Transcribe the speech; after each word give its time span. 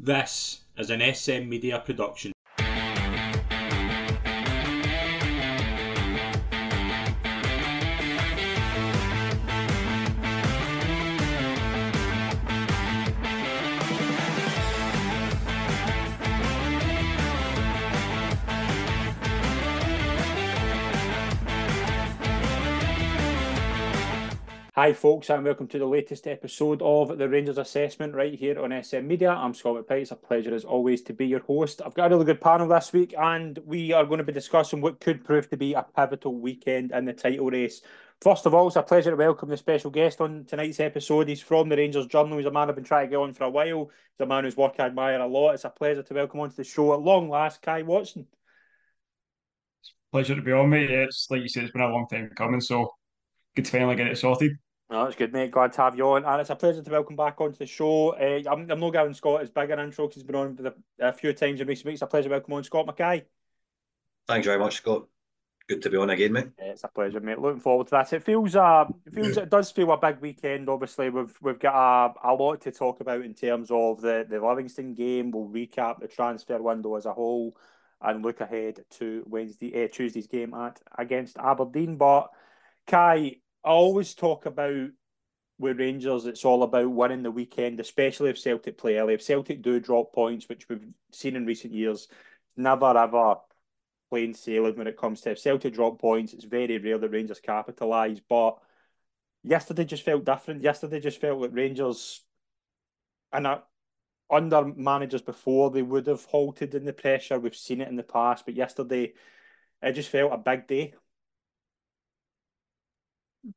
This 0.00 0.60
is 0.76 0.90
an 0.90 1.00
SM 1.00 1.48
Media 1.48 1.80
production. 1.80 2.32
Hi, 24.78 24.92
folks, 24.92 25.28
and 25.28 25.44
welcome 25.44 25.66
to 25.66 25.78
the 25.80 25.86
latest 25.86 26.28
episode 26.28 26.80
of 26.82 27.18
the 27.18 27.28
Rangers 27.28 27.58
Assessment 27.58 28.14
right 28.14 28.32
here 28.32 28.60
on 28.62 28.70
SM 28.80 29.08
Media. 29.08 29.30
I'm 29.30 29.52
Scott 29.52 29.74
McPike. 29.74 30.02
It's 30.02 30.12
a 30.12 30.14
pleasure, 30.14 30.54
as 30.54 30.64
always, 30.64 31.02
to 31.02 31.12
be 31.12 31.26
your 31.26 31.40
host. 31.40 31.82
I've 31.84 31.94
got 31.94 32.12
a 32.12 32.14
really 32.14 32.26
good 32.26 32.40
panel 32.40 32.68
this 32.68 32.92
week, 32.92 33.12
and 33.18 33.58
we 33.66 33.92
are 33.92 34.04
going 34.04 34.18
to 34.18 34.24
be 34.24 34.32
discussing 34.32 34.80
what 34.80 35.00
could 35.00 35.24
prove 35.24 35.50
to 35.50 35.56
be 35.56 35.74
a 35.74 35.82
pivotal 35.82 36.36
weekend 36.36 36.92
in 36.92 37.06
the 37.06 37.12
title 37.12 37.50
race. 37.50 37.82
First 38.20 38.46
of 38.46 38.54
all, 38.54 38.68
it's 38.68 38.76
a 38.76 38.82
pleasure 38.84 39.10
to 39.10 39.16
welcome 39.16 39.48
the 39.48 39.56
special 39.56 39.90
guest 39.90 40.20
on 40.20 40.44
tonight's 40.44 40.78
episode. 40.78 41.26
He's 41.26 41.42
from 41.42 41.68
the 41.68 41.76
Rangers 41.76 42.06
Journal. 42.06 42.38
He's 42.38 42.46
a 42.46 42.52
man 42.52 42.68
I've 42.68 42.76
been 42.76 42.84
trying 42.84 43.06
to 43.06 43.10
get 43.10 43.16
on 43.16 43.32
for 43.32 43.42
a 43.42 43.50
while. 43.50 43.90
He's 44.16 44.24
a 44.24 44.26
man 44.26 44.44
whose 44.44 44.56
work 44.56 44.76
I 44.78 44.84
admire 44.84 45.18
a 45.18 45.26
lot. 45.26 45.54
It's 45.54 45.64
a 45.64 45.70
pleasure 45.70 46.04
to 46.04 46.14
welcome 46.14 46.38
onto 46.38 46.54
the 46.54 46.62
show 46.62 46.94
at 46.94 47.00
long 47.00 47.28
last, 47.28 47.62
Kai 47.62 47.82
Watson. 47.82 48.28
Pleasure 50.12 50.36
to 50.36 50.42
be 50.42 50.52
on, 50.52 50.70
mate. 50.70 50.88
It's 50.88 51.26
like 51.30 51.42
you 51.42 51.48
said, 51.48 51.64
it's 51.64 51.72
been 51.72 51.82
a 51.82 51.88
long 51.88 52.06
time 52.08 52.30
coming, 52.36 52.60
so 52.60 52.92
good 53.56 53.64
to 53.64 53.72
finally 53.72 53.96
get 53.96 54.06
it 54.06 54.16
sorted. 54.16 54.52
No, 54.90 55.04
it's 55.04 55.16
good, 55.16 55.34
mate. 55.34 55.50
Glad 55.50 55.72
to 55.74 55.82
have 55.82 55.96
you 55.96 56.08
on. 56.08 56.24
And 56.24 56.40
it's 56.40 56.50
a 56.50 56.56
pleasure 56.56 56.82
to 56.82 56.90
welcome 56.90 57.14
back 57.14 57.40
onto 57.40 57.58
the 57.58 57.66
show. 57.66 58.10
Uh, 58.10 58.50
I'm, 58.50 58.70
I'm 58.70 58.80
not 58.80 58.92
giving 58.92 59.12
Scott 59.12 59.42
as 59.42 59.50
big 59.50 59.70
an 59.70 59.80
intro 59.80 60.06
because 60.06 60.22
he's 60.22 60.24
been 60.24 60.36
on 60.36 60.56
the, 60.56 60.74
a 60.98 61.12
few 61.12 61.32
times 61.34 61.60
in 61.60 61.66
recent 61.66 61.86
weeks. 61.86 61.96
It's 61.96 62.02
a 62.02 62.06
pleasure 62.06 62.28
to 62.28 62.34
welcome 62.34 62.54
on 62.54 62.64
Scott 62.64 62.86
McKay. 62.86 63.24
Thanks 64.26 64.46
very 64.46 64.58
much, 64.58 64.76
Scott. 64.76 65.06
Good 65.68 65.82
to 65.82 65.90
be 65.90 65.98
on 65.98 66.08
again, 66.08 66.32
mate. 66.32 66.46
Yeah, 66.58 66.70
it's 66.70 66.84
a 66.84 66.88
pleasure, 66.88 67.20
mate. 67.20 67.38
Looking 67.38 67.60
forward 67.60 67.88
to 67.88 67.90
that. 67.90 68.10
It 68.14 68.22
feels 68.22 68.56
uh 68.56 68.86
it 69.04 69.12
feels 69.12 69.36
it 69.36 69.50
does 69.50 69.70
feel 69.70 69.92
a 69.92 69.98
big 69.98 70.18
weekend. 70.22 70.70
Obviously, 70.70 71.10
we've 71.10 71.36
we've 71.42 71.58
got 71.58 71.74
a, 71.74 72.30
a 72.30 72.32
lot 72.32 72.62
to 72.62 72.72
talk 72.72 73.00
about 73.00 73.20
in 73.20 73.34
terms 73.34 73.70
of 73.70 74.00
the, 74.00 74.26
the 74.26 74.40
Livingston 74.40 74.94
game. 74.94 75.30
We'll 75.30 75.48
recap 75.48 76.00
the 76.00 76.08
transfer 76.08 76.62
window 76.62 76.94
as 76.94 77.04
a 77.04 77.12
whole 77.12 77.54
and 78.00 78.22
look 78.22 78.40
ahead 78.40 78.82
to 78.92 79.24
Wednesday 79.26 79.84
uh, 79.84 79.88
Tuesday's 79.88 80.26
game 80.26 80.54
at 80.54 80.80
against 80.96 81.36
Aberdeen. 81.36 81.98
But 81.98 82.30
Kai, 82.86 83.36
I 83.64 83.70
always 83.70 84.14
talk 84.14 84.46
about 84.46 84.88
with 85.58 85.80
Rangers, 85.80 86.26
it's 86.26 86.44
all 86.44 86.62
about 86.62 86.90
winning 86.90 87.22
the 87.22 87.30
weekend, 87.30 87.80
especially 87.80 88.30
if 88.30 88.38
Celtic 88.38 88.78
play 88.78 88.96
early. 88.96 89.14
If 89.14 89.22
Celtic 89.22 89.60
do 89.60 89.80
drop 89.80 90.12
points, 90.12 90.48
which 90.48 90.68
we've 90.68 90.86
seen 91.12 91.34
in 91.34 91.46
recent 91.46 91.72
years, 91.72 92.08
never 92.56 92.96
ever 92.96 93.36
plain 94.10 94.34
sailing 94.34 94.76
when 94.76 94.86
it 94.86 94.96
comes 94.96 95.20
to 95.22 95.32
if 95.32 95.40
Celtic 95.40 95.74
drop 95.74 96.00
points. 96.00 96.32
It's 96.32 96.44
very 96.44 96.78
rare 96.78 96.98
that 96.98 97.08
Rangers 97.10 97.40
capitalise. 97.40 98.20
But 98.28 98.58
yesterday 99.42 99.84
just 99.84 100.04
felt 100.04 100.24
different. 100.24 100.62
Yesterday 100.62 101.00
just 101.00 101.20
felt 101.20 101.40
like 101.40 101.50
Rangers, 101.52 102.22
and 103.32 103.46
I, 103.48 103.58
under 104.30 104.64
managers 104.64 105.22
before, 105.22 105.70
they 105.70 105.82
would 105.82 106.06
have 106.06 106.24
halted 106.24 106.74
in 106.74 106.84
the 106.84 106.92
pressure. 106.92 107.38
We've 107.38 107.56
seen 107.56 107.80
it 107.80 107.88
in 107.88 107.96
the 107.96 108.02
past, 108.02 108.44
but 108.44 108.54
yesterday 108.54 109.14
it 109.82 109.92
just 109.92 110.10
felt 110.10 110.32
a 110.32 110.38
big 110.38 110.66
day. 110.68 110.94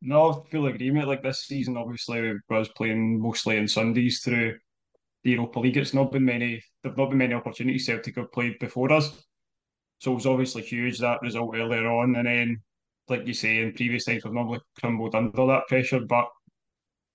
No, 0.01 0.45
full 0.51 0.67
agreement. 0.67 1.07
Like 1.07 1.23
this 1.23 1.45
season, 1.45 1.77
obviously, 1.77 2.21
we 2.21 2.39
was 2.49 2.69
playing 2.69 3.19
mostly 3.19 3.57
on 3.57 3.67
Sundays 3.67 4.21
through 4.23 4.57
the 5.23 5.31
Europa 5.31 5.59
League. 5.59 5.77
It's 5.77 5.93
not 5.93 6.11
been 6.11 6.25
many. 6.25 6.61
There've 6.83 6.97
not 6.97 7.09
been 7.09 7.17
many 7.17 7.33
opportunities 7.33 7.85
Celtic 7.85 8.15
have 8.17 8.31
played 8.31 8.59
before 8.59 8.91
us. 8.91 9.25
So 9.99 10.11
it 10.11 10.15
was 10.15 10.25
obviously 10.25 10.63
huge 10.63 10.99
that 10.99 11.21
result 11.21 11.55
earlier 11.55 11.87
on, 11.87 12.15
and 12.15 12.27
then, 12.27 12.61
like 13.07 13.27
you 13.27 13.33
say, 13.33 13.59
in 13.59 13.73
previous 13.73 14.05
times 14.05 14.23
we've 14.23 14.33
normally 14.33 14.59
crumbled 14.79 15.15
under 15.15 15.45
that 15.47 15.67
pressure. 15.67 15.99
But 15.99 16.27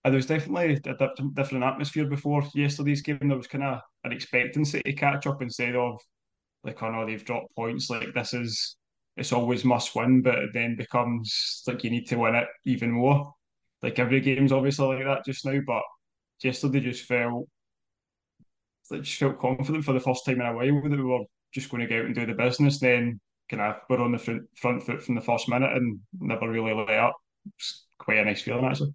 uh, 0.04 0.10
there 0.10 0.16
was 0.16 0.26
definitely 0.26 0.80
a 0.86 1.08
different 1.34 1.64
atmosphere 1.64 2.06
before 2.06 2.44
yesterday's 2.54 3.02
game. 3.02 3.18
There 3.20 3.36
was 3.36 3.48
kind 3.48 3.64
of 3.64 3.80
an 4.04 4.12
expectancy 4.12 4.82
to 4.84 4.92
catch 4.92 5.26
up 5.26 5.42
instead 5.42 5.74
of 5.74 6.00
like, 6.62 6.80
oh 6.82 6.90
no, 6.90 7.06
they've 7.06 7.24
dropped 7.24 7.54
points. 7.56 7.90
Like 7.90 8.14
this 8.14 8.32
is 8.32 8.76
it's 9.16 9.32
always 9.32 9.64
must 9.64 9.94
win, 9.94 10.22
but 10.22 10.36
it 10.36 10.50
then 10.52 10.76
becomes 10.76 11.62
like 11.66 11.82
you 11.84 11.90
need 11.90 12.06
to 12.08 12.16
win 12.16 12.34
it 12.34 12.48
even 12.64 12.90
more. 12.90 13.32
Like 13.82 13.98
every 13.98 14.20
game's 14.20 14.52
obviously 14.52 14.86
like 14.86 15.04
that 15.04 15.24
just 15.24 15.44
now, 15.44 15.58
but 15.66 15.82
yesterday 16.42 16.80
just 16.80 17.04
felt 17.04 17.48
like 18.90 19.02
just 19.02 19.18
felt 19.18 19.40
confident 19.40 19.84
for 19.84 19.92
the 19.92 20.00
first 20.00 20.24
time 20.24 20.40
in 20.40 20.46
a 20.46 20.54
while 20.54 20.82
that 20.82 20.90
we 20.90 21.02
were 21.02 21.24
just 21.52 21.70
going 21.70 21.80
to 21.80 21.86
go 21.86 22.00
out 22.00 22.06
and 22.06 22.14
do 22.14 22.26
the 22.26 22.34
business. 22.34 22.78
Then 22.78 23.20
kind 23.50 23.62
of 23.62 23.76
we're 23.88 24.00
on 24.00 24.12
the 24.12 24.18
front 24.18 24.42
front 24.56 24.82
foot 24.82 25.02
from 25.02 25.14
the 25.14 25.20
first 25.20 25.48
minute 25.48 25.72
and 25.72 26.00
never 26.20 26.48
really 26.48 26.74
let 26.74 26.90
up. 26.90 27.14
It's 27.56 27.86
quite 27.98 28.18
a 28.18 28.24
nice 28.24 28.42
feeling 28.42 28.64
actually. 28.64 28.94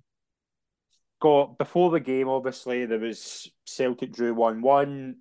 Got 1.19 1.57
before 1.57 1.91
the 1.91 1.99
game, 1.99 2.27
obviously 2.27 2.85
there 2.85 2.99
was 2.99 3.51
Celtic 3.65 4.13
drew 4.13 4.33
one 4.33 4.61
one. 4.61 5.17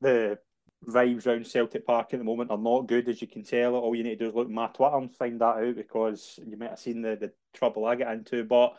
The 0.00 0.38
vibes 0.86 1.26
around 1.26 1.46
Celtic 1.46 1.86
Park 1.86 2.12
at 2.12 2.18
the 2.18 2.24
moment 2.24 2.50
are 2.50 2.58
not 2.58 2.86
good, 2.86 3.08
as 3.08 3.20
you 3.20 3.28
can 3.28 3.44
tell. 3.44 3.74
All 3.74 3.94
you 3.94 4.02
need 4.02 4.18
to 4.18 4.24
do 4.24 4.28
is 4.28 4.34
look 4.34 4.46
at 4.46 4.52
my 4.52 4.66
Twitter 4.68 4.96
and 4.96 5.12
find 5.12 5.40
that 5.40 5.56
out 5.56 5.76
because 5.76 6.38
you 6.44 6.56
might 6.56 6.70
have 6.70 6.78
seen 6.78 7.02
the, 7.02 7.16
the 7.16 7.32
trouble 7.52 7.84
I 7.84 7.94
get 7.94 8.12
into. 8.12 8.44
But 8.44 8.76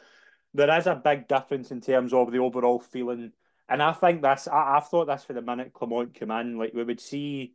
there 0.53 0.77
is 0.77 0.87
a 0.87 0.95
big 0.95 1.27
difference 1.27 1.71
in 1.71 1.81
terms 1.81 2.13
of 2.13 2.31
the 2.31 2.39
overall 2.39 2.79
feeling. 2.79 3.31
And 3.69 3.81
I 3.81 3.93
think 3.93 4.21
this, 4.21 4.47
I, 4.47 4.77
I've 4.77 4.87
thought 4.87 5.07
this 5.07 5.23
for 5.23 5.33
the 5.33 5.41
minute 5.41 5.73
Clement 5.73 6.17
come 6.17 6.31
in. 6.31 6.57
Like 6.57 6.73
we 6.73 6.83
would 6.83 6.99
see 6.99 7.53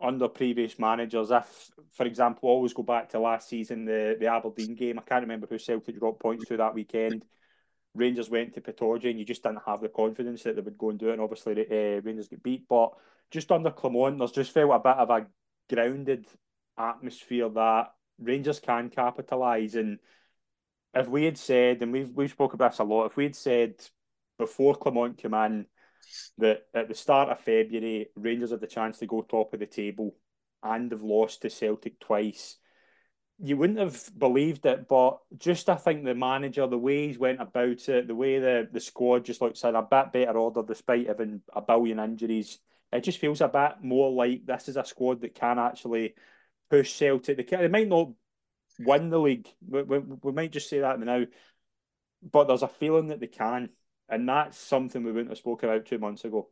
under 0.00 0.28
previous 0.28 0.78
managers, 0.78 1.30
if, 1.30 1.70
for 1.92 2.06
example, 2.06 2.48
always 2.48 2.72
go 2.72 2.82
back 2.82 3.10
to 3.10 3.20
last 3.20 3.48
season, 3.48 3.84
the, 3.84 4.16
the 4.18 4.26
Aberdeen 4.26 4.74
game. 4.74 4.98
I 4.98 5.02
can't 5.02 5.22
remember 5.22 5.46
who 5.46 5.58
Celtic 5.58 5.98
dropped 5.98 6.20
points 6.20 6.46
to 6.46 6.56
that 6.56 6.74
weekend. 6.74 7.24
Rangers 7.94 8.30
went 8.30 8.54
to 8.54 8.60
Pittodrie 8.60 9.10
and 9.10 9.18
you 9.18 9.24
just 9.24 9.42
didn't 9.42 9.62
have 9.66 9.80
the 9.80 9.88
confidence 9.88 10.42
that 10.42 10.56
they 10.56 10.62
would 10.62 10.78
go 10.78 10.90
and 10.90 10.98
do 10.98 11.10
it. 11.10 11.12
And 11.12 11.22
obviously, 11.22 11.52
uh, 11.60 12.00
Rangers 12.00 12.28
get 12.28 12.42
beat. 12.42 12.66
But 12.68 12.92
just 13.30 13.52
under 13.52 13.70
Clement, 13.70 14.18
there's 14.18 14.32
just 14.32 14.52
felt 14.52 14.70
a 14.70 14.78
bit 14.78 14.96
of 14.96 15.10
a 15.10 15.26
grounded 15.72 16.26
atmosphere 16.78 17.48
that 17.50 17.92
Rangers 18.18 18.60
can 18.60 18.88
capitalise. 18.88 19.74
And 19.74 19.98
if 20.94 21.08
we 21.08 21.24
had 21.24 21.38
said, 21.38 21.82
and 21.82 21.92
we've 21.92 22.10
we've 22.10 22.30
spoken 22.30 22.56
about 22.56 22.72
this 22.72 22.80
a 22.80 22.84
lot, 22.84 23.06
if 23.06 23.16
we 23.16 23.24
had 23.24 23.36
said 23.36 23.74
before 24.38 24.74
Clement 24.74 25.18
came 25.18 25.34
in 25.34 25.66
that 26.38 26.62
at 26.74 26.88
the 26.88 26.94
start 26.94 27.28
of 27.28 27.40
February, 27.40 28.08
Rangers 28.16 28.50
had 28.50 28.60
the 28.60 28.66
chance 28.66 28.98
to 28.98 29.06
go 29.06 29.22
top 29.22 29.52
of 29.52 29.60
the 29.60 29.66
table 29.66 30.14
and 30.62 30.90
have 30.92 31.02
lost 31.02 31.42
to 31.42 31.50
Celtic 31.50 31.98
twice 32.00 32.56
you 33.44 33.56
wouldn't 33.56 33.80
have 33.80 34.08
believed 34.16 34.64
it, 34.66 34.86
but 34.88 35.18
just 35.36 35.68
I 35.68 35.74
think 35.74 36.04
the 36.04 36.14
manager, 36.14 36.66
the 36.68 36.78
way 36.78 37.08
he's 37.08 37.18
went 37.18 37.40
about 37.40 37.88
it, 37.88 38.06
the 38.06 38.14
way 38.14 38.38
the, 38.38 38.68
the 38.70 38.78
squad 38.78 39.24
just 39.24 39.42
looks 39.42 39.64
in 39.64 39.74
a 39.74 39.82
bit 39.82 40.12
better 40.12 40.38
order 40.38 40.62
despite 40.66 41.08
having 41.08 41.42
a 41.52 41.60
billion 41.60 41.98
injuries, 41.98 42.60
it 42.92 43.00
just 43.00 43.18
feels 43.18 43.40
a 43.40 43.48
bit 43.48 43.82
more 43.82 44.12
like 44.12 44.46
this 44.46 44.68
is 44.68 44.76
a 44.76 44.84
squad 44.84 45.22
that 45.22 45.34
can 45.34 45.58
actually 45.58 46.14
push 46.70 46.92
Celtic. 46.92 47.36
They, 47.36 47.42
can, 47.42 47.60
they 47.60 47.68
might 47.68 47.88
not 47.88 48.12
win 48.78 49.10
the 49.10 49.18
league, 49.18 49.48
we, 49.68 49.82
we, 49.82 49.98
we 49.98 50.32
might 50.32 50.52
just 50.52 50.70
say 50.70 50.78
that 50.78 51.00
now, 51.00 51.24
but 52.22 52.46
there's 52.46 52.62
a 52.62 52.68
feeling 52.68 53.08
that 53.08 53.18
they 53.18 53.26
can, 53.26 53.70
and 54.08 54.28
that's 54.28 54.56
something 54.56 55.02
we 55.02 55.10
wouldn't 55.10 55.30
have 55.30 55.38
spoken 55.38 55.68
about 55.68 55.86
two 55.86 55.98
months 55.98 56.24
ago. 56.24 56.48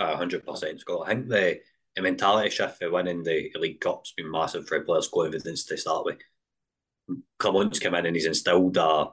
hundred 0.00 0.44
percent, 0.44 0.80
Scott. 0.80 1.04
I 1.06 1.14
think 1.14 1.28
the 1.28 1.60
the 2.00 2.08
mentality 2.10 2.50
shift 2.50 2.78
for 2.78 2.90
winning 2.90 3.22
the 3.22 3.52
League 3.58 3.80
Cup's 3.80 4.12
been 4.16 4.30
massive 4.30 4.66
for 4.66 4.80
players' 4.80 5.08
confidence 5.12 5.64
to 5.64 5.76
start 5.76 6.06
with. 6.06 6.18
Clement's 7.38 7.78
come 7.78 7.94
in 7.94 8.06
and 8.06 8.16
he's 8.16 8.26
instilled 8.26 8.76
a, 8.76 9.08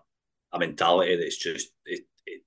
a 0.53 0.59
mentality 0.59 1.17
that's 1.17 1.37
just 1.37 1.69
it, 1.85 2.05
it, 2.25 2.43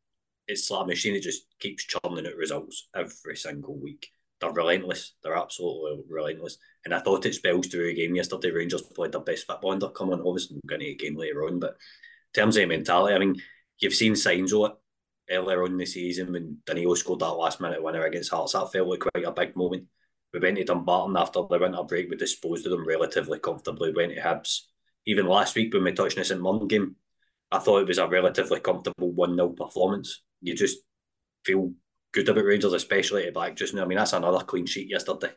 it's 0.49 0.71
like 0.71 0.85
a 0.85 0.87
machine 0.87 1.15
that 1.15 1.23
just 1.23 1.43
keeps 1.59 1.85
churning 1.85 2.27
out 2.27 2.37
results 2.37 2.89
every 2.95 3.37
single 3.37 3.77
week. 3.79 4.09
They're 4.41 4.51
relentless. 4.51 5.15
They're 5.23 5.37
absolutely 5.37 6.03
relentless. 6.09 6.57
And 6.85 6.95
I 6.95 7.01
thought 7.01 7.27
it 7.27 7.35
spells 7.35 7.67
through 7.67 7.91
a 7.91 7.95
game 7.95 8.15
yesterday. 8.15 8.51
Rangers 8.51 8.83
played 8.83 9.13
their 9.13 9.21
best 9.21 9.47
football 9.47 9.73
under 9.73 9.89
Clement. 9.89 10.23
Obviously, 10.25 10.57
we're 10.57 10.69
going 10.69 10.81
to 10.81 10.87
a 10.87 10.95
game 10.95 11.17
later 11.17 11.45
on, 11.45 11.61
but 11.61 11.77
in 12.35 12.41
terms 12.41 12.57
of 12.57 12.69
mentality, 12.69 13.15
I 13.15 13.19
mean, 13.19 13.43
you've 13.79 13.93
seen 13.93 14.17
signs 14.17 14.55
of 14.55 14.71
it 14.71 14.73
earlier 15.35 15.63
on 15.63 15.73
in 15.73 15.77
the 15.77 15.85
season 15.85 16.33
when 16.33 16.59
Danilo 16.65 16.95
scored 16.95 17.21
that 17.21 17.33
last 17.33 17.61
minute 17.61 17.83
winner 17.83 18.05
against 18.05 18.31
Hearts. 18.31 18.55
That 18.55 18.73
felt 18.73 18.89
like 18.89 19.01
quite 19.01 19.25
a 19.25 19.33
big 19.33 19.55
moment. 19.57 19.85
We 20.33 20.41
went 20.41 20.57
to 20.59 20.65
Dumbarton 20.65 21.17
after 21.17 21.41
the 21.49 21.59
winter 21.59 21.83
break. 21.83 22.09
We 22.09 22.17
disposed 22.17 22.67
of 22.67 22.73
them 22.73 22.87
relatively 22.87 23.39
comfortably. 23.39 23.93
Went 23.93 24.15
to 24.15 24.21
Hibs. 24.21 24.63
Even 25.07 25.27
last 25.27 25.57
week 25.57 25.75
when 25.75 25.85
we 25.85 25.93
touched 25.93 26.17
this 26.17 26.31
in 26.31 26.43
St 26.43 26.69
game, 26.69 26.97
I 27.51 27.59
thought 27.59 27.81
it 27.81 27.89
was 27.89 27.99
a 27.99 28.07
relatively 28.07 28.61
comfortable 28.61 29.11
1 29.13 29.35
0 29.35 29.49
performance. 29.51 30.23
You 30.41 30.55
just 30.55 30.79
feel 31.45 31.73
good 32.13 32.29
about 32.29 32.45
Rangers, 32.45 32.73
especially 32.73 33.27
at 33.27 33.35
back 33.35 33.57
just 33.57 33.75
now. 33.75 33.83
I 33.83 33.87
mean, 33.87 33.99
that's 33.99 34.13
another 34.13 34.45
clean 34.45 34.67
sheet 34.67 34.91
yesterday. 34.91 35.33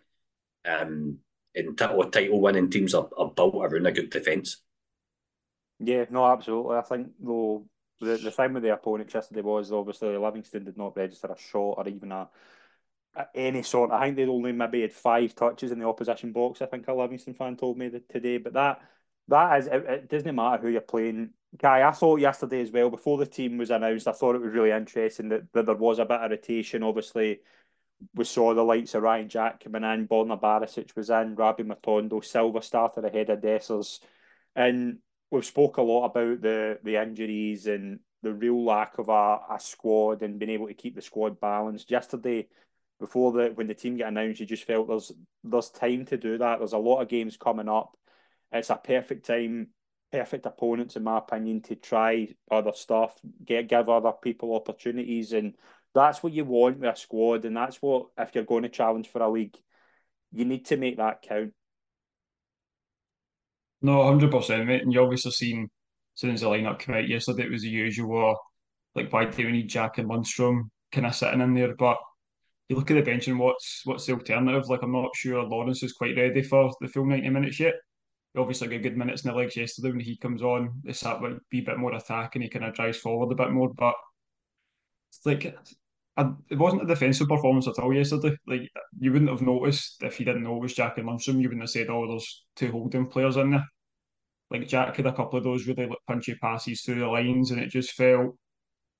Um, 0.65 1.19
and 1.55 1.77
title, 1.77 2.09
title 2.09 2.41
winning 2.41 2.69
teams 2.69 2.93
are, 2.93 3.09
are 3.17 3.31
built 3.31 3.55
around 3.55 3.85
a 3.85 3.91
good 3.91 4.09
defence. 4.09 4.61
Yeah, 5.79 6.05
no, 6.09 6.25
absolutely. 6.25 6.77
I 6.77 6.81
think 6.81 7.09
though 7.19 7.65
the, 7.99 8.17
the 8.17 8.31
thing 8.31 8.53
with 8.53 8.63
the 8.63 8.73
opponent 8.73 9.13
yesterday 9.13 9.41
was 9.41 9.71
obviously 9.71 10.15
Livingston 10.17 10.65
did 10.65 10.77
not 10.77 10.95
register 10.95 11.27
a 11.27 11.37
shot 11.37 11.75
or 11.77 11.87
even 11.87 12.11
a 12.11 12.29
any 13.35 13.63
sort. 13.63 13.91
I 13.91 14.05
think 14.05 14.17
they'd 14.17 14.27
only 14.27 14.51
maybe 14.51 14.81
had 14.81 14.93
five 14.93 15.35
touches 15.35 15.71
in 15.71 15.79
the 15.79 15.87
opposition 15.87 16.31
box. 16.31 16.61
I 16.61 16.65
think 16.65 16.87
a 16.87 16.93
Livingston 16.93 17.33
fan 17.33 17.55
told 17.55 17.77
me 17.77 17.89
that 17.89 18.09
today. 18.09 18.37
But 18.37 18.53
that 18.53 18.81
that 19.27 19.59
is 19.59 19.67
it, 19.67 19.85
it 19.87 20.09
doesn't 20.09 20.35
matter 20.35 20.63
who 20.63 20.69
you're 20.69 20.81
playing. 20.81 21.31
Kai, 21.59 21.83
I 21.87 21.91
thought 21.91 22.19
yesterday 22.19 22.61
as 22.61 22.71
well 22.71 22.89
before 22.89 23.17
the 23.17 23.25
team 23.25 23.57
was 23.57 23.69
announced. 23.69 24.07
I 24.07 24.11
thought 24.11 24.35
it 24.35 24.41
was 24.41 24.53
really 24.53 24.71
interesting 24.71 25.29
that, 25.29 25.53
that 25.53 25.65
there 25.67 25.75
was 25.75 25.99
a 25.99 26.05
bit 26.05 26.19
of 26.19 26.31
rotation. 26.31 26.81
Obviously, 26.81 27.41
we 28.15 28.23
saw 28.23 28.53
the 28.53 28.63
likes 28.63 28.95
of 28.95 29.03
Ryan 29.03 29.29
Jack 29.29 29.63
coming 29.63 29.83
in, 29.83 30.07
Borna 30.07 30.39
Barisic 30.39 30.95
was 30.95 31.09
in, 31.09 31.35
Rabbi 31.35 31.63
Matondo, 31.63 32.23
Silva 32.23 32.61
started 32.61 33.05
ahead 33.05 33.29
of 33.29 33.39
Dessers. 33.39 33.99
And 34.55 34.97
we've 35.29 35.45
spoke 35.45 35.77
a 35.77 35.81
lot 35.81 36.05
about 36.05 36.41
the 36.41 36.79
the 36.83 37.01
injuries 37.01 37.67
and 37.67 37.99
the 38.23 38.33
real 38.33 38.63
lack 38.63 38.97
of 38.97 39.09
a, 39.09 39.39
a 39.51 39.59
squad 39.59 40.21
and 40.21 40.39
being 40.39 40.51
able 40.51 40.67
to 40.67 40.73
keep 40.73 40.95
the 40.95 41.01
squad 41.01 41.39
balanced. 41.39 41.91
Yesterday, 41.91 42.47
before 43.03 43.33
the 43.33 43.51
when 43.53 43.67
the 43.67 43.73
team 43.73 43.97
get 43.97 44.07
announced, 44.07 44.39
you 44.39 44.45
just 44.45 44.63
felt 44.63 44.87
there's 44.87 45.11
there's 45.43 45.69
time 45.69 46.05
to 46.05 46.15
do 46.15 46.37
that. 46.37 46.59
There's 46.59 46.71
a 46.71 46.77
lot 46.77 47.01
of 47.01 47.09
games 47.09 47.35
coming 47.35 47.67
up. 47.67 47.97
It's 48.49 48.69
a 48.69 48.77
perfect 48.77 49.25
time, 49.25 49.71
perfect 50.09 50.45
opponents, 50.45 50.95
in 50.95 51.03
my 51.03 51.17
opinion, 51.17 51.63
to 51.63 51.75
try 51.75 52.29
other 52.49 52.71
stuff, 52.73 53.13
get 53.43 53.67
give 53.67 53.89
other 53.89 54.13
people 54.13 54.55
opportunities, 54.55 55.33
and 55.33 55.55
that's 55.93 56.23
what 56.23 56.31
you 56.31 56.45
want 56.45 56.79
with 56.79 56.95
a 56.95 56.97
squad. 56.97 57.43
And 57.43 57.57
that's 57.57 57.81
what 57.81 58.05
if 58.17 58.33
you're 58.33 58.45
going 58.45 58.63
to 58.63 58.69
challenge 58.69 59.09
for 59.09 59.21
a 59.21 59.29
league, 59.29 59.57
you 60.31 60.45
need 60.45 60.65
to 60.67 60.77
make 60.77 60.95
that 60.95 61.23
count. 61.23 61.51
No, 63.81 64.01
hundred 64.05 64.31
percent, 64.31 64.65
mate. 64.65 64.81
And 64.81 64.93
you 64.93 65.03
obviously 65.03 65.31
seen 65.31 65.69
since 66.15 66.39
the 66.39 66.47
lineup 66.47 66.79
came 66.79 66.95
out 66.95 67.09
yesterday, 67.09 67.43
it 67.43 67.51
was 67.51 67.63
the 67.63 67.69
usual. 67.69 68.37
Like, 68.95 69.11
why 69.11 69.25
do 69.25 69.45
we 69.45 69.51
need 69.51 69.67
Jack 69.67 69.97
and 69.97 70.09
Lundstram 70.09 70.69
kind 70.93 71.05
of 71.05 71.15
sitting 71.15 71.41
in 71.41 71.53
there? 71.53 71.75
But 71.75 71.97
you 72.69 72.75
look 72.75 72.89
at 72.91 72.95
the 72.95 73.01
bench 73.01 73.27
and 73.27 73.39
what's 73.39 73.81
what's 73.85 74.05
the 74.05 74.13
alternative? 74.13 74.69
Like, 74.69 74.81
I'm 74.83 74.91
not 74.91 75.15
sure 75.15 75.43
Lawrence 75.43 75.83
is 75.83 75.93
quite 75.93 76.17
ready 76.17 76.41
for 76.43 76.71
the 76.81 76.87
full 76.87 77.05
ninety 77.05 77.29
minutes 77.29 77.59
yet 77.59 77.75
he 78.33 78.39
obviously 78.39 78.67
got 78.67 78.81
good 78.81 78.97
minutes 78.97 79.23
in 79.23 79.31
the 79.31 79.37
legs 79.37 79.55
yesterday 79.55 79.91
when 79.91 79.99
he 79.99 80.17
comes 80.17 80.41
on. 80.41 80.81
It's 80.85 81.01
that 81.01 81.21
would 81.21 81.39
be 81.49 81.59
a 81.59 81.63
bit 81.63 81.77
more 81.77 81.93
attack 81.93 82.35
and 82.35 82.43
he 82.43 82.49
kind 82.49 82.65
of 82.65 82.73
drives 82.73 82.97
forward 82.97 83.31
a 83.31 83.35
bit 83.35 83.51
more. 83.51 83.71
But 83.73 83.93
it's 85.09 85.25
like 85.25 85.55
I, 86.17 86.31
it 86.49 86.57
wasn't 86.57 86.83
a 86.83 86.87
defensive 86.87 87.27
performance 87.27 87.67
at 87.67 87.79
all 87.79 87.93
yesterday. 87.93 88.35
Like 88.47 88.69
you 88.99 89.11
wouldn't 89.11 89.29
have 89.29 89.41
noticed 89.41 90.01
if 90.01 90.19
you 90.19 90.25
didn't 90.25 90.43
know 90.43 90.57
it 90.57 90.61
was 90.63 90.73
Jack 90.73 90.97
and 90.97 91.07
Lundstram. 91.07 91.41
You 91.41 91.49
wouldn't 91.49 91.61
have 91.61 91.69
said, 91.69 91.89
"Oh, 91.89 92.07
there's 92.07 92.45
two 92.55 92.71
holding 92.71 93.07
players 93.07 93.37
in 93.37 93.51
there." 93.51 93.65
Like 94.49 94.67
Jack 94.67 94.95
had 94.97 95.05
a 95.07 95.13
couple 95.13 95.37
of 95.37 95.43
those 95.43 95.67
really 95.67 95.87
like, 95.87 95.97
punchy 96.07 96.35
passes 96.35 96.81
through 96.81 96.99
the 96.99 97.07
lines, 97.07 97.51
and 97.51 97.61
it 97.61 97.69
just 97.69 97.91
felt 97.93 98.35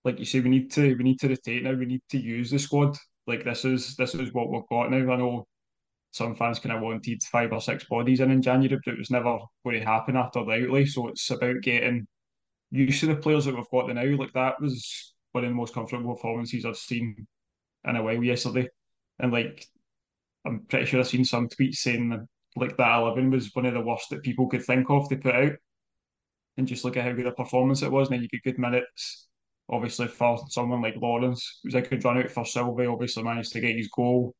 like 0.03 0.19
you 0.19 0.25
say 0.25 0.41
we 0.41 0.49
need 0.49 0.71
to 0.73 0.95
we 0.95 1.03
need 1.03 1.19
to 1.21 1.29
rotate 1.29 1.63
now. 1.63 1.73
We 1.73 1.85
need 1.85 2.03
to 2.11 2.19
use 2.19 2.51
the 2.51 2.59
squad. 2.59 2.97
Like 3.27 3.43
this 3.43 3.65
is 3.65 3.95
this 3.95 4.15
is 4.15 4.33
what 4.33 4.49
we've 4.49 4.67
got 4.69 4.91
now. 4.91 5.13
I 5.13 5.17
know 5.17 5.47
some 6.11 6.35
fans 6.35 6.59
kind 6.59 6.75
of 6.75 6.81
wanted 6.81 7.23
five 7.23 7.51
or 7.51 7.61
six 7.61 7.85
bodies 7.85 8.19
in 8.19 8.31
in 8.31 8.41
January, 8.41 8.79
but 8.83 8.93
it 8.93 8.99
was 8.99 9.09
never 9.09 9.39
going 9.63 9.79
to 9.79 9.85
happen 9.85 10.15
after 10.15 10.43
the 10.43 10.51
outlay. 10.51 10.85
So 10.85 11.07
it's 11.07 11.29
about 11.31 11.61
getting 11.61 12.07
used 12.71 12.99
to 13.01 13.07
the 13.07 13.15
players 13.15 13.45
that 13.45 13.55
we've 13.55 13.69
got 13.71 13.93
now. 13.93 14.03
Like 14.17 14.33
that 14.33 14.61
was 14.61 15.13
one 15.31 15.43
of 15.43 15.49
the 15.49 15.55
most 15.55 15.73
comfortable 15.73 16.13
performances 16.13 16.65
I've 16.65 16.77
seen 16.77 17.27
in 17.85 17.95
a 17.95 18.03
while 18.03 18.23
yesterday. 18.23 18.67
And 19.19 19.31
like, 19.31 19.65
I'm 20.45 20.65
pretty 20.69 20.85
sure 20.85 20.99
I've 20.99 21.07
seen 21.07 21.25
some 21.25 21.49
tweets 21.49 21.77
saying 21.77 22.27
like 22.55 22.77
that 22.77 22.99
11 22.99 23.31
was 23.31 23.49
one 23.53 23.65
of 23.65 23.73
the 23.73 23.81
worst 23.81 24.09
that 24.09 24.23
people 24.23 24.47
could 24.47 24.63
think 24.63 24.89
of 24.89 25.09
to 25.09 25.17
put 25.17 25.35
out. 25.35 25.53
And 26.57 26.67
just 26.67 26.85
look 26.85 26.97
at 26.97 27.05
how 27.05 27.13
good 27.13 27.25
a 27.25 27.31
performance 27.31 27.81
it 27.81 27.91
was. 27.91 28.09
And 28.09 28.17
then 28.17 28.21
you 28.21 28.29
get 28.29 28.43
good 28.43 28.59
minutes, 28.59 29.27
obviously, 29.69 30.07
for 30.07 30.37
someone 30.49 30.81
like 30.81 30.95
Lawrence. 30.97 31.59
Was 31.63 31.75
a 31.75 31.81
good 31.81 32.03
run 32.03 32.17
out 32.17 32.31
for 32.31 32.45
Silva, 32.45 32.85
obviously 32.87 33.23
managed 33.23 33.53
to 33.53 33.61
get 33.61 33.75
his 33.75 33.89
goal. 33.89 34.33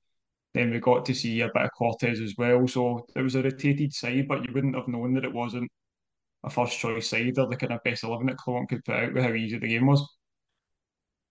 Then 0.54 0.72
we 0.72 0.80
got 0.80 1.06
to 1.06 1.16
see 1.16 1.42
a 1.42 1.48
bit 1.48 1.64
of 1.64 1.72
Cortez 1.78 2.20
as 2.20 2.36
well. 2.38 2.68
So 2.68 3.06
it 3.16 3.22
was 3.22 3.36
a 3.36 3.42
rotated 3.42 3.94
side, 3.94 4.28
but 4.28 4.46
you 4.48 4.54
wouldn't 4.54 4.76
have 4.76 4.88
known 4.88 5.14
that 5.16 5.26
it 5.26 5.34
wasn't 5.34 5.72
a 6.44 6.50
first 6.50 6.78
choice 6.78 7.10
side 7.10 7.38
or 7.40 7.48
the 7.48 7.56
kind 7.56 7.74
of 7.74 7.84
best 7.84 8.04
11 8.04 8.28
that 8.28 8.38
Clement 8.38 8.70
could 8.70 8.84
put 8.86 8.96
out 8.96 9.14
with 9.14 9.24
how 9.24 9.34
easy 9.34 9.58
the 9.58 9.68
game 9.68 9.88
was. 9.88 10.08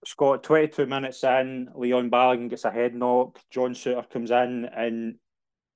Scott, 0.04 0.42
22 0.42 0.86
minutes 0.86 1.22
in, 1.22 1.68
Leon 1.74 2.10
Balogun 2.10 2.50
gets 2.50 2.64
a 2.64 2.70
head 2.70 2.94
knock, 2.94 3.38
John 3.50 3.72
Souttar 3.74 4.10
comes 4.10 4.32
in, 4.32 4.64
and 4.64 5.16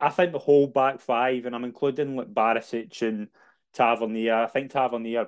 I 0.00 0.08
think 0.08 0.32
the 0.32 0.40
whole 0.40 0.66
back 0.66 1.00
five, 1.00 1.46
and 1.46 1.54
I'm 1.54 1.64
including 1.64 2.16
like 2.16 2.34
Barisic 2.34 3.02
and 3.02 3.28
Tavernier, 3.72 4.34
I 4.34 4.46
think 4.48 4.72
Tavernier 4.72 5.26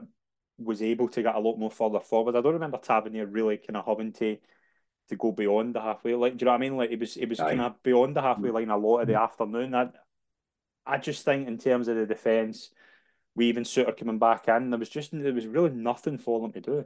was 0.58 0.82
able 0.82 1.08
to 1.08 1.22
get 1.22 1.34
a 1.34 1.40
lot 1.40 1.56
more 1.56 1.70
further 1.70 2.00
forward. 2.00 2.36
I 2.36 2.40
don't 2.40 2.54
remember 2.54 2.78
Tavernier 2.78 3.26
really 3.26 3.56
kind 3.56 3.76
of 3.76 3.86
having 3.86 4.12
to 4.14 4.36
to 5.08 5.16
go 5.16 5.32
beyond 5.32 5.74
the 5.74 5.80
halfway 5.80 6.14
line. 6.14 6.36
Do 6.36 6.42
you 6.42 6.46
know 6.46 6.52
what 6.52 6.56
I 6.56 6.60
mean? 6.60 6.76
Like 6.76 6.90
it 6.90 7.00
was 7.00 7.16
it 7.16 7.28
was 7.28 7.38
kind 7.38 7.60
of 7.60 7.82
beyond 7.82 8.16
the 8.16 8.22
halfway 8.22 8.50
line 8.50 8.70
a 8.70 8.76
lot 8.76 9.00
of 9.00 9.06
the 9.06 9.14
mm. 9.14 9.22
afternoon. 9.22 9.74
I, 9.74 9.88
I 10.86 10.98
just 10.98 11.24
think 11.24 11.48
in 11.48 11.58
terms 11.58 11.88
of 11.88 11.96
the 11.96 12.06
defence, 12.06 12.70
we 13.34 13.46
even 13.46 13.64
Souttar 13.64 13.96
coming 13.96 14.18
back 14.18 14.48
in, 14.48 14.70
there 14.70 14.78
was 14.78 14.88
just 14.88 15.10
there 15.12 15.32
was 15.32 15.46
really 15.46 15.70
nothing 15.70 16.18
for 16.18 16.40
them 16.40 16.52
to 16.52 16.60
do. 16.60 16.84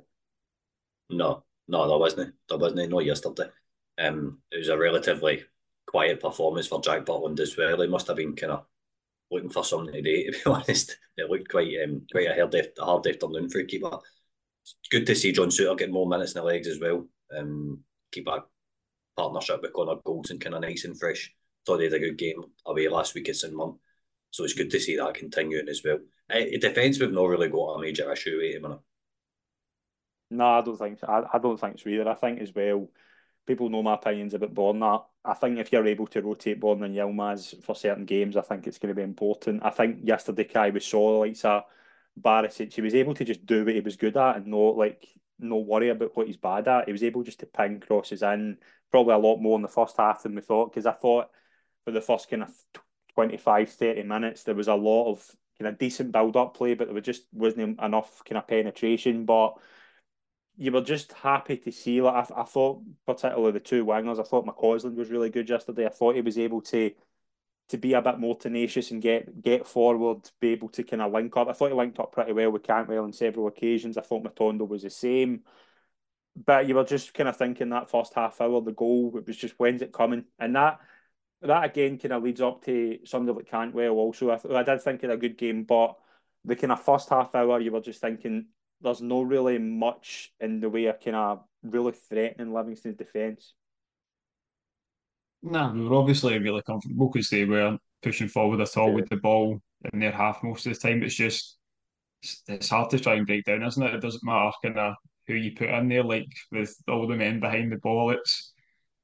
No, 1.10 1.44
no, 1.68 1.88
there 1.88 1.98
wasn't. 1.98 2.34
There 2.48 2.58
wasn't. 2.58 2.90
No 2.90 3.00
yesterday. 3.00 3.50
Um, 3.98 4.38
it 4.50 4.58
was 4.58 4.68
a 4.68 4.78
relatively 4.78 5.44
quiet 5.86 6.20
performance 6.20 6.66
for 6.66 6.80
Jack 6.80 7.04
Butland 7.04 7.40
as 7.40 7.56
well. 7.56 7.80
He 7.80 7.86
must 7.88 8.06
have 8.06 8.16
been 8.16 8.34
kind 8.36 8.52
of 8.52 8.64
looking 9.32 9.50
for 9.50 9.64
something 9.64 9.94
today. 9.94 10.24
To 10.30 10.32
be 10.32 10.38
honest, 10.46 10.98
it 11.16 11.30
looked 11.30 11.50
quite 11.50 11.74
um 11.84 12.02
quite 12.10 12.28
a 12.28 12.34
hard, 12.34 12.54
a 12.54 12.84
hard 12.84 13.06
afternoon 13.06 13.48
for 13.48 13.60
a 13.60 13.66
keeper. 13.66 13.98
Good 14.90 15.06
to 15.06 15.14
see 15.14 15.32
John 15.32 15.48
Souttar 15.48 15.78
get 15.78 15.90
more 15.90 16.08
minutes 16.08 16.32
in 16.34 16.40
the 16.40 16.46
legs 16.46 16.68
as 16.68 16.78
well. 16.78 17.06
Um, 17.36 17.80
keep 18.12 18.28
a 18.28 18.44
partnership 19.16 19.62
with 19.62 19.72
Connor 19.72 19.96
Goldson 20.06 20.40
kind 20.40 20.54
of 20.54 20.62
nice 20.62 20.84
and 20.84 20.98
fresh. 20.98 21.32
Thought 21.66 21.78
they 21.78 21.84
had 21.84 21.94
a 21.94 21.98
good 21.98 22.18
game 22.18 22.42
away 22.66 22.88
last 22.88 23.14
week 23.14 23.28
at 23.28 23.36
St 23.36 23.54
Mirren. 23.54 23.78
So 24.30 24.44
it's 24.44 24.54
good 24.54 24.70
to 24.70 24.80
see 24.80 24.96
that 24.96 25.14
continuing 25.14 25.68
as 25.68 25.82
well. 25.84 25.98
Uh, 26.30 26.44
defence, 26.60 26.98
we've 26.98 27.12
not 27.12 27.26
really 27.28 27.48
got 27.48 27.74
a 27.74 27.80
major 27.80 28.10
issue 28.10 28.38
with 28.40 28.54
him. 28.54 28.78
No, 30.30 30.46
I 30.46 30.62
don't 30.62 30.78
think 30.78 30.98
so. 30.98 31.06
I, 31.06 31.36
I 31.36 31.38
don't 31.38 31.60
think 31.60 31.78
so 31.78 31.90
either. 31.90 32.08
I 32.08 32.14
think 32.14 32.40
as 32.40 32.54
well, 32.54 32.88
people 33.46 33.68
know 33.68 33.82
my 33.82 33.94
opinions 33.94 34.32
about 34.32 34.54
Borna. 34.54 35.04
I 35.24 35.34
think 35.34 35.58
if 35.58 35.72
you're 35.72 35.86
able 35.86 36.06
to 36.08 36.22
rotate 36.22 36.60
Borna 36.60 36.86
and 36.86 36.96
Yilmaz 36.96 37.62
for 37.62 37.76
certain 37.76 38.04
games, 38.04 38.36
I 38.36 38.40
think 38.40 38.66
it's 38.66 38.78
going 38.78 38.88
to 38.88 38.98
be 38.98 39.02
important. 39.02 39.64
I 39.64 39.70
think 39.70 40.00
yesterday, 40.02 40.44
Kai, 40.44 40.70
we 40.70 40.80
saw 40.80 41.20
like 41.20 41.42
a 41.44 41.64
Barisic, 42.20 42.72
he 42.72 42.80
was 42.80 42.94
able 42.94 43.14
to 43.14 43.24
just 43.24 43.46
do 43.46 43.64
what 43.64 43.74
he 43.74 43.80
was 43.80 43.96
good 43.96 44.16
at 44.16 44.36
and 44.36 44.46
not 44.48 44.76
like 44.76 45.06
no 45.38 45.58
worry 45.58 45.90
about 45.90 46.16
what 46.16 46.26
he's 46.26 46.36
bad 46.36 46.68
at. 46.68 46.86
He 46.86 46.92
was 46.92 47.04
able 47.04 47.22
just 47.22 47.40
to 47.40 47.46
ping 47.46 47.80
crosses 47.80 48.22
in, 48.22 48.58
probably 48.90 49.14
a 49.14 49.18
lot 49.18 49.38
more 49.38 49.56
in 49.56 49.62
the 49.62 49.68
first 49.68 49.96
half 49.96 50.22
than 50.22 50.34
we 50.34 50.40
thought. 50.40 50.72
Because 50.72 50.86
I 50.86 50.92
thought 50.92 51.30
for 51.84 51.92
the 51.92 52.00
first 52.00 52.28
kind 52.28 52.42
of 52.42 52.50
25, 53.14 53.70
30 53.70 54.02
minutes, 54.02 54.42
there 54.42 54.54
was 54.54 54.68
a 54.68 54.74
lot 54.74 55.10
of 55.10 55.26
kind 55.58 55.68
of 55.68 55.78
decent 55.78 56.12
build 56.12 56.36
up 56.36 56.56
play, 56.56 56.74
but 56.74 56.86
there 56.86 56.94
was 56.94 57.04
just 57.04 57.24
wasn't 57.32 57.80
enough 57.80 58.22
kind 58.24 58.38
of 58.38 58.48
penetration. 58.48 59.24
But 59.24 59.54
you 60.62 60.70
were 60.70 60.80
just 60.80 61.12
happy 61.12 61.56
to 61.56 61.72
see. 61.72 62.00
Like 62.00 62.30
I, 62.30 62.42
I 62.42 62.44
thought, 62.44 62.82
particularly 63.04 63.50
the 63.50 63.58
two 63.58 63.84
wingers, 63.84 64.20
I 64.20 64.22
thought 64.22 64.46
McCausland 64.46 64.94
was 64.94 65.10
really 65.10 65.28
good 65.28 65.48
yesterday. 65.48 65.86
I 65.86 65.88
thought 65.88 66.14
he 66.14 66.20
was 66.20 66.38
able 66.38 66.60
to 66.62 66.92
to 67.70 67.78
be 67.78 67.94
a 67.94 68.02
bit 68.02 68.18
more 68.20 68.36
tenacious 68.36 68.92
and 68.92 69.02
get 69.02 69.42
get 69.42 69.66
forward, 69.66 70.30
be 70.40 70.50
able 70.50 70.68
to 70.68 70.84
kind 70.84 71.02
of 71.02 71.12
link 71.12 71.36
up. 71.36 71.48
I 71.48 71.52
thought 71.52 71.70
he 71.70 71.74
linked 71.74 71.98
up 71.98 72.12
pretty 72.12 72.32
well 72.32 72.52
with 72.52 72.62
Cantwell 72.62 73.02
on 73.02 73.12
several 73.12 73.48
occasions. 73.48 73.98
I 73.98 74.02
thought 74.02 74.22
Matondo 74.22 74.68
was 74.68 74.82
the 74.82 74.90
same. 74.90 75.42
But 76.36 76.68
you 76.68 76.76
were 76.76 76.84
just 76.84 77.12
kind 77.12 77.28
of 77.28 77.36
thinking 77.36 77.70
that 77.70 77.90
first 77.90 78.14
half 78.14 78.40
hour, 78.40 78.60
the 78.60 78.72
goal, 78.72 79.12
it 79.16 79.26
was 79.26 79.36
just 79.36 79.54
when's 79.58 79.82
it 79.82 79.92
coming? 79.92 80.26
And 80.38 80.54
that 80.54 80.78
that 81.42 81.64
again 81.64 81.98
kind 81.98 82.12
of 82.12 82.22
leads 82.22 82.40
up 82.40 82.64
to 82.66 83.00
somebody 83.04 83.36
like 83.36 83.50
Cantwell 83.50 83.94
also. 83.94 84.30
I, 84.30 84.38
I 84.54 84.62
did 84.62 84.80
think 84.80 85.02
it 85.02 85.10
a 85.10 85.16
good 85.16 85.36
game, 85.36 85.64
but 85.64 85.96
the 86.44 86.54
kind 86.54 86.72
of 86.72 86.84
first 86.84 87.08
half 87.08 87.34
hour, 87.34 87.58
you 87.58 87.72
were 87.72 87.80
just 87.80 88.00
thinking 88.00 88.46
there's 88.82 89.00
no 89.00 89.22
really 89.22 89.58
much 89.58 90.32
in 90.40 90.60
the 90.60 90.68
way 90.68 90.86
of 90.86 91.00
kind 91.00 91.16
of 91.16 91.44
really 91.62 91.92
threatening 91.92 92.52
Livingston's 92.52 92.96
defence. 92.96 93.54
No, 95.42 95.72
we 95.74 95.88
were 95.88 95.96
obviously 95.96 96.38
really 96.38 96.62
comfortable 96.62 97.10
because 97.10 97.28
they 97.28 97.44
weren't 97.44 97.80
pushing 98.02 98.28
forward 98.28 98.60
at 98.60 98.76
all 98.76 98.92
with 98.92 99.08
the 99.08 99.16
ball 99.16 99.60
in 99.92 100.00
their 100.00 100.12
half 100.12 100.42
most 100.42 100.66
of 100.66 100.74
the 100.74 100.78
time. 100.78 101.02
It's 101.02 101.14
just 101.14 101.58
it's, 102.48 102.68
hard 102.68 102.90
to 102.90 103.00
try 103.00 103.14
and 103.14 103.26
break 103.26 103.44
down, 103.44 103.62
isn't 103.62 103.82
it? 103.82 103.94
It 103.94 104.00
doesn't 104.00 104.24
matter 104.24 104.50
kind 104.62 104.78
of 104.78 104.94
who 105.26 105.34
you 105.34 105.52
put 105.56 105.68
in 105.68 105.88
there, 105.88 106.04
like 106.04 106.28
with 106.50 106.74
all 106.88 107.06
the 107.06 107.16
men 107.16 107.40
behind 107.40 107.72
the 107.72 107.76
ball. 107.76 108.10
It's 108.10 108.52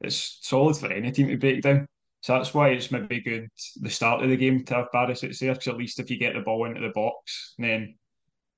it's 0.00 0.38
solid 0.42 0.76
for 0.76 0.92
any 0.92 1.10
team 1.10 1.28
to 1.28 1.36
break 1.36 1.62
down. 1.62 1.86
So 2.20 2.34
that's 2.34 2.54
why 2.54 2.70
it's 2.70 2.90
maybe 2.90 3.20
good 3.20 3.48
the 3.80 3.90
start 3.90 4.22
of 4.22 4.30
the 4.30 4.36
game 4.36 4.64
to 4.64 4.74
have 4.74 4.88
Barisic 4.94 5.38
there, 5.38 5.52
because 5.52 5.68
at 5.68 5.76
least 5.76 5.98
if 5.98 6.10
you 6.10 6.18
get 6.18 6.34
the 6.34 6.40
ball 6.40 6.66
into 6.66 6.80
the 6.80 6.92
box, 6.94 7.54
then 7.58 7.94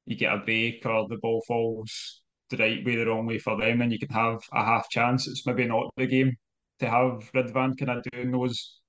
you 0.07 0.16
get 0.16 0.33
a 0.35 0.38
break 0.38 0.85
or 0.87 1.07
the 1.09 1.19
ball 1.19 1.42
falls 1.47 2.23
the 2.50 2.57
right 2.57 2.85
way, 2.85 2.97
the 2.97 3.07
wrong 3.07 3.26
way 3.26 3.38
for 3.38 3.57
them, 3.57 3.80
and 3.80 3.92
you 3.92 3.99
can 3.99 4.09
have 4.11 4.40
a 4.52 4.64
half 4.64 4.88
chance. 4.90 5.28
It's 5.28 5.47
maybe 5.47 5.66
not 5.66 5.92
the 5.97 6.07
game 6.07 6.37
to 6.80 6.90
have 6.90 7.30
Ridvan 7.35 7.78
kind 7.78 7.90
of 7.99 8.04
doing 8.12 8.30
those 8.33 8.80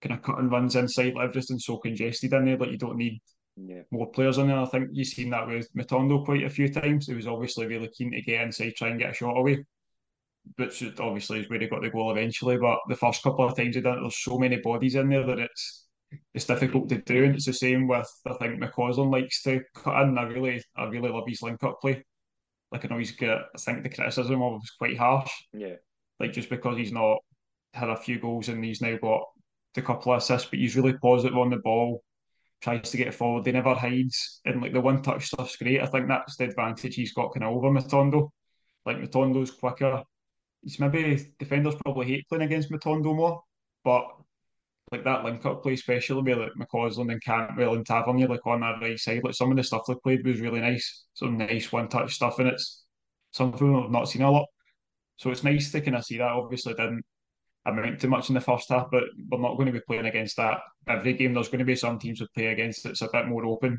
kind 0.00 0.14
of 0.14 0.22
cutting 0.22 0.48
runs 0.48 0.76
inside, 0.76 1.14
like 1.14 1.28
everything's 1.28 1.66
so 1.66 1.76
congested 1.78 2.32
in 2.32 2.44
there, 2.46 2.56
like 2.56 2.70
you 2.70 2.78
don't 2.78 2.96
need 2.96 3.20
yeah. 3.56 3.82
more 3.90 4.10
players 4.10 4.38
in 4.38 4.48
there. 4.48 4.58
I 4.58 4.64
think 4.64 4.88
you've 4.92 5.06
seen 5.08 5.30
that 5.30 5.46
with 5.46 5.68
Matondo 5.74 6.24
quite 6.24 6.44
a 6.44 6.50
few 6.50 6.72
times. 6.72 7.06
He 7.06 7.14
was 7.14 7.26
obviously 7.26 7.66
really 7.66 7.90
keen 7.96 8.12
to 8.12 8.22
get 8.22 8.42
inside, 8.42 8.74
try 8.76 8.88
and 8.88 8.98
get 8.98 9.10
a 9.10 9.14
shot 9.14 9.36
away. 9.36 9.64
which 10.56 10.82
obviously 10.98 11.40
is 11.40 11.50
where 11.50 11.60
he 11.60 11.68
got 11.68 11.82
the 11.82 11.90
goal 11.90 12.10
eventually. 12.10 12.56
But 12.56 12.78
the 12.88 12.96
first 12.96 13.22
couple 13.22 13.44
of 13.44 13.56
times 13.56 13.76
he 13.76 13.82
done, 13.82 13.98
it, 13.98 14.00
there's 14.02 14.22
so 14.22 14.38
many 14.38 14.56
bodies 14.56 14.94
in 14.94 15.08
there 15.08 15.26
that 15.26 15.38
it's 15.38 15.86
it's 16.34 16.46
difficult 16.46 16.88
to 16.88 16.98
do. 16.98 17.24
And 17.24 17.34
it's 17.34 17.46
the 17.46 17.52
same 17.52 17.88
with 17.88 18.10
I 18.26 18.34
think 18.34 18.60
McCausland 18.60 19.12
likes 19.12 19.42
to 19.42 19.60
cut 19.74 20.02
in. 20.02 20.18
I 20.18 20.22
really 20.22 20.62
I 20.76 20.84
really 20.84 21.10
love 21.10 21.24
his 21.26 21.42
link 21.42 21.62
up 21.62 21.80
play. 21.80 22.04
Like 22.70 22.84
I 22.84 22.88
know 22.88 22.98
he's 22.98 23.12
got 23.12 23.46
I 23.54 23.58
think 23.58 23.82
the 23.82 23.90
criticism 23.90 24.42
of 24.42 24.52
him 24.52 24.60
was 24.60 24.70
quite 24.78 24.98
harsh. 24.98 25.30
Yeah. 25.52 25.76
Like 26.20 26.32
just 26.32 26.50
because 26.50 26.76
he's 26.76 26.92
not 26.92 27.18
had 27.74 27.90
a 27.90 27.96
few 27.96 28.18
goals 28.18 28.48
and 28.48 28.64
he's 28.64 28.80
now 28.80 28.96
got 28.98 29.22
a 29.76 29.82
couple 29.82 30.12
of 30.12 30.18
assists, 30.18 30.48
but 30.50 30.58
he's 30.58 30.76
really 30.76 30.94
positive 30.94 31.38
on 31.38 31.50
the 31.50 31.56
ball, 31.56 32.02
tries 32.60 32.90
to 32.90 32.96
get 32.96 33.14
forward, 33.14 33.46
he 33.46 33.52
never 33.52 33.74
hides. 33.74 34.40
And 34.44 34.62
like 34.62 34.72
the 34.72 34.80
one 34.80 35.02
touch 35.02 35.26
stuff's 35.26 35.56
great. 35.56 35.80
I 35.82 35.86
think 35.86 36.08
that's 36.08 36.36
the 36.36 36.44
advantage 36.44 36.94
he's 36.94 37.12
got 37.12 37.32
kind 37.32 37.44
of 37.44 37.52
over 37.52 37.70
Matondo. 37.70 38.30
Like 38.84 38.98
Matondo's 38.98 39.50
quicker. 39.50 40.02
He's 40.62 40.78
maybe 40.78 41.32
defenders 41.38 41.74
probably 41.84 42.06
hate 42.06 42.28
playing 42.28 42.44
against 42.44 42.70
Matondo 42.70 43.14
more, 43.16 43.42
but 43.84 44.06
like 44.92 45.04
that 45.04 45.24
link 45.24 45.44
up 45.46 45.62
play, 45.62 45.72
especially 45.72 46.22
with 46.22 46.38
like 46.38 46.52
McCausland 46.68 47.10
and 47.10 47.22
Cantwell 47.22 47.74
and 47.74 47.86
Tavernier, 47.86 48.28
like 48.28 48.46
on 48.46 48.60
that 48.60 48.80
right 48.80 48.98
side, 48.98 49.24
like 49.24 49.34
some 49.34 49.50
of 49.50 49.56
the 49.56 49.64
stuff 49.64 49.82
they 49.88 49.94
played 50.04 50.26
was 50.26 50.40
really 50.40 50.60
nice. 50.60 51.06
Some 51.14 51.38
nice 51.38 51.72
one 51.72 51.88
touch 51.88 52.14
stuff, 52.14 52.38
and 52.38 52.48
it's 52.48 52.84
something 53.32 53.74
I've 53.74 53.90
not 53.90 54.08
seen 54.08 54.22
a 54.22 54.30
lot. 54.30 54.46
So 55.16 55.30
it's 55.30 55.44
nice 55.44 55.72
to 55.72 55.80
kind 55.80 55.96
of 55.96 56.04
see 56.04 56.18
that. 56.18 56.26
Obviously, 56.26 56.74
didn't 56.74 57.04
amount 57.64 58.00
to 58.00 58.08
much 58.08 58.28
in 58.28 58.34
the 58.34 58.40
first 58.40 58.68
half, 58.68 58.88
but 58.90 59.04
we're 59.30 59.40
not 59.40 59.56
going 59.56 59.66
to 59.66 59.72
be 59.72 59.80
playing 59.86 60.06
against 60.06 60.36
that 60.36 60.58
every 60.86 61.14
game. 61.14 61.32
There's 61.32 61.48
going 61.48 61.60
to 61.60 61.64
be 61.64 61.76
some 61.76 61.98
teams 61.98 62.18
that 62.18 62.32
play 62.34 62.46
against 62.46 62.84
it's 62.86 63.02
a 63.02 63.08
bit 63.12 63.26
more 63.26 63.46
open, 63.46 63.78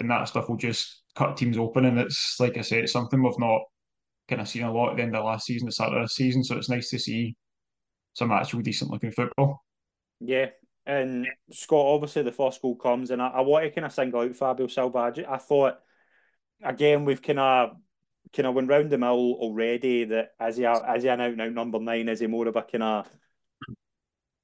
and 0.00 0.10
that 0.10 0.28
stuff 0.28 0.48
will 0.48 0.56
just 0.56 1.02
cut 1.14 1.36
teams 1.36 1.58
open. 1.58 1.84
And 1.84 1.98
it's 1.98 2.36
like 2.40 2.58
I 2.58 2.62
said, 2.62 2.84
it's 2.84 2.92
something 2.92 3.22
we've 3.22 3.38
not 3.38 3.62
kind 4.28 4.40
of 4.40 4.48
seen 4.48 4.64
a 4.64 4.72
lot 4.72 4.90
at 4.90 4.96
the 4.96 5.02
end 5.04 5.14
of 5.14 5.24
last 5.24 5.46
season, 5.46 5.66
the 5.66 5.72
start 5.72 5.94
of 5.94 6.02
this 6.02 6.14
season. 6.14 6.42
So 6.42 6.56
it's 6.56 6.68
nice 6.68 6.90
to 6.90 6.98
see 6.98 7.36
some 8.14 8.32
actual 8.32 8.62
decent 8.62 8.90
looking 8.90 9.12
football. 9.12 9.60
Yeah. 10.20 10.50
And 10.86 11.26
Scott, 11.50 11.86
obviously 11.86 12.22
the 12.22 12.32
first 12.32 12.62
goal 12.62 12.74
comes, 12.74 13.10
and 13.10 13.20
I, 13.20 13.28
I 13.28 13.40
want 13.42 13.64
to 13.64 13.70
kind 13.70 13.84
of 13.84 13.92
single 13.92 14.22
out 14.22 14.34
Fabio 14.34 14.66
Silva. 14.66 14.98
I, 14.98 15.34
I 15.34 15.38
thought, 15.38 15.78
again, 16.62 17.04
we've 17.04 17.22
kind 17.22 17.38
of 17.38 17.76
kind 18.34 18.46
of 18.46 18.54
went 18.54 18.68
round 18.68 18.90
the 18.90 18.98
mill 18.98 19.36
already. 19.38 20.04
That 20.04 20.32
as 20.40 20.56
he 20.56 20.64
as 20.64 21.02
he 21.02 21.08
an 21.08 21.20
out 21.20 21.36
now 21.36 21.48
number 21.48 21.78
nine, 21.78 22.08
is 22.08 22.20
he 22.20 22.26
more 22.26 22.48
of 22.48 22.56
a 22.56 22.62
kind 22.62 22.82
of 22.82 23.08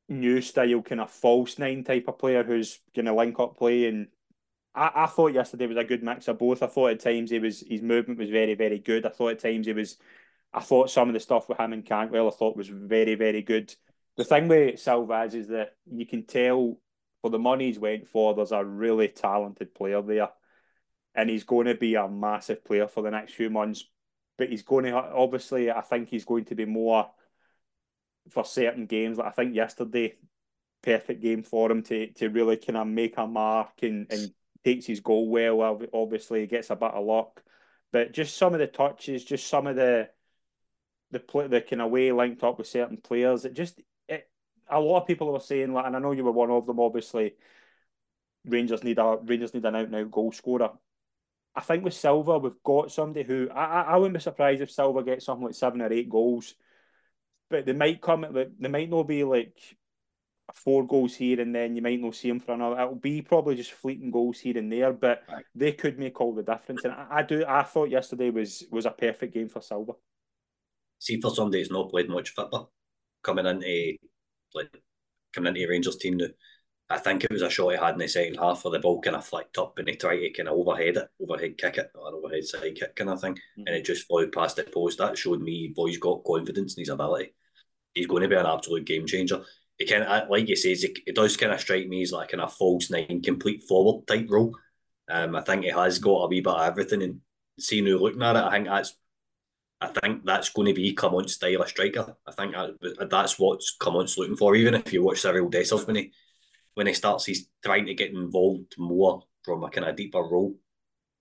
new 0.08 0.40
style, 0.40 0.82
kind 0.82 1.00
of 1.00 1.10
false 1.10 1.58
nine 1.58 1.82
type 1.84 2.04
of 2.06 2.18
player 2.18 2.44
who's 2.44 2.80
going 2.94 3.06
to 3.06 3.14
link 3.14 3.40
up 3.40 3.56
play? 3.56 3.86
And 3.86 4.08
I, 4.74 4.90
I 4.94 5.06
thought 5.06 5.32
yesterday 5.32 5.66
was 5.66 5.78
a 5.78 5.84
good 5.84 6.02
mix 6.02 6.28
of 6.28 6.38
both. 6.38 6.62
I 6.62 6.66
thought 6.66 6.92
at 6.92 7.00
times 7.00 7.30
he 7.30 7.38
was 7.38 7.64
his 7.66 7.82
movement 7.82 8.20
was 8.20 8.30
very 8.30 8.54
very 8.54 8.78
good. 8.78 9.06
I 9.06 9.08
thought 9.08 9.32
at 9.32 9.38
times 9.40 9.66
he 9.66 9.72
was. 9.72 9.96
I 10.52 10.60
thought 10.60 10.90
some 10.90 11.08
of 11.08 11.14
the 11.14 11.20
stuff 11.20 11.48
with 11.48 11.58
him 11.58 11.72
and 11.72 11.84
Cantwell 11.84 12.28
I 12.28 12.30
thought 12.30 12.56
was 12.56 12.68
very 12.68 13.14
very 13.14 13.42
good. 13.42 13.74
The 14.16 14.24
thing 14.24 14.48
with 14.48 14.80
Silva 14.80 15.28
is 15.32 15.48
that 15.48 15.74
you 15.90 16.06
can 16.06 16.24
tell 16.24 16.78
for 17.22 17.30
the 17.30 17.38
money 17.38 17.66
he's 17.66 17.78
went 17.78 18.08
for, 18.08 18.34
there's 18.34 18.52
a 18.52 18.64
really 18.64 19.08
talented 19.08 19.74
player 19.74 20.00
there 20.02 20.28
and 21.16 21.30
he's 21.30 21.44
going 21.44 21.66
to 21.66 21.74
be 21.74 21.94
a 21.94 22.08
massive 22.08 22.64
player 22.64 22.86
for 22.86 23.02
the 23.02 23.10
next 23.10 23.32
few 23.32 23.50
months. 23.50 23.84
But 24.38 24.50
he's 24.50 24.62
going 24.62 24.84
to 24.84 24.92
obviously, 24.92 25.70
I 25.70 25.80
think 25.80 26.08
he's 26.08 26.26
going 26.26 26.44
to 26.46 26.54
be 26.54 26.66
more 26.66 27.10
for 28.30 28.44
certain 28.44 28.86
games. 28.86 29.16
Like 29.16 29.28
I 29.28 29.30
think 29.30 29.54
yesterday, 29.54 30.14
perfect 30.82 31.22
game 31.22 31.42
for 31.42 31.70
him 31.70 31.82
to 31.84 32.12
to 32.12 32.28
really 32.28 32.58
kind 32.58 32.76
of 32.76 32.86
make 32.86 33.16
a 33.16 33.26
mark 33.26 33.82
and 33.82 34.06
and 34.10 34.30
takes 34.62 34.84
his 34.84 35.00
goal 35.00 35.30
well. 35.30 35.80
Obviously, 35.94 36.40
he 36.40 36.46
gets 36.46 36.68
a 36.68 36.76
bit 36.76 36.90
of 36.90 37.04
luck, 37.04 37.42
but 37.92 38.12
just 38.12 38.36
some 38.36 38.52
of 38.52 38.60
the 38.60 38.66
touches, 38.66 39.24
just 39.24 39.46
some 39.46 39.66
of 39.66 39.76
the 39.76 40.10
the 41.12 41.20
play, 41.20 41.46
the 41.46 41.62
kind 41.62 41.80
of 41.80 41.90
way 41.90 42.12
linked 42.12 42.42
up 42.42 42.58
with 42.58 42.66
certain 42.66 42.98
players. 42.98 43.46
It 43.46 43.54
just 43.54 43.80
a 44.68 44.80
lot 44.80 45.02
of 45.02 45.06
people 45.06 45.32
were 45.32 45.40
saying 45.40 45.72
like, 45.72 45.86
and 45.86 45.96
I 45.96 45.98
know 45.98 46.12
you 46.12 46.24
were 46.24 46.32
one 46.32 46.50
of 46.50 46.66
them. 46.66 46.80
Obviously, 46.80 47.34
Rangers 48.44 48.84
need 48.84 48.98
a 48.98 49.18
Rangers 49.22 49.54
need 49.54 49.64
an 49.64 49.76
out 49.76 49.86
and 49.86 49.94
out 49.96 50.10
goal 50.10 50.32
scorer. 50.32 50.70
I 51.54 51.60
think 51.62 51.84
with 51.84 51.94
Silva, 51.94 52.38
we've 52.38 52.62
got 52.62 52.92
somebody 52.92 53.24
who 53.26 53.48
I, 53.50 53.82
I 53.82 53.96
wouldn't 53.96 54.14
be 54.14 54.20
surprised 54.20 54.60
if 54.60 54.70
Silva 54.70 55.02
gets 55.02 55.24
something 55.24 55.46
like 55.46 55.54
seven 55.54 55.80
or 55.80 55.92
eight 55.92 56.10
goals, 56.10 56.54
but 57.48 57.64
they 57.64 57.72
might 57.72 58.00
come 58.00 58.26
they 58.58 58.68
might 58.68 58.90
not 58.90 59.04
be 59.04 59.24
like 59.24 59.56
four 60.54 60.86
goals 60.86 61.14
here 61.14 61.40
and 61.40 61.54
then 61.54 61.74
you 61.74 61.82
might 61.82 62.00
not 62.00 62.14
see 62.14 62.28
him 62.28 62.40
for 62.40 62.52
another. 62.52 62.80
It'll 62.80 62.94
be 62.94 63.22
probably 63.22 63.56
just 63.56 63.72
fleeting 63.72 64.10
goals 64.10 64.38
here 64.38 64.56
and 64.56 64.70
there, 64.70 64.92
but 64.92 65.22
right. 65.30 65.44
they 65.54 65.72
could 65.72 65.98
make 65.98 66.20
all 66.20 66.34
the 66.34 66.42
difference. 66.42 66.84
And 66.84 66.92
I, 66.92 67.06
I, 67.10 67.22
do. 67.22 67.44
I 67.46 67.62
thought 67.62 67.90
yesterday 67.90 68.30
was 68.30 68.64
was 68.70 68.86
a 68.86 68.90
perfect 68.90 69.34
game 69.34 69.48
for 69.48 69.60
Silva. 69.60 69.92
See, 70.98 71.20
for 71.20 71.34
somebody 71.34 71.58
who's 71.58 71.70
not 71.70 71.90
played 71.90 72.08
much 72.08 72.30
football, 72.30 72.72
coming 73.22 73.46
into 73.46 73.96
like 74.54 74.70
coming 75.32 75.54
into 75.54 75.66
a 75.66 75.68
Rangers 75.68 75.96
team 75.96 76.16
now, 76.16 76.26
I 76.88 76.98
think 76.98 77.24
it 77.24 77.32
was 77.32 77.42
a 77.42 77.50
shot 77.50 77.72
he 77.72 77.76
had 77.78 77.94
in 77.94 77.98
the 77.98 78.08
second 78.08 78.36
half 78.36 78.64
where 78.64 78.72
the 78.72 78.78
ball 78.78 79.00
kind 79.00 79.16
of 79.16 79.26
flicked 79.26 79.58
up 79.58 79.78
and 79.78 79.88
he 79.88 79.96
tried 79.96 80.18
to 80.18 80.30
kind 80.30 80.48
of 80.48 80.56
overhead 80.56 80.96
it, 80.96 81.08
overhead 81.20 81.58
kick 81.58 81.78
it, 81.78 81.90
or 81.94 82.14
overhead 82.14 82.44
side 82.44 82.76
kick 82.76 82.94
kind 82.94 83.10
of 83.10 83.20
thing, 83.20 83.34
mm-hmm. 83.34 83.62
and 83.66 83.76
it 83.76 83.84
just 83.84 84.06
flew 84.06 84.30
past 84.30 84.56
the 84.56 84.62
post. 84.62 84.98
That 84.98 85.18
showed 85.18 85.40
me 85.40 85.72
boy's 85.74 85.98
got 85.98 86.24
confidence 86.24 86.76
in 86.76 86.82
his 86.82 86.88
ability. 86.88 87.34
He's 87.92 88.06
going 88.06 88.22
to 88.22 88.28
be 88.28 88.36
an 88.36 88.46
absolute 88.46 88.84
game 88.84 89.06
changer. 89.06 89.42
He 89.78 89.86
kind 89.86 90.04
of, 90.04 90.28
like 90.30 90.48
you 90.48 90.56
says, 90.56 90.84
it, 90.84 90.98
it 91.06 91.16
does 91.16 91.36
kind 91.36 91.52
of 91.52 91.60
strike 91.60 91.88
me 91.88 92.02
as 92.02 92.12
like 92.12 92.32
in 92.32 92.40
a 92.40 92.48
false 92.48 92.90
nine, 92.90 93.20
complete 93.22 93.62
forward 93.64 94.06
type 94.06 94.26
role. 94.30 94.54
Um, 95.08 95.34
I 95.34 95.40
think 95.40 95.64
he 95.64 95.70
has 95.70 95.98
got 95.98 96.24
a 96.24 96.28
wee 96.28 96.40
bit 96.40 96.52
of 96.52 96.66
everything, 96.66 97.02
and 97.02 97.20
seeing 97.58 97.86
who 97.86 97.98
looking 97.98 98.22
at 98.22 98.36
it, 98.36 98.44
I 98.44 98.50
think 98.52 98.66
that's 98.66 98.94
I 99.80 99.88
think 99.88 100.24
that's 100.24 100.48
going 100.50 100.68
to 100.68 100.74
be 100.74 100.94
Clement's 100.94 101.34
style 101.34 101.62
of 101.62 101.68
striker. 101.68 102.16
I 102.26 102.32
think 102.32 102.52
that, 102.52 103.08
that's 103.10 103.38
what 103.38 103.60
Clement's 103.78 104.16
looking 104.16 104.36
for. 104.36 104.56
Even 104.56 104.74
if 104.74 104.92
you 104.92 105.02
watch 105.02 105.20
Cyril 105.20 105.50
Dessers 105.50 105.86
when 105.86 105.96
he 105.96 106.12
when 106.74 106.86
he 106.86 106.92
starts, 106.92 107.24
he's 107.24 107.48
trying 107.64 107.86
to 107.86 107.94
get 107.94 108.12
involved 108.12 108.74
more 108.78 109.22
from 109.42 109.64
a 109.64 109.70
kind 109.70 109.86
of 109.86 109.96
deeper 109.96 110.22
role, 110.22 110.54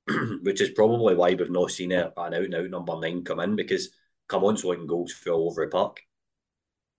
which 0.42 0.62
is 0.62 0.72
probably 0.72 1.16
why 1.16 1.34
we've 1.34 1.50
not 1.50 1.72
seen 1.72 1.92
it 1.92 2.14
an 2.18 2.34
out 2.34 2.44
and 2.44 2.56
out 2.56 2.70
number 2.70 3.00
nine 3.00 3.24
come 3.24 3.40
in 3.40 3.56
because 3.56 3.90
come 4.28 4.44
on, 4.44 4.58
winning 4.64 4.88
goals 4.88 5.14
for 5.14 5.32
all 5.32 5.50
over 5.50 5.66
the 5.66 5.72
park. 5.72 6.02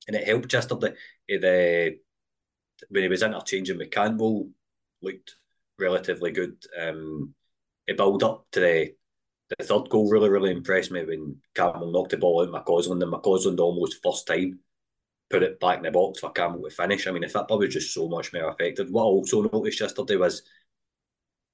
And 0.07 0.17
it 0.17 0.27
helped 0.27 0.53
yesterday. 0.53 0.95
The, 1.29 1.39
the 1.39 1.99
when 2.91 3.03
he 3.03 3.09
was 3.09 3.23
interchanging 3.23 3.79
with 3.79 3.91
Cantwell, 3.91 4.49
looked 5.03 5.37
relatively 5.79 6.31
good. 6.33 6.57
Um, 6.79 7.35
he 7.87 7.95
built 7.95 8.23
up 8.23 8.47
to 8.53 8.61
the 8.61 8.95
the 9.49 9.65
third 9.65 9.89
goal 9.89 10.11
really, 10.11 10.29
really 10.29 10.51
impressed 10.51 10.91
me 10.91 11.05
when 11.05 11.37
Cantwell 11.55 11.93
knocked 11.93 12.11
the 12.11 12.17
ball 12.17 12.43
out 12.43 12.49
McCausland 12.49 13.03
and 13.03 13.13
McCausland 13.13 13.61
almost 13.61 14.03
first 14.03 14.27
time 14.27 14.59
put 15.29 15.43
it 15.43 15.59
back 15.61 15.79
in 15.79 15.85
the 15.85 15.91
box 15.91 16.21
for 16.21 16.31
Cantwell 16.31 16.69
to 16.69 16.71
finish. 16.71 17.07
I 17.07 17.11
mean, 17.11 17.25
if 17.25 17.33
that 17.33 17.49
ball 17.49 17.59
was 17.59 17.73
just 17.73 17.93
so 17.93 18.09
much 18.09 18.33
more 18.33 18.51
effective. 18.51 18.91
What 18.91 19.03
I 19.03 19.07
also 19.07 19.43
noticed 19.43 19.81
yesterday 19.81 20.17
was 20.17 20.43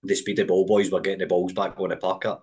the 0.03 0.15
speed 0.15 0.39
of 0.41 0.49
ball 0.49 0.67
boys 0.67 0.91
were 0.91 1.01
getting 1.01 1.21
the 1.21 1.27
balls 1.27 1.53
back 1.53 1.79
on 1.79 1.91
the 1.91 1.97
parker. 1.97 2.39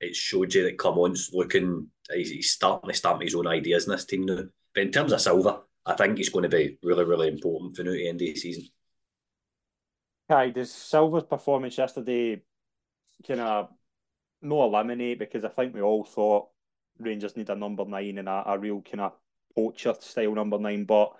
It 0.00 0.14
showed 0.14 0.54
you 0.54 0.64
that 0.64 0.78
Clement's 0.78 1.32
looking, 1.32 1.88
he's 2.12 2.50
starting 2.50 2.88
to 2.88 2.94
stamp 2.94 3.22
his 3.22 3.34
own 3.34 3.46
ideas 3.46 3.86
in 3.86 3.92
this 3.92 4.04
team 4.04 4.26
now. 4.26 4.44
But 4.74 4.82
in 4.82 4.92
terms 4.92 5.12
of 5.12 5.20
Silva, 5.20 5.60
I 5.86 5.94
think 5.94 6.18
he's 6.18 6.28
going 6.28 6.44
to 6.44 6.48
be 6.48 6.78
really, 6.82 7.04
really 7.04 7.28
important 7.28 7.76
for 7.76 7.82
now 7.82 7.92
the 7.92 8.08
end 8.08 8.18
the 8.18 8.34
season. 8.34 8.64
Kai, 10.28 10.50
does 10.50 10.70
Silva's 10.70 11.24
performance 11.24 11.78
yesterday 11.78 12.42
kind 13.26 13.40
of 13.40 13.70
no 14.42 14.64
eliminate 14.64 15.18
because 15.18 15.44
I 15.44 15.48
think 15.48 15.74
we 15.74 15.80
all 15.80 16.04
thought 16.04 16.48
Rangers 16.98 17.36
need 17.36 17.50
a 17.50 17.54
number 17.54 17.84
nine 17.84 18.18
and 18.18 18.28
a, 18.28 18.42
a 18.46 18.58
real 18.58 18.82
kind 18.82 19.00
of 19.00 19.12
poacher 19.54 19.94
style 20.00 20.34
number 20.34 20.58
nine. 20.58 20.84
But 20.84 21.12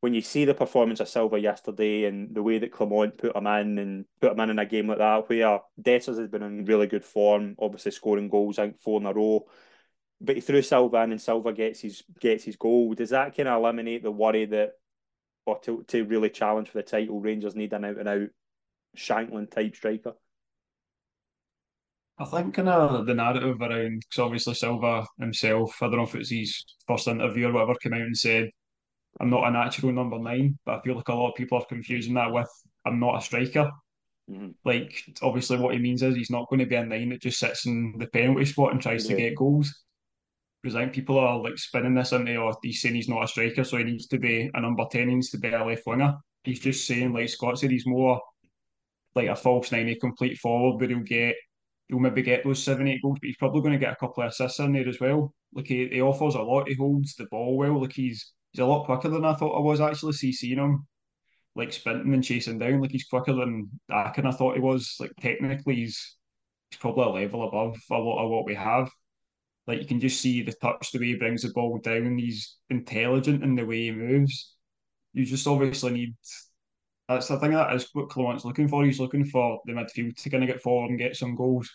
when 0.00 0.14
you 0.14 0.20
see 0.20 0.44
the 0.44 0.54
performance 0.54 1.00
of 1.00 1.08
Silva 1.08 1.38
yesterday 1.38 2.04
and 2.04 2.34
the 2.34 2.42
way 2.42 2.58
that 2.58 2.72
Clement 2.72 3.18
put 3.18 3.34
him 3.34 3.46
in 3.46 3.78
and 3.78 4.04
put 4.20 4.32
him 4.32 4.40
in 4.40 4.50
in 4.50 4.58
a 4.58 4.66
game 4.66 4.88
like 4.88 4.98
that, 4.98 5.28
where 5.28 5.60
Dessers 5.80 6.18
has 6.18 6.28
been 6.28 6.42
in 6.42 6.64
really 6.64 6.86
good 6.86 7.04
form, 7.04 7.56
obviously 7.58 7.92
scoring 7.92 8.28
goals, 8.28 8.58
I 8.58 8.66
think 8.66 8.80
four 8.80 9.00
in 9.00 9.06
a 9.06 9.12
row. 9.12 9.46
But 10.20 10.36
he 10.36 10.40
threw 10.40 10.62
Silva 10.62 11.02
in 11.02 11.12
and 11.12 11.20
Silva 11.20 11.52
gets 11.52 11.80
his 11.80 12.02
gets 12.20 12.44
his 12.44 12.56
goal. 12.56 12.94
Does 12.94 13.10
that 13.10 13.36
kind 13.36 13.48
of 13.48 13.60
eliminate 13.60 14.02
the 14.02 14.10
worry 14.10 14.46
that 14.46 14.72
or 15.44 15.58
to, 15.60 15.84
to 15.88 16.04
really 16.04 16.30
challenge 16.30 16.68
for 16.68 16.78
the 16.78 16.82
title, 16.82 17.20
Rangers 17.20 17.54
need 17.54 17.72
an 17.72 17.84
out 17.84 17.98
and 17.98 18.08
out 18.08 18.28
Shankland 18.96 19.50
type 19.50 19.76
striker? 19.76 20.14
I 22.18 22.24
think 22.24 22.54
kind 22.54 22.68
of 22.68 23.06
the 23.06 23.14
narrative 23.14 23.60
around 23.60 24.00
because 24.00 24.18
obviously 24.24 24.54
Silva 24.54 25.06
himself, 25.18 25.76
I 25.82 25.86
don't 25.86 25.96
know 25.96 26.02
if 26.04 26.14
it's 26.14 26.30
his 26.30 26.64
first 26.86 27.08
interview 27.08 27.48
or 27.48 27.52
whatever, 27.52 27.74
came 27.74 27.92
out 27.92 28.00
and 28.00 28.16
said, 28.16 28.50
"I'm 29.20 29.28
not 29.28 29.46
a 29.46 29.50
natural 29.50 29.92
number 29.92 30.18
nine, 30.18 30.58
but 30.64 30.78
I 30.78 30.80
feel 30.80 30.96
like 30.96 31.08
a 31.08 31.14
lot 31.14 31.30
of 31.30 31.34
people 31.34 31.58
are 31.58 31.66
confusing 31.66 32.14
that 32.14 32.32
with 32.32 32.50
I'm 32.86 33.00
not 33.00 33.18
a 33.18 33.20
striker." 33.20 33.70
Mm-hmm. 34.30 34.50
Like 34.64 35.04
obviously, 35.22 35.58
what 35.58 35.74
he 35.74 35.80
means 35.80 36.02
is 36.02 36.16
he's 36.16 36.30
not 36.30 36.48
going 36.48 36.60
to 36.60 36.66
be 36.66 36.76
a 36.76 36.84
nine 36.84 37.10
that 37.10 37.20
just 37.20 37.38
sits 37.38 37.66
in 37.66 37.94
the 37.98 38.06
penalty 38.06 38.46
spot 38.46 38.72
and 38.72 38.80
tries 38.80 39.04
yeah. 39.04 39.16
to 39.16 39.22
get 39.22 39.36
goals. 39.36 39.72
Because 40.62 40.74
I 40.74 40.80
think 40.80 40.94
people 40.94 41.18
are 41.18 41.38
like 41.38 41.58
spinning 41.58 41.94
this 41.94 42.12
into, 42.12 42.34
oh, 42.36 42.54
he's 42.62 42.80
saying 42.80 42.94
he's 42.94 43.10
not 43.10 43.22
a 43.22 43.28
striker, 43.28 43.62
so 43.62 43.76
he 43.76 43.84
needs 43.84 44.06
to 44.08 44.18
be 44.18 44.50
a 44.52 44.60
number 44.60 44.84
ten, 44.90 45.10
he 45.10 45.14
needs 45.14 45.30
to 45.30 45.38
be 45.38 45.48
a 45.48 45.64
left 45.64 45.86
winger. 45.86 46.14
He's 46.44 46.60
just 46.60 46.86
saying, 46.86 47.12
like 47.12 47.28
Scott 47.28 47.58
said, 47.58 47.70
he's 47.70 47.86
more 47.86 48.20
like 49.14 49.28
a 49.28 49.36
false 49.36 49.70
nine, 49.70 49.88
a 49.88 49.94
complete 49.96 50.38
forward, 50.38 50.78
but 50.78 50.88
he'll 50.88 51.00
get 51.00 51.36
he'll 51.88 51.98
maybe 51.98 52.22
get 52.22 52.44
those 52.44 52.62
seven, 52.62 52.88
eight 52.88 53.02
goals, 53.02 53.18
but 53.20 53.26
he's 53.26 53.36
probably 53.36 53.60
going 53.60 53.72
to 53.72 53.78
get 53.78 53.92
a 53.92 53.96
couple 53.96 54.22
of 54.22 54.30
assists 54.30 54.58
in 54.58 54.72
there 54.72 54.88
as 54.88 55.00
well. 55.00 55.34
Like 55.52 55.66
he, 55.66 55.88
he 55.88 56.00
offers 56.00 56.34
a 56.34 56.42
lot. 56.42 56.68
He 56.68 56.74
holds 56.74 57.14
the 57.14 57.26
ball 57.30 57.56
well. 57.56 57.80
Like 57.80 57.92
he's 57.92 58.32
he's 58.52 58.60
a 58.60 58.66
lot 58.66 58.86
quicker 58.86 59.08
than 59.08 59.24
I 59.24 59.34
thought 59.34 59.56
I 59.56 59.60
was 59.60 59.80
actually 59.80 60.12
see 60.12 60.32
seeing 60.32 60.58
him. 60.58 60.86
Like 61.54 61.72
sprinting 61.72 62.12
and 62.12 62.24
chasing 62.24 62.58
down. 62.58 62.80
Like 62.80 62.90
he's 62.90 63.06
quicker 63.06 63.32
than 63.32 63.70
I 63.90 64.10
kind 64.10 64.28
of 64.28 64.36
thought 64.36 64.56
he 64.56 64.60
was. 64.60 64.96
Like 65.00 65.12
technically 65.20 65.76
he's 65.76 66.16
he's 66.70 66.78
probably 66.78 67.04
a 67.04 67.24
level 67.24 67.48
above 67.48 67.76
a 67.90 67.94
lot 67.94 68.24
of 68.24 68.30
what 68.30 68.44
we 68.44 68.54
have. 68.54 68.90
Like 69.66 69.80
you 69.80 69.86
can 69.86 70.00
just 70.00 70.20
see 70.20 70.42
the 70.42 70.52
touch, 70.52 70.92
the 70.92 70.98
way 70.98 71.06
he 71.06 71.14
brings 71.16 71.42
the 71.42 71.50
ball 71.50 71.78
down. 71.78 72.18
He's 72.18 72.56
intelligent 72.70 73.42
in 73.42 73.54
the 73.54 73.64
way 73.64 73.84
he 73.84 73.92
moves. 73.92 74.54
You 75.12 75.24
just 75.24 75.46
obviously 75.46 75.92
need 75.92 76.14
that's 77.08 77.28
the 77.28 77.38
thing 77.38 77.52
that 77.52 77.74
is 77.74 77.88
what 77.92 78.08
Clement's 78.08 78.44
looking 78.44 78.68
for. 78.68 78.84
He's 78.84 79.00
looking 79.00 79.24
for 79.24 79.60
the 79.64 79.72
midfield 79.72 80.16
to 80.16 80.30
kind 80.30 80.42
of 80.42 80.48
get 80.48 80.62
forward 80.62 80.90
and 80.90 80.98
get 80.98 81.16
some 81.16 81.36
goals. 81.36 81.70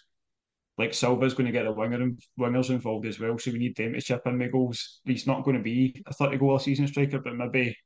Like 0.77 0.93
Silva's 0.93 1.33
going 1.33 1.45
to 1.45 1.51
get 1.51 1.63
the 1.63 1.71
winger 1.71 2.01
and 2.01 2.19
wingers 2.39 2.69
involved 2.69 3.05
as 3.05 3.19
well, 3.19 3.37
so 3.37 3.51
we 3.51 3.59
need 3.59 3.75
them 3.75 3.93
to 3.93 4.01
chip 4.01 4.21
in 4.25 4.39
with 4.39 4.51
goals. 4.51 4.99
He's 5.05 5.27
not 5.27 5.43
going 5.43 5.57
to 5.57 5.63
be 5.63 6.01
a 6.07 6.13
30 6.13 6.37
goal 6.37 6.55
a 6.55 6.59
season 6.59 6.87
striker, 6.87 7.19
but 7.19 7.35
maybe, 7.35 7.77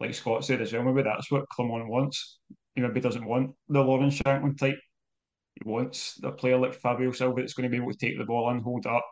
like 0.00 0.14
Scott 0.14 0.44
said 0.44 0.60
as 0.60 0.72
well, 0.72 0.82
maybe 0.82 1.02
that's 1.02 1.30
what 1.30 1.48
Clement 1.48 1.88
wants. 1.88 2.38
He 2.74 2.82
maybe 2.82 3.00
doesn't 3.00 3.24
want 3.24 3.52
the 3.68 3.80
Lawrence 3.80 4.18
Shankland 4.18 4.58
type. 4.58 4.78
He 5.54 5.68
wants 5.68 6.20
a 6.22 6.30
player 6.30 6.58
like 6.58 6.74
Fabio 6.74 7.12
Silva 7.12 7.40
that's 7.40 7.54
going 7.54 7.70
to 7.70 7.70
be 7.70 7.82
able 7.82 7.92
to 7.92 7.98
take 7.98 8.18
the 8.18 8.24
ball 8.24 8.50
and 8.50 8.62
hold 8.62 8.86
up. 8.86 9.06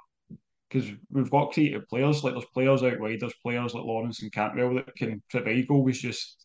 Because 0.69 0.91
we've 1.11 1.31
got 1.31 1.53
creative 1.53 1.89
players, 1.89 2.25
like 2.25 2.35
there's 2.35 2.45
players 2.53 2.83
out 2.83 3.01
wide, 3.01 3.21
there's 3.21 3.35
players 3.43 3.75
like 3.75 3.85
Lawrence 3.85 4.23
and 4.23 4.33
Cantwell 4.33 4.75
that 4.75 4.95
can 4.97 5.23
provide 5.31 5.67
goals. 5.69 5.99
Just 5.99 6.45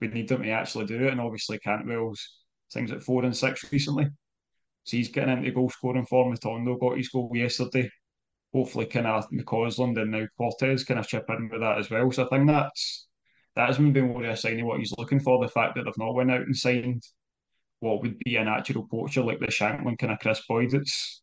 we 0.00 0.08
need 0.08 0.28
them 0.28 0.42
to 0.42 0.50
actually 0.50 0.86
do 0.86 1.06
it. 1.06 1.12
And 1.12 1.20
obviously, 1.20 1.58
Cantwell's 1.58 2.42
things 2.72 2.92
at 2.92 3.02
four 3.02 3.24
and 3.24 3.36
six 3.36 3.70
recently. 3.72 4.06
So 4.84 4.96
he's 4.96 5.08
getting 5.08 5.38
into 5.38 5.50
goal 5.52 5.70
scoring 5.70 6.06
form. 6.06 6.34
Matondo 6.34 6.78
got 6.78 6.96
his 6.96 7.08
goal 7.08 7.30
yesterday. 7.34 7.90
Hopefully, 8.52 8.86
kind 8.86 9.06
of 9.06 9.28
McCausland 9.30 10.00
and 10.00 10.10
now 10.10 10.26
Cortez 10.36 10.84
kind 10.84 11.00
of 11.00 11.08
chip 11.08 11.24
in 11.28 11.48
with 11.50 11.60
that 11.60 11.78
as 11.78 11.90
well. 11.90 12.10
So 12.12 12.24
I 12.24 12.28
think 12.28 12.46
that's 12.46 13.08
that 13.56 13.68
has 13.68 13.78
been 13.78 14.08
more 14.08 14.24
a 14.24 14.36
sign 14.36 14.60
of 14.60 14.66
what 14.66 14.78
he's 14.78 14.94
looking 14.98 15.20
for. 15.20 15.40
The 15.40 15.50
fact 15.50 15.76
that 15.76 15.84
they've 15.84 15.98
not 15.98 16.14
went 16.14 16.30
out 16.30 16.42
and 16.42 16.56
signed 16.56 17.02
what 17.80 18.02
would 18.02 18.18
be 18.24 18.36
a 18.36 18.44
natural 18.44 18.86
poacher 18.90 19.22
like 19.22 19.40
the 19.40 19.46
Shankland 19.46 19.98
kind 19.98 20.12
of 20.12 20.18
Kris 20.18 20.42
Boyd. 20.48 20.74
It's 20.74 21.22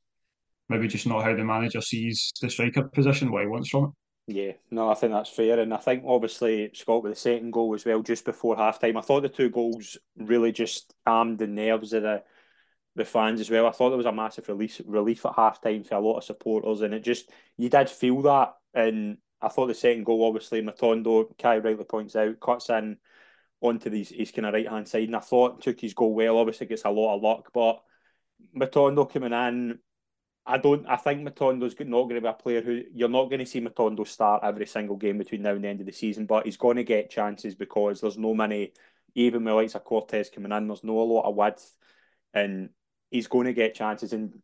maybe 0.70 0.88
just 0.88 1.08
not 1.08 1.24
how 1.24 1.36
the 1.36 1.44
manager 1.44 1.82
sees 1.82 2.32
the 2.42 2.50
striker 2.50 2.84
position, 2.84 3.32
what 3.32 3.42
he 3.42 3.48
wants 3.48 3.70
from 3.70 3.86
it. 3.86 3.90
Yeah, 4.28 4.54
no, 4.70 4.90
I 4.90 4.94
think 4.94 5.12
that's 5.12 5.30
fair. 5.30 5.60
And 5.60 5.74
I 5.74 5.78
think 5.78 6.04
obviously 6.06 6.72
Scott 6.74 7.04
with 7.04 7.14
the 7.14 7.20
second 7.20 7.52
goal 7.52 7.74
as 7.74 7.86
well, 7.86 8.02
just 8.02 8.24
before 8.24 8.56
half 8.56 8.80
time. 8.80 8.96
I 8.96 9.02
thought 9.02 9.22
the 9.24 9.30
two 9.30 9.50
goals 9.50 9.98
really 10.16 10.52
just 10.52 10.94
calmed 11.06 11.40
the 11.40 11.48
nerves 11.48 11.94
of 11.94 12.04
the 12.04 12.24
the 12.96 13.06
fans 13.06 13.40
as 13.40 13.50
well. 13.50 13.68
I 13.68 13.72
thought 13.72 13.90
there 13.90 13.98
was 13.98 14.06
a 14.06 14.12
massive 14.12 14.48
relief 14.50 14.82
relief 14.86 15.26
at 15.26 15.36
half 15.36 15.62
time 15.62 15.84
for 15.84 15.96
a 15.96 16.00
lot 16.00 16.18
of 16.18 16.24
supporters, 16.24 16.82
and 16.82 16.94
it 16.94 17.04
just 17.04 17.30
you 17.58 17.70
did 17.70 17.90
feel 17.90 18.22
that. 18.24 18.54
And 18.74 19.18
I 19.42 19.50
thought 19.50 19.68
the 19.68 19.74
second 19.74 20.06
goal, 20.06 20.26
obviously, 20.26 20.62
Matondo, 20.62 21.38
Kai 21.38 21.58
rightly 21.58 21.86
points 21.86 22.16
out, 22.16 22.40
cuts 22.40 22.70
in 22.70 22.98
onto 23.62 23.90
these 23.90 24.10
his 24.10 24.32
kind 24.32 24.46
of 24.48 24.54
right 24.54 24.70
hand 24.70 24.88
side, 24.88 25.04
and 25.06 25.16
I 25.16 25.20
thought 25.20 25.62
took 25.62 25.82
his 25.82 25.94
goal 25.94 26.14
well. 26.14 26.38
Obviously, 26.38 26.68
gets 26.68 26.86
a 26.86 26.90
lot 26.90 27.16
of 27.16 27.22
luck, 27.24 27.52
but 27.54 27.82
Matondo 28.56 29.12
coming 29.12 29.34
in 29.34 29.80
I 30.46 30.58
don't. 30.58 30.88
I 30.88 30.96
think 30.96 31.28
Matondo's 31.28 31.76
not 31.80 32.04
going 32.04 32.16
to 32.16 32.22
be 32.22 32.28
a 32.28 32.34
player 32.34 32.62
who 32.62 32.84
you're 32.94 33.10
not 33.10 33.26
going 33.26 33.40
to 33.40 33.46
see 33.46 33.62
Matondo 33.62 34.08
start 34.08 34.44
every 34.44 34.66
single 34.66 34.96
game 34.96 35.20
between 35.20 35.44
now 35.44 35.52
and 35.52 35.64
the 35.64 35.68
end 35.68 35.82
of 35.82 35.86
the 35.86 35.92
season, 35.92 36.26
but 36.26 36.46
he's 36.46 36.58
going 36.58 36.78
to 36.78 36.84
get 36.84 37.12
chances 37.12 37.54
because 37.56 38.02
there's 38.02 38.18
no 38.18 38.34
many. 38.34 38.74
Even 39.14 39.44
with 39.44 39.54
likes 39.54 39.76
of 39.76 39.84
Cortez 39.84 40.30
coming 40.30 40.52
in, 40.52 40.68
there's 40.68 40.84
no 40.84 41.00
a 41.00 41.04
lot 41.04 41.30
of 41.30 41.36
width, 41.36 41.76
and 42.34 42.70
he's 43.12 43.28
going 43.28 43.46
to 43.46 43.54
get 43.54 43.76
chances. 43.76 44.14
And 44.14 44.42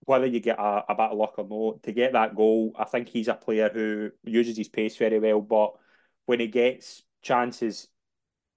whether 0.00 0.26
you 0.26 0.40
get 0.40 0.58
a, 0.58 0.84
a 0.88 0.94
bit 0.94 1.10
of 1.10 1.16
luck 1.16 1.34
or 1.38 1.46
not, 1.48 1.82
to 1.84 1.92
get 1.92 2.12
that 2.12 2.34
goal, 2.34 2.72
I 2.76 2.84
think 2.84 3.08
he's 3.08 3.28
a 3.28 3.34
player 3.34 3.70
who 3.72 4.10
uses 4.24 4.56
his 4.56 4.68
pace 4.68 4.96
very 4.96 5.20
well. 5.20 5.40
But 5.40 5.74
when 6.26 6.40
he 6.40 6.48
gets 6.48 7.02
chances, 7.22 7.88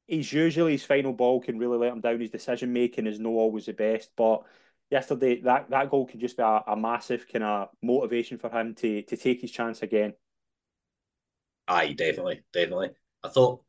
he's 0.08 0.34
usually 0.34 0.74
his 0.74 0.84
final 0.84 1.14
ball 1.14 1.40
can 1.40 1.60
really 1.60 1.78
let 1.78 1.94
him 1.94 2.02
down. 2.02 2.20
His 2.20 2.32
decision 2.32 2.74
making 2.74 3.08
is 3.08 3.20
not 3.20 3.30
always 3.30 3.68
the 3.68 3.74
best, 3.74 4.10
but 4.18 4.44
yesterday 4.90 5.42
that, 5.42 5.70
that 5.70 5.90
goal 5.90 6.06
could 6.06 6.20
just 6.20 6.38
be 6.38 6.44
a, 6.44 6.64
a 6.68 6.76
massive 6.76 7.26
kind 7.32 7.44
of 7.44 7.70
motivation 7.82 8.38
for 8.38 8.50
him 8.50 8.76
to 8.76 9.02
to 9.04 9.18
take 9.18 9.42
his 9.42 9.52
chance 9.52 9.82
again. 9.82 10.14
Aye, 11.68 11.94
definitely, 11.94 12.42
definitely. 12.52 12.90
I 13.24 13.30
thought 13.30 13.64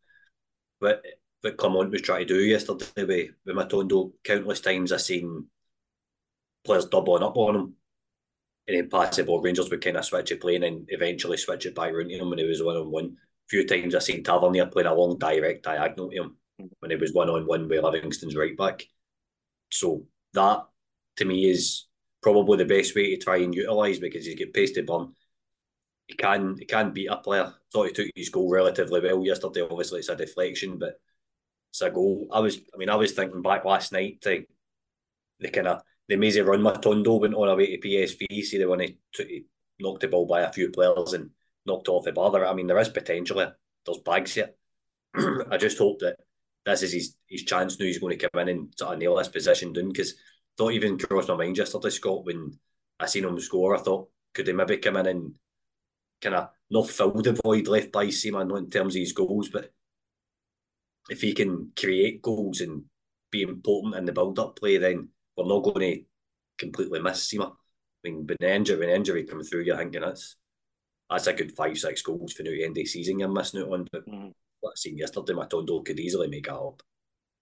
what 0.79 1.05
what 1.41 1.57
Clement 1.57 1.91
was 1.91 2.03
trying 2.03 2.27
to 2.27 2.35
do 2.35 2.41
yesterday 2.41 3.05
with, 3.05 3.31
with 3.45 3.57
Matondo, 3.57 4.13
countless 4.25 4.61
times 4.61 4.93
I've 4.93 5.03
seen 5.03 5.47
players 6.65 6.87
doubling 6.87 7.23
up 7.23 7.37
on 7.37 7.55
him. 7.55 7.75
And 8.67 8.79
then 8.79 8.89
pass 8.89 9.17
the 9.17 9.25
ball, 9.25 9.43
Rangers 9.43 9.69
would 9.69 9.85
kind 9.85 9.99
of 9.99 10.07
switch 10.07 10.33
it 10.33 10.41
playing 10.41 10.65
and 10.65 10.87
eventually 10.89 11.37
switch 11.37 11.67
it 11.67 11.75
back 11.75 11.93
around 11.93 12.09
to 12.09 12.17
him 12.17 12.31
when 12.31 12.39
he 12.39 12.47
was 12.47 12.63
one 12.63 12.77
on 12.77 12.91
one. 12.91 13.05
A 13.05 13.49
few 13.49 13.67
times 13.67 13.95
I've 13.95 14.03
seen 14.03 14.25
Tavernier 14.25 14.67
playing 14.67 14.89
a 14.89 14.95
long 14.95 15.19
direct 15.19 15.65
diagonal 15.65 16.09
to 16.09 16.17
him 16.17 16.37
mm. 16.59 16.71
when 16.79 16.91
he 16.91 16.97
was 16.97 17.13
one 17.13 17.29
on 17.29 17.47
one 17.47 17.69
with 17.69 17.85
Livingston's 17.85 18.35
right 18.35 18.57
back. 18.57 18.87
So 19.71 20.07
that 20.33 20.65
to 21.17 21.25
me 21.25 21.47
is 21.47 21.87
probably 22.23 22.59
the 22.59 22.65
best 22.65 22.95
way 22.95 23.11
to 23.11 23.23
try 23.23 23.37
and 23.37 23.55
utilise 23.55 23.99
because 23.99 24.25
he's 24.27 24.39
got 24.39 24.53
pace 24.53 24.79
burn. 24.81 25.13
He 26.07 26.15
can 26.15 26.57
he 26.59 26.65
can 26.67 26.93
beat 26.93 27.09
a 27.09 27.17
player. 27.17 27.53
Thought 27.73 27.89
he 27.89 27.93
took 27.93 28.11
his 28.15 28.29
goal 28.29 28.51
relatively 28.51 29.01
well 29.01 29.25
yesterday. 29.25 29.63
Obviously, 29.63 30.01
it's 30.01 30.09
a 30.09 30.17
deflection, 30.17 30.79
but 30.79 31.01
it's 31.71 31.83
a 31.83 31.91
goal. 31.91 32.29
I 32.33 32.41
was 32.41 32.59
I 32.75 32.77
mean 32.77 32.91
I 32.91 32.97
was 32.97 33.13
thinking 33.13 33.43
back 33.43 33.65
last 33.65 33.93
night 33.93 34.21
to 34.23 34.45
the 35.41 35.49
kind 35.49 35.69
of 35.69 35.83
the 36.09 36.17
mazy 36.17 36.41
run 36.43 36.61
Matondo 36.61 37.21
went 37.21 37.35
on 37.35 37.49
away 37.49 37.77
to 37.77 37.89
PSV. 37.89 38.43
See 38.43 38.59
the 38.59 38.69
one 38.69 38.81
he, 38.81 38.99
he 39.17 39.47
knocked 39.81 40.01
the 40.01 40.09
ball 40.09 40.27
by 40.27 40.43
a 40.43 40.53
few 40.53 40.71
players 40.71 41.15
and 41.15 41.31
knocked 41.67 41.89
off 41.89 42.05
the 42.05 42.13
bar. 42.13 42.45
I 42.45 42.53
mean 42.53 42.67
there 42.67 42.79
is 42.79 42.89
potential. 42.89 43.39
There. 43.39 43.57
There's 43.87 43.99
bags 43.99 44.35
here. 44.35 44.51
I 45.51 45.57
just 45.57 45.79
hope 45.79 46.01
that 46.01 46.17
this 46.65 46.83
is 46.83 46.93
his, 46.93 47.17
his 47.29 47.43
chance 47.43 47.79
now. 47.79 47.87
He's 47.87 47.99
going 47.99 48.19
to 48.19 48.29
come 48.29 48.41
in 48.41 48.49
and 48.49 48.75
sort 48.77 48.95
of 48.95 48.99
nail 48.99 49.17
this 49.17 49.29
position 49.29 49.73
down 49.73 49.89
because 49.89 50.15
thought 50.57 50.73
even 50.73 50.99
crossed 50.99 51.29
my 51.29 51.37
mind 51.37 51.59
yesterday, 51.59 51.91
Scott, 51.91 52.25
when 52.25 52.59
I 52.99 53.07
seen 53.07 53.25
him 53.25 53.39
score. 53.41 53.77
I 53.77 53.81
thought, 53.81 54.09
could 54.35 54.47
he 54.47 54.53
maybe 54.53 54.79
come 54.79 54.97
in 54.97 55.07
and 55.07 55.35
kind 56.21 56.35
of 56.37 56.51
not 56.71 56.89
fill 56.89 57.13
the 57.13 57.33
void 57.45 57.69
left 57.69 57.93
by 57.93 58.07
Sima 58.07 58.43
in 58.59 58.71
terms 58.71 58.95
of 58.95 59.01
his 59.01 59.13
goals, 59.13 59.49
but 59.49 59.73
if 61.11 61.21
he 61.21 61.35
can 61.35 61.71
create 61.79 62.23
goals 62.23 62.61
and 62.61 62.85
be 63.31 63.43
important 63.43 63.95
in 63.97 64.05
the 64.05 64.13
build-up 64.13 64.57
play, 64.57 64.79
then 64.79 65.09
we're 65.37 65.47
not 65.47 65.63
going 65.63 65.81
to 65.81 66.03
completely 66.59 67.01
miss 67.01 67.29
Sima. 67.29 67.51
I 67.51 67.55
mean, 68.05 68.27
when 68.27 68.37
the 68.41 68.55
injury, 68.55 68.79
when 68.79 68.89
injury 68.89 69.25
come 69.25 69.43
through, 69.43 69.63
you're 69.63 69.77
thinking 69.77 70.01
that's 70.01 70.37
that's 71.11 71.27
a 71.27 71.33
good 71.33 71.53
five, 71.53 71.77
six 71.77 72.01
goals 72.03 72.33
for 72.33 72.43
the 72.43 72.63
end 72.63 72.71
of 72.71 72.75
the 72.77 72.87
season 72.87 73.19
you're 73.19 73.29
missing 73.29 73.61
out 73.61 73.73
on. 73.73 73.89
But 73.93 74.09
mm. 74.09 74.33
what 74.61 74.71
I 74.71 74.77
seen 74.77 74.99
yesterday, 74.99 75.35
Matondo 75.35 75.85
could 75.85 76.01
easily 76.01 76.29
make 76.29 76.47
it 76.47 76.53
up. 76.53 76.83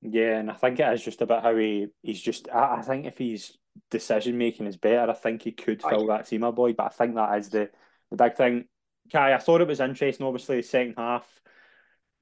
Yeah, 0.03 0.39
and 0.39 0.51
I 0.51 0.55
think 0.55 0.81
it 0.81 0.93
is 0.93 1.03
just 1.03 1.23
about 1.23 1.43
how 1.43 1.57
he 1.57 1.89
he's 2.03 2.21
just. 2.21 2.49
I, 2.51 2.77
I 2.77 2.83
think 2.83 3.07
if 3.07 3.19
his 3.19 3.57
decision 3.91 4.37
making 4.37 4.67
is 4.67 4.77
better, 4.77 5.11
I 5.11 5.15
think 5.15 5.43
he 5.43 5.53
could 5.53 5.83
fill 5.83 6.07
that 6.09 6.27
team 6.27 6.45
up, 6.45 6.57
boy. 6.57 6.73
But 6.73 6.87
I 6.87 6.89
think 6.89 7.15
that 7.15 7.39
is 7.39 7.49
the 7.51 7.71
the 8.11 8.17
big 8.17 8.37
thing. 8.37 8.65
Kai, 9.11 9.33
I 9.33 9.39
thought 9.39 9.61
it 9.61 9.69
was 9.69 9.81
interesting. 9.81 10.27
Obviously, 10.27 10.57
the 10.57 10.63
second 10.63 10.95
half 10.97 11.29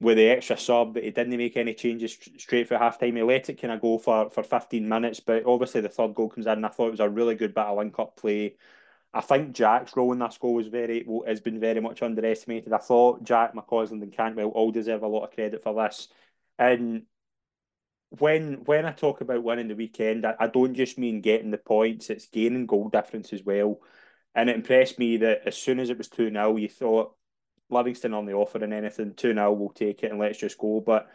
with 0.01 0.17
the 0.17 0.29
extra 0.29 0.57
sub, 0.57 0.95
but 0.95 1.05
he 1.05 1.11
didn't 1.11 1.37
make 1.37 1.57
any 1.57 1.75
changes 1.75 2.17
straight 2.39 2.69
for 2.69 2.79
half 2.79 2.99
time. 2.99 3.17
He 3.17 3.23
let 3.23 3.51
it 3.51 3.61
kind 3.61 3.73
of 3.73 3.81
go 3.83 3.99
for, 3.99 4.31
for 4.31 4.43
15 4.43 4.89
minutes, 4.89 5.21
but 5.21 5.45
obviously 5.45 5.83
the 5.83 5.91
third 5.91 6.15
goal 6.15 6.31
comes 6.31 6.47
in. 6.47 6.53
And 6.53 6.67
I 6.67 6.71
thought 6.71 6.89
it 6.89 6.93
was 6.93 7.01
a 7.01 7.09
really 7.09 7.35
good 7.35 7.55
bit 7.55 7.65
of 7.65 7.77
link 7.77 7.99
up 7.99 8.17
play. 8.17 8.57
I 9.13 9.21
think 9.21 9.53
Jack's 9.53 9.95
role 9.97 10.13
in 10.13 10.21
that 10.21 10.39
goal 10.41 10.55
was 10.55 10.69
very 10.69 11.05
well 11.07 11.25
has 11.27 11.41
been 11.41 11.61
very 11.61 11.81
much 11.81 12.03
underestimated. 12.03 12.73
I 12.73 12.79
thought 12.79 13.25
Jack 13.25 13.55
McCausland 13.55 14.03
and 14.03 14.13
Cantwell 14.13 14.49
all 14.49 14.71
deserve 14.71 15.03
a 15.03 15.09
lot 15.09 15.25
of 15.25 15.35
credit 15.35 15.63
for 15.63 15.75
this. 15.75 16.09
And 16.59 17.03
when 18.11 18.65
when 18.65 18.87
I 18.87 18.93
talk 18.93 19.21
about 19.21 19.43
winning 19.43 19.69
the 19.69 19.75
weekend, 19.75 20.27
I, 20.27 20.35
I 20.39 20.47
don't 20.49 20.75
just 20.75 20.99
mean 20.99 21.21
getting 21.21 21.51
the 21.51 21.59
points; 21.59 22.11
it's 22.11 22.27
gaining 22.27 22.67
goal 22.67 22.89
difference 22.89 23.33
as 23.33 23.45
well. 23.45 23.81
And 24.35 24.51
it 24.51 24.57
impressed 24.57 24.99
me 24.99 25.17
that 25.19 25.43
as 25.47 25.57
soon 25.57 25.81
as 25.81 25.91
it 25.91 25.99
was 25.99 26.09
two 26.09 26.31
0 26.31 26.57
you 26.57 26.69
thought 26.69 27.15
Livingston 27.69 28.15
on 28.15 28.27
the 28.27 28.35
offer 28.35 28.63
and 28.63 28.73
anything 28.73 29.15
two 29.15 29.35
0 29.35 29.53
we'll 29.53 29.71
take 29.71 30.03
it 30.03 30.11
and 30.11 30.21
let's 30.21 30.39
just 30.39 30.59
go. 30.59 30.81
But 30.81 31.09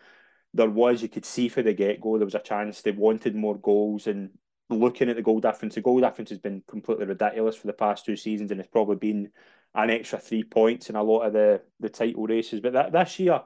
there 0.53 0.69
was 0.69 1.01
you 1.01 1.10
could 1.10 1.25
see 1.25 1.49
for 1.49 1.62
the 1.62 1.73
get 1.73 2.01
go 2.01 2.17
there 2.17 2.25
was 2.25 2.36
a 2.36 2.39
chance 2.39 2.81
they 2.81 2.91
wanted 2.91 3.36
more 3.36 3.58
goals 3.58 4.08
and 4.08 4.31
looking 4.69 5.10
at 5.10 5.15
the 5.15 5.21
goal 5.21 5.39
difference, 5.39 5.75
the 5.75 5.81
goal 5.81 5.99
difference 5.99 6.29
has 6.29 6.39
been 6.39 6.63
completely 6.67 7.05
ridiculous 7.05 7.55
for 7.55 7.67
the 7.67 7.73
past 7.73 8.05
two 8.05 8.15
seasons, 8.15 8.51
and 8.51 8.60
it's 8.60 8.69
probably 8.69 8.95
been 8.95 9.29
an 9.73 9.89
extra 9.89 10.19
three 10.19 10.43
points 10.43 10.89
in 10.89 10.95
a 10.95 11.03
lot 11.03 11.21
of 11.21 11.34
the 11.34 11.62
the 11.79 11.89
title 11.89 12.25
races. 12.25 12.60
But 12.62 12.73
that 12.73 12.91
this 12.91 13.19
year 13.19 13.41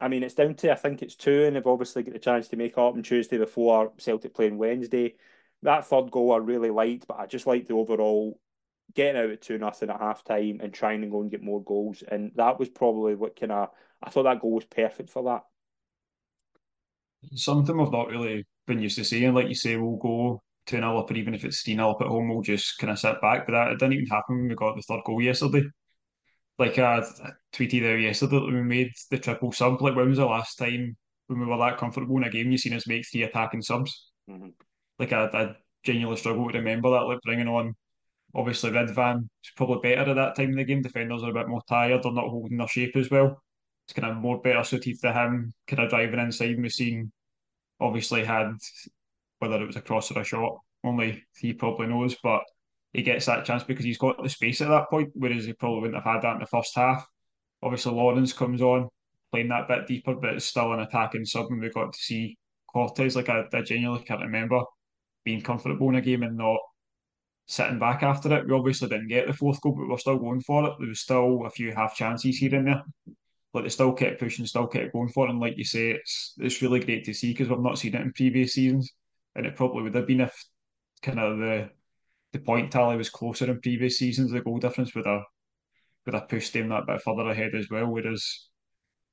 I 0.00 0.08
mean, 0.08 0.22
it's 0.22 0.34
down 0.34 0.54
to 0.56 0.72
I 0.72 0.76
think 0.76 1.02
it's 1.02 1.16
two, 1.16 1.44
and 1.44 1.56
they've 1.56 1.66
obviously 1.66 2.02
got 2.02 2.12
the 2.12 2.20
chance 2.20 2.48
to 2.48 2.56
make 2.56 2.78
up 2.78 2.94
on 2.94 3.02
Tuesday 3.02 3.38
before 3.38 3.92
Celtic 3.98 4.34
playing 4.34 4.58
Wednesday. 4.58 5.16
That 5.62 5.86
third 5.86 6.10
goal 6.10 6.32
I 6.32 6.36
really 6.36 6.70
liked, 6.70 7.08
but 7.08 7.18
I 7.18 7.26
just 7.26 7.46
liked 7.46 7.68
the 7.68 7.74
overall 7.74 8.38
getting 8.94 9.20
out 9.20 9.30
at 9.30 9.42
two 9.42 9.58
nothing 9.58 9.90
at 9.90 10.00
half 10.00 10.24
time 10.24 10.60
and 10.62 10.72
trying 10.72 11.02
to 11.02 11.08
go 11.08 11.20
and 11.20 11.30
get 11.30 11.42
more 11.42 11.62
goals. 11.62 12.02
And 12.06 12.32
that 12.36 12.58
was 12.58 12.68
probably 12.68 13.14
what 13.16 13.38
kind 13.38 13.52
of 13.52 13.70
I 14.02 14.10
thought 14.10 14.22
that 14.24 14.40
goal 14.40 14.52
was 14.52 14.64
perfect 14.64 15.10
for 15.10 15.24
that. 15.24 15.42
Something 17.34 17.76
we've 17.76 17.90
not 17.90 18.08
really 18.08 18.46
been 18.66 18.80
used 18.80 18.96
to 18.98 19.04
seeing, 19.04 19.34
like 19.34 19.48
you 19.48 19.54
say, 19.54 19.76
we'll 19.76 19.96
go 19.96 20.40
2 20.66 20.76
0 20.76 20.98
up, 20.98 21.10
or 21.10 21.14
even 21.14 21.34
if 21.34 21.44
it's 21.44 21.62
3 21.62 21.74
0 21.74 21.90
up 21.90 22.00
at 22.00 22.06
home, 22.06 22.28
we'll 22.28 22.42
just 22.42 22.78
kind 22.78 22.92
of 22.92 22.98
sit 22.98 23.20
back. 23.20 23.46
But 23.46 23.52
that 23.52 23.72
it 23.72 23.78
didn't 23.80 23.94
even 23.94 24.06
happen 24.06 24.36
when 24.36 24.48
we 24.48 24.54
got 24.54 24.76
the 24.76 24.82
third 24.82 25.00
goal 25.04 25.20
yesterday. 25.20 25.64
Like 26.58 26.78
I, 26.78 26.98
I 26.98 27.30
tweeted 27.52 27.92
out 27.92 28.00
yesterday 28.00 28.40
that 28.40 28.46
we 28.46 28.62
made 28.62 28.92
the 29.10 29.18
triple 29.18 29.52
sub. 29.52 29.80
Like 29.80 29.94
when 29.94 30.08
was 30.08 30.18
the 30.18 30.26
last 30.26 30.56
time 30.56 30.96
when 31.28 31.40
we 31.40 31.46
were 31.46 31.58
that 31.58 31.78
comfortable 31.78 32.16
in 32.16 32.24
a 32.24 32.30
game? 32.30 32.50
You 32.50 32.58
seen 32.58 32.74
us 32.74 32.86
make 32.86 33.06
three 33.06 33.22
attacking 33.22 33.62
subs. 33.62 34.10
Mm-hmm. 34.28 34.48
Like 34.98 35.12
I, 35.12 35.26
I 35.26 35.56
genuinely 35.84 36.18
struggle 36.18 36.48
to 36.50 36.58
remember 36.58 36.90
that. 36.90 37.04
Like 37.04 37.20
bringing 37.22 37.48
on 37.48 37.74
obviously 38.34 38.70
Ridvan 38.70 39.28
is 39.44 39.52
probably 39.56 39.94
better 39.94 40.10
at 40.10 40.16
that 40.16 40.36
time 40.36 40.50
in 40.50 40.56
the 40.56 40.64
game. 40.64 40.82
Defenders 40.82 41.22
are 41.22 41.30
a 41.30 41.34
bit 41.34 41.48
more 41.48 41.62
tired. 41.68 42.02
They're 42.02 42.12
not 42.12 42.28
holding 42.28 42.58
their 42.58 42.68
shape 42.68 42.96
as 42.96 43.10
well. 43.10 43.42
It's 43.86 43.94
kind 43.94 44.10
of 44.10 44.18
more 44.18 44.40
better 44.40 44.62
suited 44.64 45.00
to 45.00 45.12
him. 45.12 45.52
Kind 45.66 45.82
of 45.82 45.90
driving 45.90 46.20
inside. 46.20 46.60
We've 46.60 46.72
seen 46.72 47.12
obviously 47.80 48.24
had 48.24 48.52
whether 49.38 49.62
it 49.62 49.66
was 49.66 49.76
a 49.76 49.80
cross 49.80 50.10
or 50.10 50.20
a 50.20 50.24
shot. 50.24 50.58
Only 50.84 51.24
he 51.36 51.52
probably 51.52 51.86
knows, 51.86 52.16
but 52.22 52.42
he 52.92 53.02
gets 53.02 53.26
that 53.26 53.44
chance 53.44 53.64
because 53.64 53.84
he's 53.84 53.98
got 53.98 54.22
the 54.22 54.28
space 54.28 54.60
at 54.60 54.68
that 54.68 54.88
point, 54.88 55.10
whereas 55.14 55.44
he 55.44 55.52
probably 55.52 55.82
wouldn't 55.82 56.02
have 56.02 56.14
had 56.14 56.22
that 56.22 56.34
in 56.34 56.40
the 56.40 56.46
first 56.46 56.74
half. 56.74 57.06
Obviously, 57.62 57.92
Lawrence 57.92 58.32
comes 58.32 58.62
on, 58.62 58.88
playing 59.30 59.48
that 59.48 59.68
bit 59.68 59.86
deeper, 59.86 60.14
but 60.14 60.34
it's 60.34 60.46
still 60.46 60.72
an 60.72 60.80
attacking 60.80 61.24
sub, 61.24 61.46
and 61.50 61.60
we 61.60 61.70
got 61.70 61.92
to 61.92 61.98
see 61.98 62.38
Cortez. 62.72 63.16
Like 63.16 63.28
I, 63.28 63.44
I 63.52 63.62
genuinely 63.62 64.04
can't 64.04 64.22
remember 64.22 64.62
being 65.24 65.42
comfortable 65.42 65.88
in 65.90 65.96
a 65.96 66.00
game 66.00 66.22
and 66.22 66.36
not 66.36 66.58
sitting 67.46 67.78
back 67.78 68.02
after 68.02 68.32
it. 68.34 68.46
We 68.46 68.54
obviously 68.54 68.88
didn't 68.88 69.08
get 69.08 69.26
the 69.26 69.32
fourth 69.32 69.60
goal, 69.60 69.74
but 69.76 69.88
we're 69.88 69.98
still 69.98 70.18
going 70.18 70.40
for 70.40 70.66
it. 70.66 70.72
There 70.78 70.88
was 70.88 71.00
still 71.00 71.44
a 71.44 71.50
few 71.50 71.72
half 71.72 71.96
chances 71.96 72.38
here 72.38 72.54
and 72.54 72.66
there. 72.68 72.82
But 73.52 73.62
they 73.62 73.70
still 73.70 73.92
kept 73.92 74.20
pushing, 74.20 74.46
still 74.46 74.66
kept 74.66 74.92
going 74.92 75.08
for 75.08 75.26
it. 75.26 75.30
And 75.30 75.40
like 75.40 75.56
you 75.56 75.64
say, 75.64 75.90
it's 75.90 76.34
it's 76.38 76.62
really 76.62 76.80
great 76.80 77.04
to 77.04 77.14
see 77.14 77.32
because 77.32 77.48
we've 77.48 77.58
not 77.58 77.78
seen 77.78 77.94
it 77.94 78.02
in 78.02 78.12
previous 78.12 78.52
seasons. 78.52 78.92
And 79.34 79.46
it 79.46 79.56
probably 79.56 79.82
would 79.82 79.94
have 79.94 80.06
been 80.06 80.20
if 80.20 80.34
kind 81.02 81.18
of 81.18 81.38
the 81.38 81.70
the 82.32 82.38
point 82.38 82.70
tally 82.70 82.96
was 82.96 83.10
closer 83.10 83.50
in 83.50 83.60
previous 83.60 83.98
seasons. 83.98 84.30
The 84.30 84.40
goal 84.40 84.58
difference 84.58 84.94
would 84.94 85.06
have 85.06 85.22
would 86.06 86.14
have 86.14 86.28
pushed 86.28 86.52
them 86.52 86.68
that 86.68 86.86
bit 86.86 87.02
further 87.02 87.28
ahead 87.28 87.54
as 87.54 87.68
well. 87.70 87.86
Whereas 87.86 88.48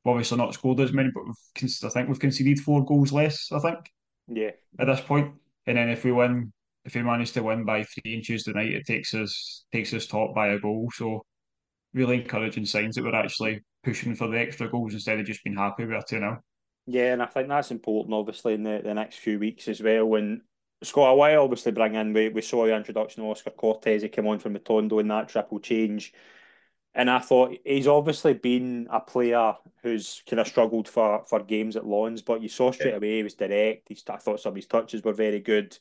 we've 0.04 0.12
obviously 0.12 0.38
not 0.38 0.54
scored 0.54 0.80
as 0.80 0.94
many, 0.94 1.10
but 1.14 1.24
we've 1.26 1.72
I 1.84 1.90
think 1.90 2.08
we've 2.08 2.20
conceded 2.20 2.60
four 2.60 2.86
goals 2.86 3.12
less. 3.12 3.52
I 3.52 3.60
think. 3.60 3.80
Yeah. 4.28 4.52
At 4.80 4.88
this 4.88 5.02
point, 5.02 5.34
and 5.68 5.78
then 5.78 5.90
if 5.90 6.04
we 6.04 6.12
win 6.12 6.52
if 6.84 6.96
we 6.96 7.02
manage 7.02 7.32
to 7.32 7.44
win 7.44 7.66
by 7.66 7.84
three 7.84 8.16
on 8.18 8.22
Tuesday 8.22 8.52
night, 8.54 8.72
it 8.72 8.86
takes 8.86 9.14
us 9.14 9.66
takes 9.72 9.94
us 9.94 10.06
top 10.06 10.36
by 10.36 10.50
a 10.50 10.60
goal. 10.60 10.90
So 10.94 11.26
really 11.94 12.22
encouraging 12.22 12.66
signs 12.66 12.96
that 12.96 13.04
we're 13.04 13.16
actually 13.16 13.62
pushing 13.84 14.16
for 14.16 14.28
the 14.28 14.38
extra 14.38 14.70
goals 14.70 14.94
instead 14.94 15.20
of 15.20 15.26
just 15.26 15.44
being 15.44 15.56
happy 15.56 15.86
with 15.86 15.98
a 15.98 16.04
2 16.08 16.18
0. 16.18 16.44
Yeah, 16.88 17.14
and 17.14 17.24
I 17.24 17.26
think 17.26 17.48
that's 17.48 17.72
important, 17.72 18.14
obviously, 18.14 18.54
in 18.54 18.64
the, 18.64 18.82
the 18.84 18.94
next 18.94 19.18
few 19.18 19.40
weeks 19.40 19.68
as 19.68 19.82
well. 19.82 20.06
When 20.06 20.42
Scott 20.84 21.14
Away 21.14 21.36
obviously 21.36 21.72
bring 21.72 21.96
in, 21.96 22.14
we, 22.14 22.30
we 22.30 22.42
saw 22.42 22.66
the 22.66 22.76
introduction 22.76 23.24
of 23.24 23.30
Oscar 23.30 23.52
Cortez, 23.52 24.02
he 24.02 24.10
came 24.10 24.28
on 24.28 24.40
from 24.40 24.56
Matondo 24.56 25.00
in 25.00 25.08
that 25.08 25.30
triple 25.30 25.60
change. 25.60 26.14
And 26.94 27.10
I 27.10 27.20
thought 27.20 27.58
he's 27.66 27.88
obviously 27.88 28.34
been 28.34 28.88
a 28.90 29.02
player 29.02 29.54
who's 29.84 30.24
kind 30.30 30.40
of 30.40 30.48
struggled 30.48 30.88
for, 30.88 31.26
for 31.26 31.44
games 31.44 31.76
at 31.76 31.86
Lens, 31.86 32.22
but 32.22 32.42
you 32.42 32.48
saw 32.48 32.72
straight 32.72 32.94
away 32.96 33.18
he 33.18 33.24
was 33.24 33.34
direct. 33.34 33.90
He, 33.90 33.98
I 34.10 34.16
thought 34.16 34.40
some 34.40 34.52
of 34.52 34.56
his 34.56 34.68
touches 34.68 35.04
were 35.04 35.12
very 35.12 35.42
good 35.42 35.78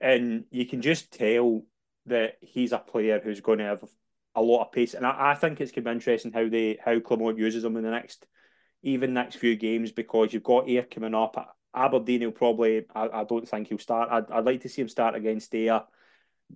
and 0.00 0.44
you 0.50 0.66
can 0.66 0.82
just 0.82 1.12
tell 1.12 1.62
that 2.06 2.36
he's 2.40 2.72
a 2.72 2.78
player 2.78 3.20
who's 3.22 3.40
going 3.40 3.58
to 3.58 3.64
have 3.64 3.84
a 4.34 4.42
lot 4.42 4.62
of 4.62 4.72
pace. 4.72 4.94
And 4.94 5.06
I, 5.06 5.30
I 5.30 5.34
think 5.34 5.60
it's 5.60 5.72
going 5.72 5.84
to 5.84 5.90
be 5.90 5.94
interesting 5.94 6.32
how 6.32 6.48
they 6.48 6.78
how 6.84 7.00
Clement 7.00 7.38
uses 7.38 7.64
him 7.64 7.76
in 7.76 7.84
the 7.84 7.90
next 7.90 8.26
even 8.82 9.14
next 9.14 9.36
few 9.36 9.56
games 9.56 9.92
because 9.92 10.32
you've 10.32 10.42
got 10.42 10.68
Ayr 10.68 10.82
coming 10.82 11.14
up. 11.14 11.56
Aberdeen 11.74 12.22
will 12.22 12.32
probably 12.32 12.84
I, 12.94 13.08
I 13.08 13.24
don't 13.24 13.48
think 13.48 13.68
he'll 13.68 13.78
start. 13.78 14.08
I'd, 14.10 14.30
I'd 14.30 14.44
like 14.44 14.60
to 14.62 14.68
see 14.68 14.82
him 14.82 14.88
start 14.88 15.14
against 15.14 15.54
Ayr, 15.54 15.82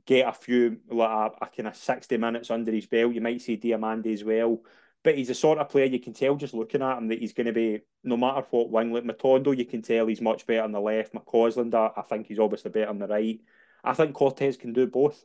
get 0.07 0.29
a 0.29 0.33
few 0.33 0.79
like 0.91 1.09
a, 1.09 1.45
a 1.45 1.49
kind 1.49 1.69
of 1.69 1.77
sixty 1.77 2.17
minutes 2.17 2.51
under 2.51 2.73
his 2.73 2.87
belt. 2.87 3.15
You 3.15 3.21
might 3.21 3.43
see 3.43 3.57
Diomande 3.57 4.13
as 4.13 4.25
well. 4.25 4.63
But 5.05 5.17
he's 5.17 5.29
the 5.29 5.35
sort 5.35 5.59
of 5.59 5.69
player 5.69 5.85
you 5.85 6.01
can 6.01 6.13
tell 6.13 6.35
just 6.35 6.55
looking 6.55 6.83
at 6.83 6.99
him 6.99 7.07
that 7.09 7.21
he's 7.21 7.33
going 7.33 7.47
to 7.47 7.53
be 7.53 7.81
no 8.03 8.17
matter 8.17 8.45
what 8.51 8.71
wing. 8.71 8.93
Like 8.93 9.05
Matondo, 9.05 9.57
you 9.57 9.65
can 9.65 9.81
tell 9.81 10.09
he's 10.09 10.21
much 10.21 10.45
better 10.45 10.65
on 10.65 10.73
the 10.73 10.81
left. 10.81 11.15
McCausland, 11.15 11.73
I, 11.73 11.93
I 11.97 12.03
think 12.03 12.27
he's 12.27 12.41
obviously 12.41 12.73
better 12.73 12.91
on 12.91 12.99
the 12.99 13.07
right. 13.07 13.41
I 13.85 13.95
think 13.95 14.13
Cortez 14.15 14.57
can 14.57 14.73
do 14.73 14.89
both. 14.89 15.25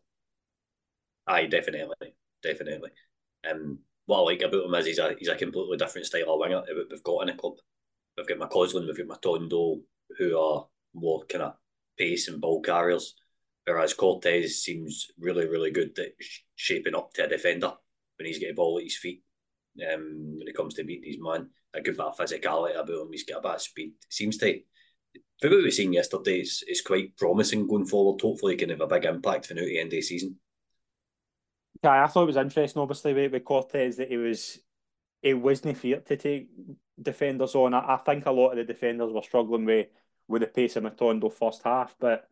Aye, 1.26 1.48
definitely, 1.48 2.14
definitely. 2.44 2.92
Um, 3.50 3.80
what 4.06 4.20
I 4.20 4.22
like 4.22 4.42
about 4.42 4.66
him 4.66 4.76
is 4.76 4.86
he's 4.86 5.00
a 5.00 5.16
he's 5.18 5.28
a 5.28 5.36
completely 5.36 5.78
different 5.78 6.06
style 6.06 6.34
of 6.34 6.40
winger 6.40 6.62
that 6.62 6.88
we've 6.90 7.04
got 7.04 7.22
in 7.22 7.28
the 7.28 7.34
club. 7.34 7.56
We've 8.18 8.28
got 8.28 8.38
McCausland, 8.38 8.88
we've 8.88 9.08
got 9.08 9.22
Matondo, 9.22 9.82
who 10.18 10.40
are 10.40 10.68
more 10.94 11.24
kind 11.26 11.44
of 11.44 11.54
pace 11.98 12.28
and 12.28 12.42
ball 12.42 12.62
carriers, 12.62 13.16
whereas 13.66 13.94
Cortez 13.94 14.64
seems 14.64 15.08
really, 15.20 15.48
really 15.48 15.72
good 15.72 15.98
at 16.00 16.14
shaping 16.56 16.96
up 16.96 17.14
to 17.14 17.26
a 17.26 17.28
defender 17.28 17.74
when 18.18 18.28
he's 18.28 18.40
got 18.40 18.52
a 18.52 18.54
ball 18.54 18.78
at 18.78 18.84
his 18.84 18.98
feet 18.98 19.24
um, 19.82 20.36
when 20.38 20.48
it 20.48 20.56
comes 20.56 20.76
to 20.76 20.84
beating 20.84 21.12
his 21.12 21.22
man. 21.22 21.50
A 21.74 21.82
good 21.82 21.98
bit 21.98 22.06
of 22.06 22.18
physicality 22.18 22.76
about 22.76 22.90
him. 22.90 23.10
He's 23.12 23.24
got 23.24 23.40
a 23.40 23.42
bit 23.42 23.56
of 23.56 23.62
speed. 23.62 23.94
Seems 24.10 24.38
to. 24.38 24.60
For 25.42 25.50
what 25.50 25.64
we've 25.64 25.74
seen 25.74 25.94
yesterday, 25.94 26.40
it's, 26.40 26.64
it's 26.68 26.82
quite 26.82 27.18
promising 27.18 27.68
going 27.68 27.86
forward. 27.86 28.22
Hopefully, 28.22 28.54
he 28.54 28.58
can 28.58 28.70
have 28.70 28.82
a 28.82 28.88
big 28.88 29.06
impact 29.06 29.48
for 29.48 29.56
now 29.56 29.62
the 29.62 29.80
end 29.80 29.88
of 29.88 29.92
the 29.92 30.02
season. 30.02 30.38
Yeah, 31.84 32.04
I 32.04 32.08
thought 32.08 32.24
it 32.24 32.28
was 32.28 32.38
interesting, 32.38 32.82
obviously, 32.82 33.14
with 33.14 33.44
Cortez 33.44 33.98
that 33.98 34.10
he 34.10 34.18
was 34.18 34.60
he 35.24 35.34
wasn't 35.34 35.78
feared 35.78 36.06
to 36.06 36.18
take 36.18 36.50
defenders 37.02 37.56
on. 37.56 37.74
I, 37.74 37.96
I, 37.96 37.98
think 37.98 38.26
a 38.26 38.32
lot 38.32 38.52
of 38.52 38.58
the 38.58 38.64
defenders 38.64 39.12
were 39.12 39.24
struggling 39.24 39.66
with 39.66 39.88
with 40.28 40.42
the 40.42 40.48
pace 40.48 40.76
of 40.76 40.84
Matondo 40.84 41.32
first 41.34 41.64
half, 41.64 41.96
but 42.00 42.30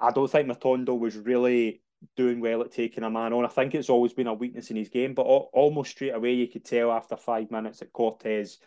I 0.00 0.10
don't 0.10 0.30
think 0.30 0.48
Matondo 0.48 0.98
was 0.98 1.16
really 1.16 1.82
doing 2.16 2.40
well 2.40 2.62
at 2.62 2.72
taking 2.72 3.04
a 3.04 3.10
man 3.10 3.32
on. 3.32 3.44
I 3.44 3.48
think 3.48 3.74
it's 3.74 3.88
always 3.88 4.12
been 4.12 4.26
a 4.26 4.34
weakness 4.34 4.70
in 4.70 4.76
his 4.76 4.88
game, 4.88 5.14
but 5.14 5.22
almost 5.22 5.92
straight 5.92 6.14
away 6.14 6.32
you 6.32 6.48
could 6.48 6.64
tell 6.64 6.90
after 6.90 7.16
five 7.16 7.50
minutes 7.50 7.78
that 7.78 7.92
Cortez 7.92 8.58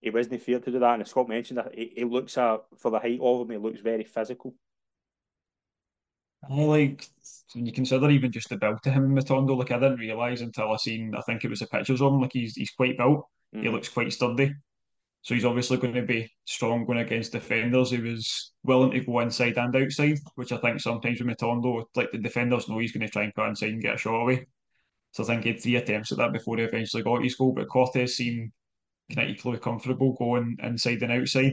he 0.00 0.10
wasn't 0.10 0.42
feared 0.42 0.64
to 0.64 0.70
do 0.70 0.78
that. 0.78 0.94
And 0.94 1.02
as 1.02 1.10
Scott 1.10 1.28
mentioned, 1.28 1.58
that 1.58 1.74
he, 1.74 1.92
he 1.94 2.04
looks 2.04 2.36
at 2.38 2.62
for 2.78 2.90
the 2.90 2.98
height 2.98 3.20
of 3.20 3.42
him, 3.42 3.50
he 3.50 3.56
looks 3.58 3.80
very 3.80 4.04
physical. 4.04 4.54
I 6.48 6.54
like 6.54 7.06
when 7.54 7.66
you 7.66 7.72
consider 7.72 8.10
even 8.10 8.32
just 8.32 8.48
the 8.48 8.56
build 8.56 8.82
to 8.82 8.90
him 8.90 9.04
in 9.04 9.10
Matondo, 9.14 9.56
like 9.56 9.70
I 9.70 9.78
didn't 9.78 9.98
realise 9.98 10.40
until 10.40 10.72
I 10.72 10.76
seen 10.76 11.14
I 11.16 11.20
think 11.22 11.44
it 11.44 11.50
was 11.50 11.60
the 11.60 11.66
pictures 11.66 12.00
of 12.00 12.12
him, 12.12 12.20
like 12.20 12.32
he's 12.32 12.54
he's 12.54 12.70
quite 12.70 12.96
built. 12.96 13.26
Mm. 13.54 13.62
He 13.62 13.68
looks 13.68 13.88
quite 13.88 14.12
sturdy. 14.12 14.54
So 15.22 15.34
he's 15.34 15.44
obviously 15.44 15.76
going 15.76 15.94
to 15.94 16.02
be 16.02 16.32
strong 16.46 16.86
going 16.86 17.00
against 17.00 17.32
defenders. 17.32 17.90
He 17.90 17.98
was 17.98 18.52
willing 18.62 18.90
to 18.92 19.00
go 19.00 19.20
inside 19.20 19.58
and 19.58 19.74
outside, 19.76 20.18
which 20.36 20.50
I 20.50 20.56
think 20.56 20.80
sometimes 20.80 21.20
with 21.20 21.36
Matondo, 21.36 21.84
like 21.94 22.10
the 22.10 22.18
defenders 22.18 22.68
know 22.68 22.78
he's 22.78 22.92
going 22.92 23.06
to 23.06 23.12
try 23.12 23.24
and 23.24 23.34
cut 23.34 23.48
inside 23.50 23.74
and 23.74 23.82
get 23.82 23.96
a 23.96 23.98
shot 23.98 24.22
away. 24.22 24.46
So 25.12 25.22
I 25.22 25.26
think 25.26 25.44
he 25.44 25.50
had 25.50 25.62
three 25.62 25.76
attempts 25.76 26.12
at 26.12 26.18
that 26.18 26.32
before 26.32 26.56
he 26.56 26.62
eventually 26.62 27.02
got 27.02 27.22
his 27.22 27.34
goal. 27.34 27.52
But 27.52 27.68
Cortez 27.68 28.16
seemed 28.16 28.52
kind 29.14 29.28
of 29.28 29.36
equally 29.36 29.58
comfortable 29.58 30.14
going 30.14 30.56
inside 30.62 31.02
and 31.02 31.12
outside. 31.12 31.52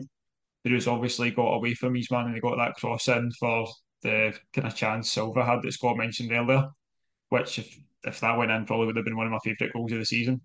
But 0.63 0.69
he 0.69 0.75
was 0.75 0.87
obviously 0.87 1.31
got 1.31 1.55
away 1.55 1.73
from 1.73 1.95
his 1.95 2.09
man 2.09 2.27
and 2.27 2.35
he 2.35 2.39
got 2.39 2.57
that 2.57 2.75
cross 2.75 3.09
in 3.09 3.31
for 3.37 3.67
the 4.03 4.37
kind 4.53 4.67
of 4.67 4.75
chance 4.75 5.11
Silva 5.11 5.43
had 5.43 5.61
that 5.61 5.71
Scott 5.71 5.97
mentioned 5.97 6.31
earlier, 6.31 6.69
which 7.29 7.59
if, 7.59 7.79
if 8.03 8.19
that 8.19 8.37
went 8.37 8.51
in 8.51 8.65
probably 8.65 8.87
would 8.87 8.95
have 8.95 9.05
been 9.05 9.17
one 9.17 9.27
of 9.27 9.31
my 9.31 9.39
favourite 9.43 9.73
goals 9.73 9.91
of 9.91 9.99
the 9.99 10.05
season 10.05 10.41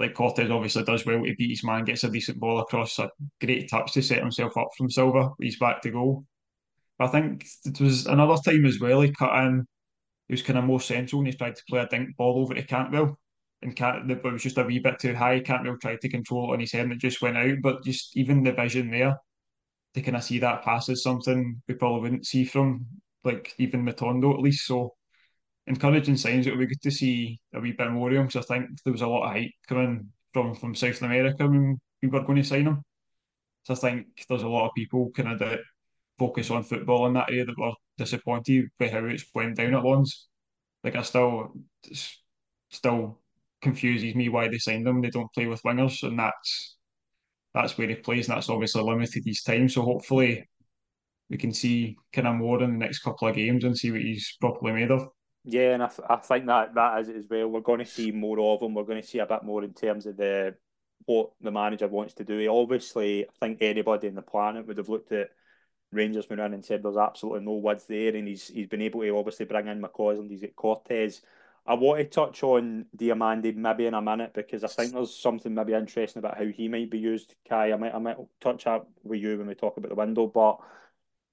like 0.00 0.14
Cortez 0.14 0.50
obviously 0.50 0.84
does 0.84 1.06
well 1.06 1.24
to 1.24 1.34
beat 1.36 1.50
his 1.50 1.64
man, 1.64 1.84
gets 1.84 2.04
a 2.04 2.10
decent 2.10 2.40
ball 2.40 2.60
across, 2.60 2.98
a 2.98 3.10
great 3.40 3.70
touch 3.70 3.92
to 3.92 4.02
set 4.02 4.18
himself 4.18 4.56
up 4.56 4.68
from 4.76 4.90
Silva. 4.90 5.30
He's 5.40 5.58
back 5.58 5.82
to 5.82 5.90
goal. 5.90 6.24
But 6.98 7.08
I 7.08 7.12
think 7.12 7.46
it 7.64 7.80
was 7.80 8.06
another 8.06 8.36
time 8.44 8.64
as 8.64 8.80
well. 8.80 9.00
He 9.00 9.12
cut 9.12 9.46
in. 9.46 9.66
He 10.28 10.32
was 10.32 10.42
kind 10.42 10.58
of 10.58 10.64
more 10.64 10.80
central 10.80 11.20
and 11.20 11.28
he 11.28 11.34
tried 11.34 11.56
to 11.56 11.62
play 11.68 11.80
a 11.80 11.86
dink 11.86 12.16
ball 12.16 12.40
over 12.40 12.54
to 12.54 12.62
Cantwell. 12.62 13.18
And 13.62 13.76
Cant, 13.76 14.10
it 14.10 14.22
was 14.24 14.42
just 14.42 14.58
a 14.58 14.64
wee 14.64 14.78
bit 14.78 14.98
too 14.98 15.14
high. 15.14 15.40
Cantwell 15.40 15.76
tried 15.80 16.00
to 16.00 16.08
control 16.08 16.50
it 16.50 16.54
on 16.54 16.60
his 16.60 16.72
head 16.72 16.84
and 16.84 16.92
it 16.92 16.98
just 16.98 17.22
went 17.22 17.36
out. 17.36 17.56
But 17.62 17.84
just 17.84 18.16
even 18.16 18.42
the 18.42 18.52
vision 18.52 18.90
there, 18.90 19.16
to 19.94 20.02
kind 20.02 20.16
of 20.16 20.24
see 20.24 20.38
that 20.40 20.62
pass 20.62 20.88
is 20.88 21.02
something 21.02 21.62
we 21.68 21.74
probably 21.74 22.00
wouldn't 22.00 22.26
see 22.26 22.44
from 22.44 22.86
like 23.22 23.54
even 23.58 23.84
Matondo 23.84 24.34
at 24.34 24.40
least. 24.40 24.66
So 24.66 24.94
encouraging 25.66 26.16
signs. 26.16 26.46
It 26.46 26.50
would 26.50 26.60
be 26.60 26.66
good 26.66 26.82
to 26.82 26.90
see 26.90 27.40
a 27.54 27.60
wee 27.60 27.72
bit 27.72 27.90
more 27.90 28.10
of 28.10 28.16
him 28.16 28.26
because 28.26 28.44
I 28.44 28.54
think 28.54 28.70
there 28.84 28.92
was 28.92 29.02
a 29.02 29.06
lot 29.06 29.24
of 29.24 29.32
hype 29.32 29.50
coming 29.68 30.08
from 30.32 30.54
from 30.54 30.74
South 30.74 31.00
America 31.02 31.46
when 31.46 31.78
we 32.02 32.08
were 32.08 32.22
going 32.22 32.36
to 32.36 32.44
sign 32.44 32.66
him. 32.66 32.82
So 33.64 33.74
I 33.74 33.76
think 33.76 34.06
there's 34.28 34.42
a 34.42 34.48
lot 34.48 34.66
of 34.66 34.74
people 34.76 35.10
kind 35.16 35.32
of 35.32 35.38
that 35.38 35.60
focus 36.18 36.50
on 36.50 36.62
football 36.62 37.06
in 37.06 37.14
that 37.14 37.30
area 37.30 37.44
that 37.46 37.58
were 37.58 37.72
disappointed 37.98 38.66
by 38.78 38.88
how 38.88 39.04
it's 39.06 39.24
went 39.34 39.56
down 39.56 39.74
at 39.74 39.84
Lens. 39.84 40.28
Like 40.82 40.96
I 40.96 41.02
still 41.02 41.54
still 42.70 43.20
confuses 43.62 44.14
me 44.14 44.28
why 44.28 44.48
they 44.48 44.58
signed 44.58 44.86
them. 44.86 45.00
They 45.00 45.10
don't 45.10 45.32
play 45.32 45.46
with 45.46 45.62
wingers, 45.62 46.02
and 46.02 46.18
that's 46.18 46.76
that's 47.54 47.78
where 47.78 47.88
he 47.88 47.94
plays, 47.94 48.28
and 48.28 48.36
that's 48.36 48.50
obviously 48.50 48.82
limited 48.82 49.22
his 49.24 49.42
time. 49.42 49.68
So 49.68 49.82
hopefully 49.82 50.48
we 51.30 51.38
can 51.38 51.52
see 51.52 51.96
kind 52.12 52.28
of 52.28 52.34
more 52.34 52.62
in 52.62 52.72
the 52.72 52.78
next 52.78 52.98
couple 53.00 53.28
of 53.28 53.36
games 53.36 53.64
and 53.64 53.76
see 53.76 53.90
what 53.90 54.02
he's 54.02 54.36
properly 54.40 54.72
made 54.72 54.90
of. 54.90 55.08
Yeah, 55.44 55.74
and 55.74 55.82
I, 55.82 55.88
th- 55.88 56.08
I 56.08 56.16
think 56.16 56.46
that 56.46 56.74
that 56.74 57.00
is 57.00 57.08
it 57.08 57.16
as 57.16 57.26
well. 57.28 57.48
We're 57.48 57.60
going 57.60 57.80
to 57.80 57.84
see 57.84 58.10
more 58.10 58.40
of 58.40 58.62
him. 58.62 58.74
We're 58.74 58.84
going 58.84 59.00
to 59.00 59.06
see 59.06 59.18
a 59.18 59.26
bit 59.26 59.44
more 59.44 59.62
in 59.62 59.74
terms 59.74 60.06
of 60.06 60.16
the 60.16 60.54
what 61.06 61.32
the 61.40 61.50
manager 61.50 61.86
wants 61.86 62.14
to 62.14 62.24
do. 62.24 62.38
He 62.38 62.48
obviously, 62.48 63.24
I 63.24 63.32
think 63.40 63.58
anybody 63.60 64.08
in 64.08 64.14
the 64.14 64.22
planet 64.22 64.66
would 64.66 64.78
have 64.78 64.88
looked 64.88 65.12
at 65.12 65.28
Rangers 65.92 66.26
in 66.30 66.40
and 66.40 66.64
said 66.64 66.82
there's 66.82 66.96
absolutely 66.96 67.44
no 67.44 67.56
words 67.56 67.86
there, 67.86 68.16
and 68.16 68.26
he's 68.26 68.48
he's 68.48 68.66
been 68.66 68.82
able 68.82 69.02
to 69.02 69.16
obviously 69.16 69.46
bring 69.46 69.68
in 69.68 69.82
McCausland, 69.82 70.30
he's 70.30 70.40
got 70.40 70.56
Cortez. 70.56 71.20
I 71.66 71.74
want 71.74 71.98
to 71.98 72.04
touch 72.04 72.42
on 72.42 72.86
Diomande 72.96 73.54
maybe 73.54 73.86
in 73.86 73.94
a 73.94 74.02
minute 74.02 74.32
because 74.34 74.64
I 74.64 74.68
think 74.68 74.92
there's 74.92 75.18
something 75.18 75.54
maybe 75.54 75.72
interesting 75.72 76.20
about 76.20 76.36
how 76.36 76.44
he 76.44 76.68
might 76.68 76.90
be 76.90 76.98
used. 76.98 77.34
Kai, 77.48 77.72
I 77.72 77.76
might 77.76 77.94
I 77.94 77.98
might 77.98 78.16
touch 78.40 78.66
up 78.66 78.90
with 79.02 79.20
you 79.20 79.38
when 79.38 79.46
we 79.46 79.54
talk 79.54 79.76
about 79.78 79.88
the 79.88 79.94
window, 79.94 80.26
but 80.26 80.58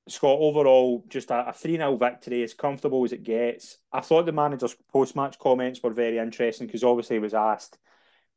Scott, 0.08 0.38
overall, 0.40 1.04
just 1.10 1.32
a, 1.32 1.50
a 1.50 1.54
3 1.54 1.78
0 1.78 1.96
victory, 1.98 2.44
as 2.44 2.54
comfortable 2.54 3.04
as 3.04 3.12
it 3.14 3.24
gets. 3.24 3.78
I 3.92 4.02
thought 4.02 4.26
the 4.26 4.32
manager's 4.32 4.76
post 4.92 5.16
match 5.16 5.38
comments 5.38 5.82
were 5.84 5.92
very 5.92 6.18
interesting 6.18 6.68
because 6.68 6.84
obviously 6.84 7.18
he 7.18 7.20
was 7.20 7.34
asked, 7.34 7.78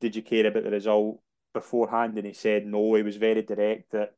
Did 0.01 0.15
you 0.17 0.23
care 0.23 0.47
about 0.47 0.65
the 0.65 0.71
result 0.71 1.21
beforehand? 1.53 2.19
And 2.19 2.27
he 2.27 2.35
said 2.35 2.67
no. 2.67 2.95
He 2.95 3.03
was 3.03 3.17
very 3.17 3.43
direct 3.43 3.93
that 3.93 4.15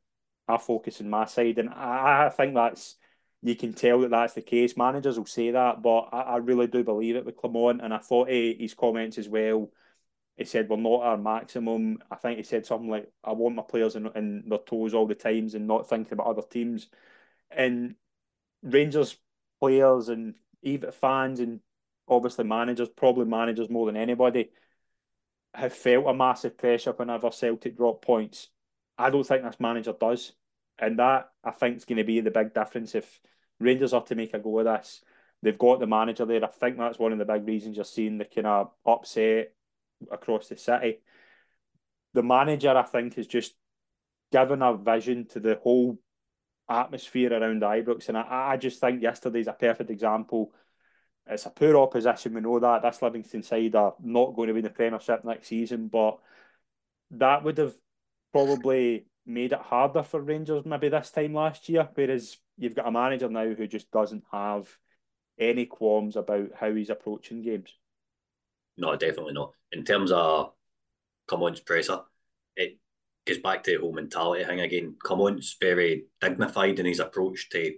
I 0.49 0.59
focus 0.59 1.01
on 1.01 1.09
my 1.09 1.27
side. 1.27 1.59
And 1.59 1.71
I, 1.71 2.27
I 2.27 2.29
think 2.31 2.55
that's, 2.55 2.97
you 3.43 3.55
can 3.57 3.73
tell 3.73 4.01
that 4.01 4.11
that's 4.11 4.35
the 4.35 4.43
case. 4.43 4.77
Managers 4.77 5.19
will 5.19 5.27
say 5.27 5.51
that, 5.51 5.83
but 5.83 6.09
I, 6.13 6.21
I 6.21 6.37
really 6.39 6.67
do 6.67 6.83
believe 6.83 7.17
it 7.17 7.25
with 7.25 7.37
Clement. 7.37 7.81
And 7.83 7.93
I 7.95 7.99
thought 7.99 8.29
he, 8.29 8.57
his 8.59 8.75
comments 8.75 9.19
as 9.19 9.29
well, 9.29 9.71
he 10.37 10.45
said, 10.45 10.69
We're 10.69 10.77
not 10.77 11.03
our 11.03 11.17
maximum. 11.17 11.99
I 12.11 12.17
think 12.17 12.39
he 12.39 12.43
said 12.43 12.67
something 12.67 12.91
like, 12.91 13.11
I 13.25 13.33
want 13.33 13.57
my 13.57 13.63
players 13.63 13.97
in, 13.97 14.09
in 14.15 14.49
their 14.49 14.59
toes 14.59 14.95
all 14.95 15.07
the 15.07 15.15
times 15.15 15.55
and 15.55 15.67
not 15.67 15.89
thinking 15.89 16.15
about 16.15 16.27
other 16.27 16.43
teams 16.43 16.89
and 17.51 17.95
Rangers 18.63 19.17
players 19.61 20.09
and 20.09 20.35
even 20.63 20.93
fans 20.93 21.41
and 21.41 21.61
obviously 22.09 22.45
managers, 22.45 22.89
probably 22.89 23.27
managers 23.27 23.71
more 23.71 23.87
than 23.87 23.97
anybody, 23.97 24.51
have 25.55 25.73
felt 25.73 26.07
a 26.07 26.15
massive 26.15 26.59
pressure 26.59 26.93
whenever 26.93 27.31
Celtic 27.31 27.77
drop 27.77 28.05
points. 28.05 28.49
I 28.99 29.11
don't 29.11 29.27
think 29.27 29.43
this 29.43 29.61
manager 29.61 29.95
does. 29.99 30.33
And 30.79 30.99
that 30.99 31.31
I 31.43 31.51
think 31.51 31.77
is 31.77 31.85
going 31.85 31.99
to 31.99 32.05
be 32.05 32.21
the 32.21 32.31
big 32.31 32.53
difference 32.53 32.95
if 32.95 33.21
Rangers 33.59 33.93
are 33.93 34.05
to 34.05 34.15
make 34.15 34.35
a 34.35 34.39
go 34.39 34.59
of 34.59 34.67
this. 34.67 35.03
They've 35.43 35.59
got 35.59 35.81
the 35.81 35.87
manager 35.87 36.25
there. 36.25 36.45
I 36.45 36.49
think 36.49 36.79
that's 36.79 36.99
one 36.99 37.13
of 37.13 37.19
the 37.19 37.25
big 37.25 37.47
reasons 37.47 37.77
you're 37.77 37.85
seeing 37.85 38.19
the 38.19 38.25
kind 38.25 38.47
of 38.47 38.71
upset 38.85 39.53
across 40.11 40.49
the 40.49 40.57
city. 40.57 40.99
The 42.15 42.23
manager, 42.23 42.77
I 42.77 42.83
think, 42.83 43.15
has 43.15 43.27
just 43.27 43.55
given 44.33 44.63
a 44.63 44.77
vision 44.77 45.27
to 45.29 45.41
the 45.41 45.59
whole 45.63 45.99
atmosphere 46.69 47.33
around 47.33 47.63
Ibrox. 47.63 48.09
And 48.09 48.19
I, 48.19 48.53
I 48.53 48.57
just 48.57 48.81
think 48.81 49.03
yesterday's 49.03 49.47
a 49.47 49.53
perfect 49.53 49.91
example. 49.91 50.53
It's 51.29 51.47
a 51.47 51.51
poor 51.51 51.77
opposition, 51.77 52.35
we 52.35 52.41
know 52.41 52.59
that. 52.61 52.83
That's 52.83 53.03
Livingston 53.03 53.43
side 53.43 53.75
are 53.75 53.95
not 54.01 54.37
going 54.37 54.49
to 54.49 54.55
be 54.55 54.61
in 54.61 54.65
the 54.65 54.71
Premiership 54.71 55.25
next 55.25 55.49
season, 55.49 55.89
but 55.89 56.19
that 57.13 57.43
would 57.43 57.59
have 57.59 57.75
probably 58.33 59.07
made 59.27 59.53
it 59.53 59.59
harder 59.59 60.03
for 60.03 60.21
Rangers 60.21 60.65
maybe 60.65 60.89
this 60.89 61.11
time 61.11 61.35
last 61.35 61.69
year. 61.69 61.89
Whereas 61.95 62.37
you've 62.57 62.77
got 62.77 62.87
a 62.87 62.93
manager 62.93 63.29
now 63.29 63.53
who 63.53 63.67
just 63.67 63.91
doesn't 63.91 64.25
have 64.33 64.69
any 65.39 65.67
qualms 65.67 66.17
about 66.17 66.51
how 66.59 66.73
he's 66.73 66.91
approaching 66.91 67.43
games. 67.43 67.75
No, 68.79 68.95
definitely 68.97 69.33
not. 69.33 69.53
In 69.73 69.85
terms 69.85 70.13
of 70.13 70.53
Clement's 71.27 71.61
presser, 71.61 72.01
it 72.55 72.79
goes 73.27 73.39
back 73.39 73.63
to 73.65 73.73
the 73.73 73.81
whole 73.81 73.93
mentality 73.93 74.45
thing 74.45 74.61
again. 74.61 74.97
Clement's 74.99 75.57
very 75.61 76.07
dignified 76.21 76.79
in 76.79 76.87
his 76.87 77.01
approach 77.01 77.49
to 77.51 77.75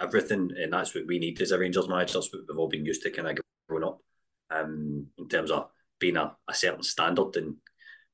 everything, 0.00 0.50
and 0.56 0.72
that's 0.72 0.94
what 0.94 1.06
we 1.06 1.18
need 1.18 1.40
as 1.40 1.50
a 1.50 1.58
Rangers 1.58 1.88
manager. 1.88 2.14
That's 2.14 2.32
what 2.32 2.42
we've 2.48 2.58
all 2.58 2.68
been 2.68 2.84
used 2.84 3.02
to 3.02 3.10
kind 3.10 3.28
of 3.28 3.38
growing 3.68 3.84
up 3.84 4.00
um, 4.50 5.06
in 5.18 5.28
terms 5.28 5.50
of 5.50 5.68
being 5.98 6.16
a, 6.16 6.36
a 6.48 6.54
certain 6.54 6.82
standard. 6.82 7.36
And 7.36 7.56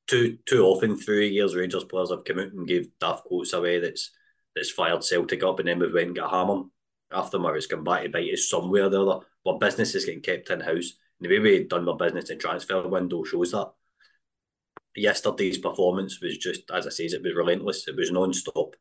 too 0.06 0.38
too 0.46 0.64
often 0.64 0.96
through 0.96 1.20
years, 1.20 1.54
Rangers 1.54 1.84
players 1.84 2.10
have 2.10 2.24
come 2.24 2.38
out 2.38 2.52
and 2.52 2.66
gave 2.66 2.88
daft 3.00 3.24
quotes 3.24 3.52
away 3.52 3.80
that's 3.80 4.10
that's 4.54 4.70
fired 4.70 5.04
Celtic 5.04 5.42
up, 5.42 5.58
and 5.58 5.68
then 5.68 5.78
we've 5.78 5.92
went 5.92 6.08
and 6.08 6.16
got 6.16 6.32
a 6.32 6.36
hammer 6.36 6.64
after 7.12 7.36
them, 7.36 7.46
or 7.46 7.56
it's 7.56 7.66
come 7.66 7.84
back 7.84 8.02
to 8.02 8.08
bite 8.08 8.32
us 8.32 8.48
somewhere 8.48 8.84
or 8.84 8.88
the 8.88 9.02
other. 9.02 9.26
But 9.44 9.60
business 9.60 9.94
is 9.94 10.04
getting 10.04 10.22
kept 10.22 10.50
in 10.50 10.60
house. 10.60 10.92
And 11.20 11.28
the 11.28 11.28
way 11.28 11.38
we 11.38 11.64
done 11.64 11.88
our 11.88 11.96
business 11.96 12.30
in 12.30 12.38
transfer 12.38 12.86
window 12.86 13.24
shows 13.24 13.52
that 13.52 13.72
yesterday's 14.94 15.58
performance 15.58 16.20
was 16.20 16.36
just, 16.38 16.70
as 16.72 16.86
I 16.86 16.90
say, 16.90 17.04
it 17.04 17.22
was 17.22 17.34
relentless. 17.34 17.86
It 17.86 17.96
was 17.96 18.10
non-stop. 18.10 18.74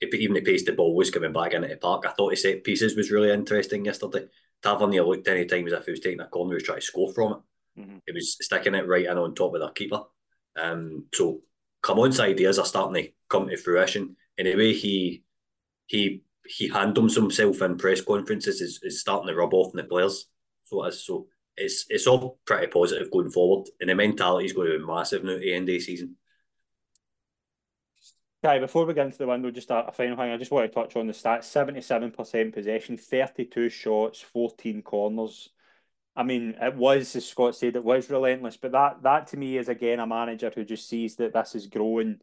It, 0.00 0.14
even 0.14 0.34
the 0.34 0.40
pace 0.40 0.64
the 0.64 0.72
ball 0.72 0.94
was 0.94 1.10
coming 1.10 1.32
back 1.32 1.52
into 1.52 1.68
the 1.68 1.76
park. 1.76 2.04
I 2.06 2.12
thought 2.12 2.30
the 2.30 2.36
set 2.36 2.64
pieces 2.64 2.96
was 2.96 3.10
really 3.10 3.30
interesting 3.30 3.84
yesterday. 3.84 4.26
Tavernier 4.62 5.04
looked 5.04 5.28
any 5.28 5.44
time 5.44 5.66
as 5.66 5.72
if 5.72 5.84
he 5.84 5.90
was 5.92 6.00
taking 6.00 6.20
a 6.20 6.26
corner, 6.26 6.52
he 6.52 6.54
was 6.54 6.62
trying 6.62 6.80
to 6.80 6.86
score 6.86 7.12
from 7.12 7.32
it. 7.32 7.80
Mm-hmm. 7.80 7.96
He 8.06 8.12
was 8.12 8.36
sticking 8.40 8.74
it 8.74 8.88
right 8.88 9.06
in 9.06 9.18
on 9.18 9.34
top 9.34 9.54
of 9.54 9.60
the 9.60 9.68
keeper. 9.70 10.02
Um, 10.56 11.06
so 11.12 11.42
Clement's 11.82 12.20
ideas 12.20 12.58
are 12.58 12.64
starting 12.64 13.02
to 13.04 13.10
come 13.28 13.48
to 13.48 13.56
fruition. 13.56 14.16
In 14.38 14.46
a 14.46 14.56
way, 14.56 14.72
he 14.72 15.22
he 15.86 16.22
he 16.46 16.68
handles 16.68 17.14
himself 17.14 17.60
in 17.62 17.76
press 17.76 18.00
conferences 18.00 18.60
is, 18.60 18.80
is 18.82 19.00
starting 19.00 19.28
to 19.28 19.34
rub 19.34 19.54
off 19.54 19.72
on 19.72 19.76
the 19.76 19.84
players. 19.84 20.26
So 20.64 20.84
as 20.84 21.04
so 21.04 21.28
it's 21.56 21.86
it's 21.88 22.06
all 22.06 22.38
pretty 22.44 22.66
positive 22.68 23.10
going 23.10 23.30
forward, 23.30 23.68
and 23.80 23.90
the 23.90 23.94
mentality 23.94 24.46
is 24.46 24.52
going 24.52 24.70
to 24.70 24.78
be 24.78 24.84
massive 24.84 25.24
now 25.24 25.32
at 25.32 25.40
the 25.40 25.54
end 25.54 25.68
of 25.68 25.74
the 25.74 25.80
season. 25.80 26.16
Kai, 28.42 28.58
before 28.58 28.84
we 28.84 28.94
get 28.94 29.06
into 29.06 29.18
the 29.18 29.26
window, 29.26 29.50
just 29.50 29.70
a, 29.70 29.88
a 29.88 29.92
final 29.92 30.16
thing. 30.16 30.30
I 30.30 30.36
just 30.36 30.50
want 30.50 30.70
to 30.70 30.74
touch 30.74 30.96
on 30.96 31.06
the 31.06 31.12
stats: 31.12 31.44
seventy-seven 31.44 32.12
percent 32.12 32.54
possession, 32.54 32.96
thirty-two 32.96 33.68
shots, 33.68 34.20
fourteen 34.20 34.82
corners. 34.82 35.50
I 36.16 36.22
mean, 36.22 36.56
it 36.60 36.74
was, 36.74 37.14
as 37.14 37.28
Scott 37.28 37.54
said, 37.54 37.76
it 37.76 37.84
was 37.84 38.08
relentless. 38.10 38.56
But 38.56 38.72
that 38.72 39.02
that 39.02 39.26
to 39.28 39.36
me 39.36 39.58
is 39.58 39.68
again 39.68 40.00
a 40.00 40.06
manager 40.06 40.50
who 40.54 40.64
just 40.64 40.88
sees 40.88 41.16
that 41.16 41.34
this 41.34 41.54
is 41.54 41.66
growing 41.66 42.20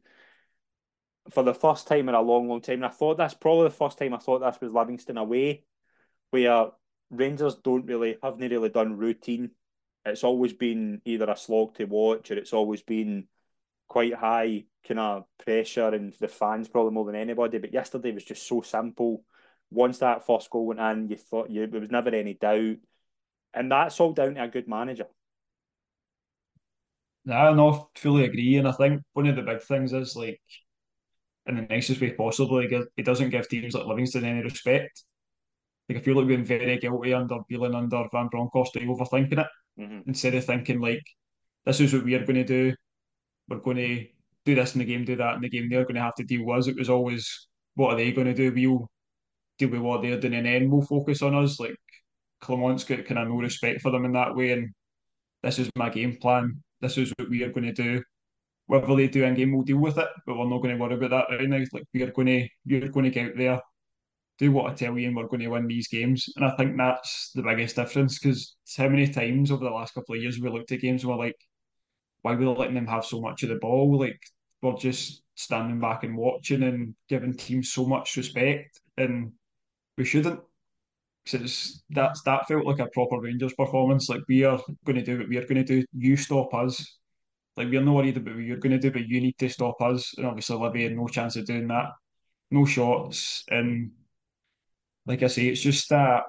for 1.30 1.44
the 1.44 1.54
first 1.54 1.88
time 1.88 2.10
in 2.10 2.16
a 2.16 2.22
long, 2.22 2.48
long 2.50 2.62
time. 2.62 2.76
And 2.76 2.86
I 2.86 2.90
thought 2.90 3.18
that's 3.18 3.34
probably 3.36 3.66
the 3.66 3.76
first 3.76 3.98
time 3.98 4.14
I 4.14 4.18
thought 4.18 4.40
this 4.40 4.60
was 4.60 4.74
Livingston 4.74 5.18
away, 5.18 5.64
where 6.32 6.72
Rangers 7.12 7.56
don't 7.56 7.86
really 7.86 8.18
haven't 8.22 8.50
really 8.50 8.70
done 8.70 8.98
routine. 8.98 9.52
It's 10.06 10.24
always 10.24 10.54
been 10.54 11.02
either 11.06 11.30
a 11.30 11.38
slog 11.38 11.76
to 11.76 11.86
watch 11.86 12.32
or 12.32 12.36
it's 12.36 12.52
always 12.54 12.82
been 12.82 13.28
quite 13.88 14.16
high 14.16 14.66
kind 14.86 15.00
of 15.00 15.26
pressure 15.38 15.90
and 15.90 16.14
the 16.20 16.28
fans 16.28 16.68
probably 16.68 16.92
more 16.92 17.06
than 17.06 17.16
anybody. 17.16 17.60
But 17.60 17.74
yesterday 17.74 18.12
was 18.12 18.26
just 18.26 18.48
so 18.48 18.62
simple. 18.62 19.24
Once 19.70 20.00
that 20.00 20.26
first 20.26 20.50
goal 20.50 20.66
went 20.68 20.80
in, 20.80 21.10
you 21.10 21.16
thought 21.16 21.50
you 21.50 21.68
there 21.68 21.80
was 21.80 21.92
never 21.92 22.10
any 22.10 22.34
doubt. 22.34 22.78
And 23.54 23.72
that's 23.72 24.00
all 24.00 24.14
down 24.14 24.36
to 24.36 24.44
a 24.44 24.48
good 24.48 24.68
manager. 24.68 25.06
Yeah, 27.26 27.54
no, 27.54 27.90
fully 27.96 28.26
agree. 28.26 28.58
And 28.58 28.68
I 28.68 28.72
think 28.74 29.02
one 29.14 29.28
of 29.28 29.36
the 29.36 29.42
big 29.42 29.62
things 29.62 29.94
is 29.94 30.16
like 30.16 30.42
in 31.46 31.56
the 31.56 31.62
nicest 31.62 32.02
way 32.02 32.12
possible, 32.12 32.62
like, 32.62 32.72
he 32.96 33.04
doesn't 33.04 33.30
give 33.30 33.48
teams 33.48 33.74
like 33.74 33.86
Livingston 33.86 34.26
any 34.26 34.44
respect 34.44 35.04
like 35.90 35.98
I 35.98 36.02
feel 36.02 36.16
like 36.16 36.28
we've 36.28 36.38
been 36.38 36.46
very 36.46 36.78
guilty 36.78 37.14
under 37.14 37.40
Beeling 37.50 37.76
under 37.76 38.06
Van 38.12 38.30
Bronckhorst 38.30 38.76
overthinking 38.76 39.40
it 39.40 39.48
mm-hmm. 39.80 40.00
instead 40.08 40.36
of 40.36 40.46
thinking 40.46 40.80
like 40.80 41.04
this 41.66 41.80
is 41.80 41.94
what 41.94 42.04
we 42.04 42.16
are 42.16 42.26
going 42.26 42.36
to 42.36 42.44
do. 42.44 42.74
We're 43.50 43.60
going 43.60 43.78
to 43.78 44.06
do 44.46 44.56
this 44.56 44.76
in 44.76 44.80
the 44.80 44.86
game, 44.86 45.06
do 45.06 45.16
that 45.18 45.36
in 45.36 45.42
the 45.42 45.50
game. 45.50 45.70
They're 45.70 45.84
going 45.84 45.96
to 45.96 46.02
have 46.02 46.16
to 46.16 46.24
deal 46.24 46.46
with 46.46 46.60
us. 46.60 46.68
It 46.68 46.78
was 46.78 46.90
always 46.90 47.48
what 47.76 47.94
are 47.94 47.98
they 47.98 48.12
going 48.12 48.28
to 48.28 48.34
do? 48.34 48.54
We'll 48.54 48.90
deal 49.58 49.70
with 49.70 49.82
what 49.82 50.02
they're 50.02 50.20
doing, 50.20 50.36
and 50.36 50.46
then 50.46 50.70
we'll 50.70 50.86
focus 50.86 51.22
on 51.22 51.36
us. 51.36 51.60
Like 51.60 51.76
Clement's 52.44 52.84
got 52.84 53.06
kind 53.06 53.20
of 53.20 53.28
no 53.28 53.36
respect 53.36 53.82
for 53.82 53.92
them 53.92 54.06
in 54.06 54.14
that 54.14 54.36
way, 54.36 54.52
and 54.52 54.74
this 55.42 55.60
is 55.60 55.70
my 55.76 55.90
game 55.90 56.18
plan. 56.18 56.62
This 56.82 56.98
is 56.98 57.14
what 57.18 57.30
we 57.30 57.44
are 57.44 57.52
going 57.52 57.74
to 57.74 57.74
do. 57.74 58.04
Whatever 58.68 58.96
they 58.96 59.08
do 59.08 59.24
in 59.24 59.34
game, 59.36 59.54
we'll 59.54 59.64
deal 59.64 59.78
with 59.78 59.98
it, 59.98 60.08
but 60.26 60.38
we're 60.38 60.48
not 60.48 60.62
going 60.62 60.76
to 60.76 60.82
worry 60.82 60.96
about 60.96 61.10
that 61.30 61.36
right 61.36 61.50
now. 61.50 61.64
Like 61.74 61.84
we 61.94 62.04
are 62.04 62.12
going 62.12 62.28
to, 62.28 62.48
you're 62.66 62.88
going 62.90 63.06
to 63.06 63.10
get 63.10 63.28
out 63.28 63.38
there 63.38 63.62
do 64.40 64.52
what 64.52 64.72
I 64.72 64.74
tell 64.74 64.98
you 64.98 65.08
and 65.08 65.16
we're 65.16 65.28
going 65.28 65.42
to 65.42 65.48
win 65.48 65.68
these 65.68 65.88
games. 65.88 66.28
And 66.36 66.46
I 66.46 66.56
think 66.56 66.76
that's 66.78 67.32
the 67.36 67.44
biggest 67.44 67.76
difference 67.76 68.20
because 68.20 68.56
how 68.78 68.90
many 68.90 69.08
times 69.08 69.52
over 69.52 69.64
the 69.64 69.72
last 69.72 69.94
couple 69.94 70.16
of 70.16 70.22
years 70.22 70.40
we 70.40 70.50
looked 70.50 70.72
at 70.72 70.82
games 70.82 71.04
and 71.04 71.12
we're 71.12 71.18
like, 71.18 71.38
why 72.22 72.34
we're 72.34 72.40
we 72.40 72.46
letting 72.46 72.76
them 72.76 72.88
have 72.88 73.06
so 73.06 73.22
much 73.22 73.44
of 73.44 73.50
the 73.50 73.56
ball? 73.56 73.98
Like 74.00 74.20
we're 74.62 74.76
just 74.76 75.22
standing 75.36 75.80
back 75.80 76.04
and 76.04 76.18
watching 76.18 76.64
and 76.64 76.96
giving 77.10 77.34
teams 77.34 77.72
so 77.72 77.86
much 77.86 78.18
respect 78.18 78.80
and 78.98 79.34
we 79.98 80.06
shouldn't. 80.06 80.40
Because 81.24 81.84
that's 81.90 82.22
that 82.24 82.48
felt 82.48 82.66
like 82.66 82.80
a 82.80 82.88
proper 82.88 83.20
Rangers 83.20 83.54
performance. 83.54 84.10
Like 84.10 84.22
we 84.28 84.44
are 84.44 84.60
going 84.86 84.98
to 84.98 85.04
do 85.04 85.20
what 85.20 85.30
we 85.30 85.38
are 85.38 85.48
going 85.48 85.64
to 85.64 85.82
do. 85.82 85.86
You 85.94 86.18
stop 86.18 86.54
us. 86.54 87.00
Like 87.56 87.70
we're 87.70 87.82
not 87.82 87.96
worried 87.96 88.18
about 88.18 88.36
what 88.36 88.44
you're 88.44 88.58
going 88.58 88.74
to 88.74 88.80
do, 88.80 88.92
but 88.92 89.08
you 89.08 89.22
need 89.22 89.38
to 89.40 89.50
stop 89.50 89.82
us. 89.82 90.14
And 90.18 90.26
obviously, 90.26 90.58
Livy 90.58 90.84
had 90.84 90.96
no 90.96 91.08
chance 91.08 91.36
of 91.36 91.46
doing 91.46 91.68
that. 91.68 91.92
No 92.52 92.66
shots, 92.66 93.44
and 93.50 93.92
like 95.06 95.24
I 95.24 95.28
say, 95.28 95.48
it's 95.48 95.62
just 95.62 95.90
that 95.90 96.24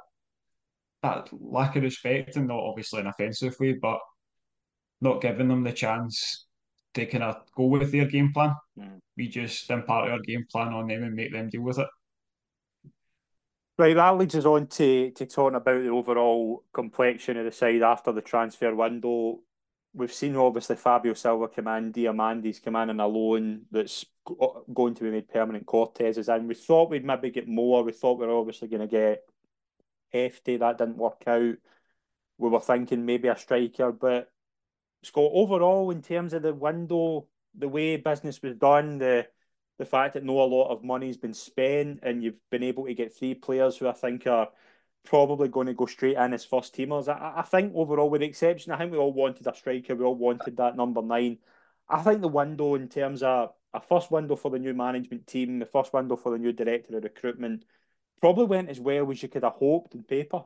that 1.02 1.28
lack 1.32 1.76
of 1.76 1.82
respect 1.82 2.36
and 2.36 2.48
not 2.48 2.60
obviously 2.60 3.00
an 3.00 3.06
offensive 3.08 3.54
way, 3.60 3.74
but 3.74 3.98
not 5.00 5.20
giving 5.20 5.48
them 5.48 5.62
the 5.62 5.72
chance 5.72 6.46
to 6.94 7.04
kind 7.06 7.24
of 7.24 7.36
go 7.56 7.64
with 7.64 7.92
their 7.92 8.06
game 8.06 8.32
plan. 8.32 8.54
Mm. 8.78 9.00
We 9.16 9.28
just 9.28 9.70
impart 9.70 10.10
our 10.10 10.20
game 10.20 10.46
plan 10.50 10.72
on 10.72 10.88
them 10.88 11.02
and 11.02 11.14
make 11.14 11.32
them 11.32 11.50
deal 11.50 11.62
with 11.62 11.78
it. 11.78 11.88
Right, 13.76 13.96
that 13.96 14.16
leads 14.16 14.36
us 14.36 14.44
on 14.44 14.68
to, 14.68 15.10
to 15.10 15.26
talking 15.26 15.56
about 15.56 15.82
the 15.82 15.88
overall 15.88 16.62
complexion 16.72 17.36
of 17.36 17.44
the 17.44 17.50
side 17.50 17.82
after 17.82 18.12
the 18.12 18.22
transfer 18.22 18.72
window. 18.72 19.40
we've 19.92 20.12
seen 20.12 20.36
obviously 20.36 20.76
Fabio 20.76 21.14
Silva 21.14 21.48
come 21.48 21.66
in, 21.68 21.90
Diomande's 21.90 22.60
come 22.60 22.76
in 22.76 22.90
on 22.90 23.00
a 23.00 23.06
loan 23.06 23.62
that's 23.72 24.04
going 24.72 24.94
to 24.94 25.02
be 25.04 25.10
made 25.10 25.28
permanent. 25.28 25.66
Cortez 25.66 26.18
is 26.18 26.28
in. 26.28 26.46
We 26.46 26.54
thought 26.54 26.90
we'd 26.90 27.04
maybe 27.04 27.30
get 27.30 27.48
more. 27.48 27.82
We 27.82 27.90
thought 27.90 28.18
we 28.20 28.26
were 28.26 28.36
obviously 28.36 28.68
going 28.68 28.82
to 28.82 28.86
get 28.86 29.24
Hefti. 30.12 30.58
That 30.60 30.78
didn't 30.78 30.96
work 30.96 31.24
out. 31.26 31.56
We 32.38 32.48
were 32.48 32.60
thinking 32.60 33.04
maybe 33.04 33.28
a 33.28 33.36
striker, 33.36 33.90
but 33.90 34.30
Scott, 35.02 35.30
overall, 35.32 35.90
in 35.90 36.00
terms 36.00 36.32
of 36.32 36.42
the 36.42 36.54
window, 36.54 37.26
the 37.56 37.68
way 37.68 37.96
business 37.96 38.40
was 38.42 38.54
done, 38.54 38.98
the 38.98 39.26
the 39.78 39.84
fact 39.84 40.14
that 40.14 40.24
no 40.24 40.40
a 40.40 40.44
lot 40.44 40.70
of 40.70 40.84
money's 40.84 41.16
been 41.16 41.34
spent, 41.34 42.00
and 42.02 42.22
you've 42.22 42.40
been 42.50 42.62
able 42.62 42.86
to 42.86 42.94
get 42.94 43.14
three 43.14 43.34
players 43.34 43.76
who 43.76 43.88
I 43.88 43.92
think 43.92 44.26
are 44.26 44.48
probably 45.04 45.48
going 45.48 45.66
to 45.66 45.74
go 45.74 45.86
straight 45.86 46.16
in 46.16 46.32
as 46.32 46.44
first 46.44 46.74
teamers. 46.74 47.08
I, 47.08 47.40
I 47.40 47.42
think 47.42 47.72
overall, 47.74 48.10
with 48.10 48.20
the 48.20 48.26
exception, 48.26 48.72
I 48.72 48.78
think 48.78 48.92
we 48.92 48.98
all 48.98 49.12
wanted 49.12 49.46
a 49.46 49.54
striker. 49.54 49.94
We 49.94 50.04
all 50.04 50.14
wanted 50.14 50.56
that 50.56 50.76
number 50.76 51.02
nine. 51.02 51.38
I 51.88 52.02
think 52.02 52.20
the 52.20 52.28
window 52.28 52.74
in 52.74 52.88
terms 52.88 53.22
of 53.22 53.52
a 53.74 53.80
first 53.80 54.10
window 54.10 54.36
for 54.36 54.50
the 54.50 54.58
new 54.58 54.72
management 54.72 55.26
team, 55.26 55.58
the 55.58 55.66
first 55.66 55.92
window 55.92 56.16
for 56.16 56.32
the 56.32 56.38
new 56.38 56.52
director 56.52 56.96
of 56.96 57.04
recruitment, 57.04 57.64
probably 58.20 58.46
went 58.46 58.70
as 58.70 58.80
well 58.80 59.10
as 59.10 59.22
you 59.22 59.28
could 59.28 59.42
have 59.42 59.54
hoped 59.54 59.94
in 59.94 60.02
paper. 60.04 60.44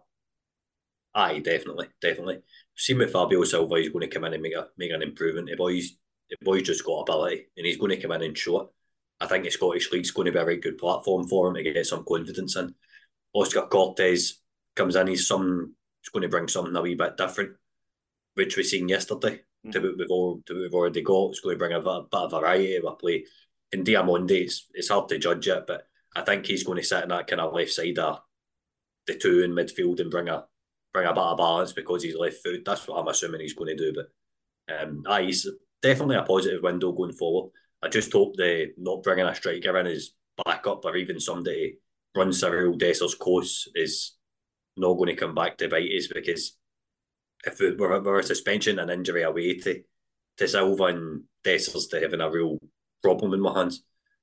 Aye, 1.15 1.41
definitely, 1.41 1.89
definitely. 2.01 2.41
Seen 2.77 2.99
with 2.99 3.13
Fabio 3.13 3.45
Silva, 3.45 3.77
he's 3.77 3.91
going 3.91 4.09
to 4.09 4.15
come 4.15 4.25
in 4.25 4.35
and 4.35 4.43
make 4.43 4.55
a 4.55 4.69
make 4.77 4.91
an 4.91 5.03
improvement. 5.03 5.49
The 5.49 5.57
boy's 5.57 5.97
the 6.31 6.37
boy's 6.43 6.63
just 6.63 6.85
got 6.85 7.01
ability, 7.01 7.47
and 7.57 7.67
he's 7.67 7.77
going 7.77 7.91
to 7.91 8.01
come 8.01 8.13
in 8.13 8.23
and 8.23 8.37
show 8.37 8.61
it. 8.61 8.69
I 9.21 9.27
think 9.27 9.45
the 9.45 9.51
Scottish 9.51 9.91
League's 9.91 10.11
going 10.11 10.27
to 10.27 10.33
be 10.33 10.39
a 10.39 10.45
very 10.45 10.59
good 10.59 10.79
platform 10.79 11.27
for 11.27 11.49
him 11.49 11.55
to 11.55 11.63
get 11.63 11.87
some 11.87 12.05
confidence 12.07 12.57
in. 12.57 12.75
Oscar 13.33 13.63
Cortes 13.63 14.41
comes 14.77 14.97
in, 14.97 15.09
he's 15.09 15.27
some 15.27 15.75
he's 16.01 16.11
going 16.11 16.23
to 16.23 16.29
bring 16.29 16.49
something 16.49 16.75
a 16.77 16.83
wee 16.83 16.95
bit 16.95 17.17
different, 17.17 17.57
which 18.35 18.57
we've 18.57 18.67
seen 18.67 18.89
yesterday. 18.89 19.41
Mm. 19.67 19.73
To 19.73 19.81
what 19.81 19.99
we've 19.99 20.11
all 20.11 20.43
to 20.47 20.55
what 20.55 20.63
we've 20.63 20.75
already 20.75 21.03
got, 21.03 21.31
it's 21.31 21.41
going 21.41 21.55
to 21.55 21.59
bring 21.59 21.73
a 21.73 21.81
bit, 21.81 21.89
a 21.89 22.03
bit 22.03 22.21
of 22.21 22.31
variety 22.31 22.77
of 22.77 22.85
a 22.85 22.93
play. 22.93 23.25
In 23.73 23.85
Diomande, 23.85 24.31
it's, 24.31 24.67
it's 24.73 24.89
hard 24.89 25.09
to 25.11 25.19
judge 25.19 25.47
it, 25.49 25.65
but 25.67 25.87
I 26.17 26.23
think 26.23 26.47
he's 26.47 26.65
going 26.65 26.79
to 26.79 26.85
sit 26.85 27.03
in 27.03 27.11
that 27.11 27.27
kind 27.27 27.41
of 27.41 27.53
left 27.53 27.73
side 27.73 27.99
of 27.99 28.21
the 29.07 29.15
two 29.15 29.43
in 29.43 29.53
midfield 29.53 30.01
and 30.01 30.11
bring 30.11 30.29
a 30.29 30.45
bring 30.93 31.07
a 31.07 31.13
bit 31.13 31.23
of 31.23 31.37
balance 31.37 31.73
because 31.73 32.03
he's 32.03 32.17
left 32.17 32.43
foot. 32.43 32.63
That's 32.65 32.87
what 32.87 32.99
I'm 32.99 33.09
assuming 33.09 33.41
he's 33.41 33.55
going 33.55 33.77
to 33.77 33.93
do. 33.93 33.93
But 33.95 34.83
um, 34.83 35.03
aye, 35.07 35.25
he's 35.25 35.47
definitely 35.83 36.17
a 36.17 36.23
positive 36.23 36.63
window 36.63 36.93
going 36.93 37.13
forward. 37.13 37.53
I 37.83 37.89
just 37.89 38.13
hope 38.13 38.37
the 38.37 38.73
not 38.77 39.03
bringing 39.03 39.27
a 39.27 39.35
striker 39.35 39.77
in 39.79 39.87
as 39.87 40.11
backup 40.45 40.85
or 40.85 40.97
even 40.97 41.21
somebody 41.21 41.79
run 42.17 42.31
Cyriel 42.31 42.79
Dessers 42.79 43.19
course 43.19 43.69
is 43.75 44.17
not 44.77 44.95
going 44.95 45.09
to 45.09 45.17
come 45.17 45.35
back 45.35 45.57
to 45.59 45.69
bite 45.69 45.91
us 45.91 46.09
because 46.13 46.57
if 47.45 47.61
we 47.61 47.73
were, 47.73 48.01
were 48.01 48.19
a 48.19 48.23
suspension 48.23 48.79
and 48.79 48.91
injury 48.91 49.23
away 49.23 49.59
to 49.59 49.83
to 50.39 50.49
Silva 50.49 50.85
and 50.85 51.25
Dessers 51.45 51.91
to 51.91 52.01
having 52.01 52.21
a 52.21 52.31
real 52.31 52.59
problem 53.03 53.35
in 53.35 53.41
my 53.41 53.59
hands, 53.59 53.83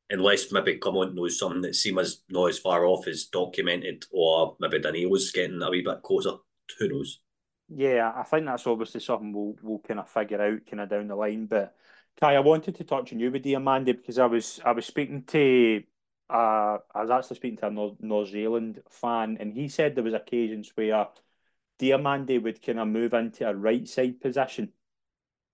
unless 0.09 0.51
maybe 0.51 0.75
Clement 0.75 1.13
knows 1.13 1.37
something 1.37 1.61
that 1.61 1.75
seems 1.75 2.23
not 2.29 2.49
as 2.49 2.57
far 2.57 2.85
off 2.85 3.07
as 3.07 3.25
documented, 3.25 4.05
or 4.11 4.55
maybe 4.59 4.79
Danilo's 4.79 5.31
getting 5.31 5.61
a 5.61 5.69
wee 5.69 5.81
bit 5.81 6.01
closer. 6.03 6.31
Who 6.79 6.87
knows? 6.87 7.19
Yeah, 7.67 8.13
I 8.15 8.23
think 8.23 8.45
that's 8.45 8.67
obviously 8.67 9.01
something 9.01 9.33
we'll 9.33 9.55
we'll 9.61 9.79
kind 9.79 9.99
of 9.99 10.09
figure 10.09 10.41
out 10.41 10.65
kind 10.69 10.81
of 10.81 10.89
down 10.89 11.07
the 11.07 11.15
line. 11.15 11.47
But 11.47 11.75
Kai, 12.19 12.35
I 12.35 12.39
wanted 12.39 12.75
to 12.75 12.83
touch 12.83 13.11
on 13.11 13.19
you 13.19 13.29
with 13.29 13.43
Diomande 13.43 13.87
because 13.87 14.17
I 14.17 14.25
was 14.25 14.59
I 14.63 14.71
was 14.71 14.85
speaking 14.85 15.23
to 15.23 15.83
uh 16.29 16.77
I 16.93 17.01
was 17.01 17.11
actually 17.11 17.35
speaking 17.35 17.57
to 17.57 17.67
a 17.67 17.71
Nordsjælland 17.71 18.79
fan 18.89 19.37
and 19.39 19.53
he 19.53 19.67
said 19.67 19.95
there 19.95 20.03
was 20.03 20.13
occasions 20.13 20.71
where 20.75 21.07
Diomande 21.79 22.41
would 22.41 22.61
kind 22.61 22.79
of 22.79 22.87
move 22.87 23.13
into 23.13 23.47
a 23.47 23.53
right 23.53 23.87
side 23.87 24.21
position 24.21 24.71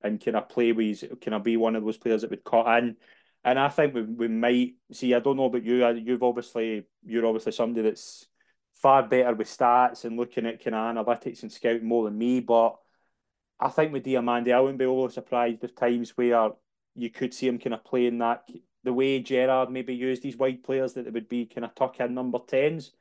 and 0.04 0.24
kind 0.24 0.38
of 0.38 0.50
play 0.50 0.72
with 0.72 1.04
kind 1.22 1.34
of 1.34 1.44
be 1.44 1.58
one 1.58 1.76
of 1.76 1.84
those 1.84 1.98
players 1.98 2.22
that 2.22 2.30
would 2.30 2.44
cut 2.44 2.78
in. 2.84 2.96
And 3.44 3.58
I 3.60 3.70
think 3.70 3.96
we, 3.96 4.04
we 4.04 4.28
might 4.28 4.76
see. 4.92 5.16
I 5.16 5.20
don't 5.20 5.38
know 5.38 5.46
about 5.46 5.64
you. 5.64 5.88
You've 5.88 6.24
obviously 6.24 6.84
you're 7.04 7.26
obviously 7.26 7.54
somebody 7.54 7.90
that's 7.90 8.28
far 8.76 9.08
better 9.08 9.34
with 9.34 9.48
stats 9.48 10.06
and 10.06 10.18
looking 10.18 10.46
at 10.46 10.64
kind 10.64 10.76
of 10.76 10.96
analytics 10.96 11.42
and 11.42 11.52
scouting 11.52 11.88
more 11.88 12.06
than 12.06 12.18
me. 12.18 12.40
But 12.40 12.78
I 13.62 13.70
think 13.70 13.94
with 13.94 14.04
Diomande, 14.04 14.52
I 14.52 14.60
wouldn't 14.60 14.80
be 14.80 14.86
overly 14.86 15.14
surprised 15.14 15.64
if 15.64 15.76
times 15.76 16.18
where 16.18 16.52
you 16.96 17.12
could 17.12 17.34
see 17.34 17.48
him 17.48 17.60
kind 17.60 17.76
of 17.76 17.86
playing 17.86 18.18
that 18.18 18.50
the 18.84 18.92
way 18.92 19.20
Gerrard 19.20 19.70
maybe 19.70 19.94
used 19.94 20.24
these 20.24 20.36
wide 20.36 20.64
players 20.64 20.94
that 20.94 21.06
it 21.06 21.14
would 21.14 21.30
be 21.30 21.46
kind 21.46 21.66
of 21.66 21.76
tuck 21.76 22.00
in 22.00 22.16
number 22.16 22.40
tens. 22.48 22.92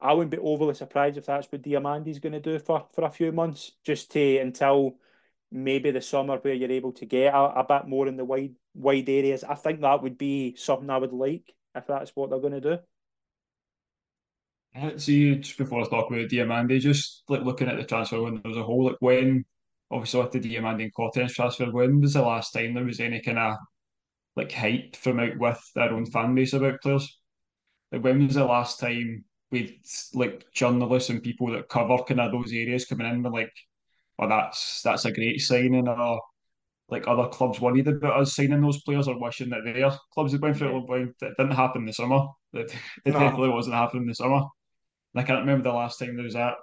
I 0.00 0.14
wouldn't 0.14 0.30
be 0.30 0.38
overly 0.38 0.74
surprised 0.74 1.18
if 1.18 1.26
that's 1.26 1.46
what 1.52 1.60
Diomande's 1.60 2.18
going 2.18 2.32
to 2.32 2.40
do 2.40 2.58
for, 2.58 2.86
for 2.94 3.04
a 3.04 3.10
few 3.10 3.30
months, 3.30 3.72
just 3.84 4.10
to 4.12 4.38
until 4.38 4.94
maybe 5.52 5.90
the 5.90 6.00
summer 6.00 6.38
where 6.38 6.54
you're 6.54 6.70
able 6.70 6.92
to 6.92 7.04
get 7.04 7.34
a, 7.34 7.38
a 7.38 7.64
bit 7.68 7.86
more 7.86 8.08
in 8.08 8.16
the 8.16 8.24
wide 8.24 8.54
wide 8.72 9.08
areas. 9.08 9.44
I 9.44 9.56
think 9.56 9.82
that 9.82 10.02
would 10.02 10.16
be 10.16 10.54
something 10.56 10.88
I 10.88 10.96
would 10.96 11.12
like 11.12 11.52
if 11.74 11.86
that's 11.86 12.12
what 12.16 12.30
they're 12.30 12.40
going 12.40 12.60
to 12.60 12.60
do. 12.60 12.78
See, 14.96 15.34
just 15.34 15.58
before 15.58 15.82
I 15.82 15.88
talk 15.88 16.10
about 16.10 16.28
Diomande, 16.30 16.80
just 16.80 17.24
like 17.28 17.42
looking 17.42 17.68
at 17.68 17.76
the 17.76 17.84
transfer 17.84 18.22
window 18.22 18.48
as 18.48 18.56
a 18.56 18.62
whole, 18.62 18.86
like 18.86 18.96
when 19.00 19.44
obviously 19.90 20.20
with 20.20 20.32
the 20.32 20.40
Diomande 20.40 20.90
and 21.16 21.30
transfer, 21.30 21.70
when 21.70 22.00
was 22.00 22.14
the 22.14 22.22
last 22.22 22.52
time 22.52 22.74
there 22.74 22.84
was 22.84 23.00
any 23.00 23.20
kind 23.20 23.38
of 23.38 23.56
like 24.36 24.52
hype 24.52 24.96
from 24.96 25.20
out 25.20 25.38
with 25.38 25.60
their 25.74 25.92
own 25.92 26.06
fan 26.06 26.34
base 26.34 26.52
about 26.52 26.80
players? 26.80 27.18
Like 27.92 28.04
when 28.04 28.26
was 28.26 28.36
the 28.36 28.44
last 28.44 28.78
time 28.78 29.24
with 29.50 29.70
like 30.14 30.44
journalists 30.54 31.10
and 31.10 31.22
people 31.22 31.50
that 31.52 31.68
cover 31.68 32.02
kind 32.04 32.20
of 32.20 32.32
those 32.32 32.52
areas 32.52 32.84
coming 32.84 33.06
in 33.06 33.24
and 33.24 33.34
like, 33.34 33.52
oh 34.18 34.28
that's 34.28 34.82
that's 34.82 35.04
a 35.06 35.12
great 35.12 35.40
signing 35.40 35.88
or 35.88 36.00
oh, 36.00 36.20
like 36.88 37.06
other 37.08 37.28
clubs 37.28 37.60
worried 37.60 37.88
about 37.88 38.20
us 38.20 38.34
signing 38.34 38.60
those 38.60 38.82
players 38.82 39.08
or 39.08 39.20
wishing 39.20 39.50
that 39.50 39.64
their 39.64 39.90
clubs 40.12 40.32
had 40.32 40.42
went 40.42 40.56
through 40.56 40.84
it. 40.94 41.08
It 41.20 41.34
didn't 41.36 41.52
happen 41.52 41.86
this 41.86 41.96
summer. 41.96 42.26
It, 42.52 42.72
it 43.04 43.12
no. 43.12 43.18
definitely 43.18 43.50
wasn't 43.50 43.76
happening 43.76 44.06
this 44.06 44.18
summer. 44.18 44.42
And 45.14 45.22
I 45.22 45.22
can't 45.22 45.40
remember 45.40 45.64
the 45.64 45.74
last 45.74 45.98
time 45.98 46.16
there 46.16 46.24
was 46.24 46.34
that. 46.34 46.54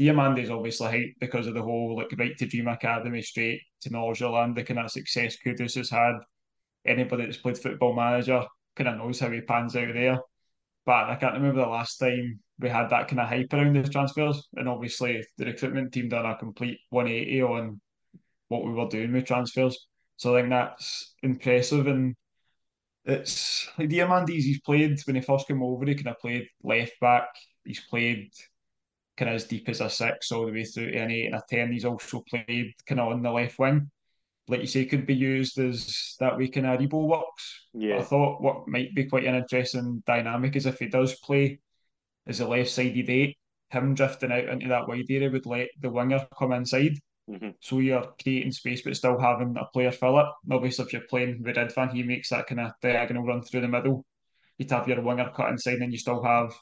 Diomande 0.00 0.42
is 0.42 0.50
obviously 0.50 0.86
hyped 0.86 1.20
because 1.20 1.46
of 1.46 1.52
the 1.52 1.62
whole 1.62 1.94
like 1.94 2.18
right 2.18 2.36
to 2.38 2.46
dream 2.46 2.68
academy 2.68 3.20
straight 3.20 3.60
to 3.82 3.90
Nordsjælland, 3.90 4.54
the 4.54 4.64
kind 4.64 4.80
of 4.80 4.90
success 4.90 5.36
Kudus 5.44 5.74
has 5.74 5.90
had. 5.90 6.14
Anybody 6.86 7.26
that's 7.26 7.36
played 7.36 7.58
football 7.58 7.94
manager 7.94 8.42
kind 8.76 8.88
of 8.88 8.96
knows 8.96 9.20
how 9.20 9.30
he 9.30 9.42
pans 9.42 9.76
out 9.76 9.92
there. 9.92 10.18
But 10.86 11.10
I 11.10 11.16
can't 11.16 11.34
remember 11.34 11.60
the 11.60 11.66
last 11.66 11.98
time 11.98 12.40
we 12.58 12.70
had 12.70 12.88
that 12.88 13.08
kind 13.08 13.20
of 13.20 13.28
hype 13.28 13.52
around 13.52 13.76
the 13.76 13.86
transfers. 13.86 14.48
And 14.54 14.70
obviously 14.70 15.22
the 15.36 15.44
recruitment 15.44 15.92
team 15.92 16.08
done 16.08 16.24
a 16.24 16.34
complete 16.34 16.78
180 16.88 17.42
on 17.42 17.80
what 18.48 18.64
we 18.64 18.72
were 18.72 18.88
doing 18.88 19.12
with 19.12 19.26
transfers. 19.26 19.86
So 20.16 20.34
I 20.34 20.40
think 20.40 20.50
that's 20.50 21.14
impressive 21.22 21.86
and 21.86 22.14
it's 23.04 23.68
like 23.78 23.90
Diomande's, 23.90 24.44
he's 24.44 24.60
played 24.60 24.98
when 25.04 25.16
he 25.16 25.22
first 25.22 25.46
came 25.46 25.62
over, 25.62 25.84
he 25.84 25.94
kind 25.94 26.08
of 26.08 26.18
played 26.18 26.46
left 26.62 26.92
back, 27.00 27.28
he's 27.64 27.80
played 27.80 28.30
kind 29.20 29.28
of 29.28 29.36
as 29.36 29.44
deep 29.44 29.68
as 29.68 29.82
a 29.82 29.90
six 29.90 30.32
all 30.32 30.46
the 30.46 30.52
way 30.52 30.64
through 30.64 30.90
to 30.90 30.98
an 30.98 31.10
eight 31.10 31.26
and 31.26 31.34
a 31.34 31.42
ten. 31.46 31.70
He's 31.70 31.84
also 31.84 32.24
played 32.28 32.72
kind 32.86 33.00
of 33.00 33.12
on 33.12 33.22
the 33.22 33.30
left 33.30 33.58
wing. 33.58 33.90
Like 34.48 34.62
you 34.62 34.66
say, 34.66 34.86
could 34.86 35.06
be 35.06 35.14
used 35.14 35.58
as 35.58 36.16
that 36.20 36.38
way 36.38 36.48
kind 36.48 36.66
of 36.66 36.80
Aribo 36.80 37.06
works. 37.06 37.66
Yeah. 37.74 37.98
I 37.98 38.02
thought 38.02 38.40
what 38.40 38.66
might 38.66 38.94
be 38.94 39.04
quite 39.04 39.26
an 39.26 39.34
interesting 39.34 40.02
dynamic 40.06 40.56
is 40.56 40.64
if 40.64 40.78
he 40.78 40.86
does 40.88 41.14
play 41.16 41.60
as 42.26 42.40
a 42.40 42.48
left 42.48 42.70
sided 42.70 43.10
eight, 43.10 43.36
him 43.68 43.94
drifting 43.94 44.32
out 44.32 44.48
into 44.48 44.68
that 44.68 44.88
wide 44.88 45.04
area 45.10 45.30
would 45.30 45.46
let 45.46 45.68
the 45.78 45.90
winger 45.90 46.26
come 46.36 46.52
inside. 46.52 46.98
Mm-hmm. 47.30 47.50
So 47.60 47.78
you're 47.78 48.12
creating 48.20 48.52
space 48.52 48.82
but 48.82 48.96
still 48.96 49.20
having 49.20 49.54
a 49.56 49.66
player 49.66 49.92
fill 49.92 50.18
it. 50.18 50.26
Obviously, 50.50 50.86
if 50.86 50.92
you're 50.94 51.02
playing 51.02 51.42
with 51.44 51.54
Ridvan, 51.54 51.92
he 51.92 52.02
makes 52.02 52.30
that 52.30 52.46
kind 52.46 52.60
of 52.60 52.72
diagonal 52.82 53.24
run 53.24 53.42
through 53.42 53.60
the 53.60 53.68
middle. 53.68 54.04
You'd 54.58 54.70
have 54.72 54.88
your 54.88 55.02
winger 55.02 55.30
cut 55.36 55.50
inside, 55.50 55.78
and 55.78 55.92
you 55.92 55.98
still 55.98 56.24
have 56.24 56.52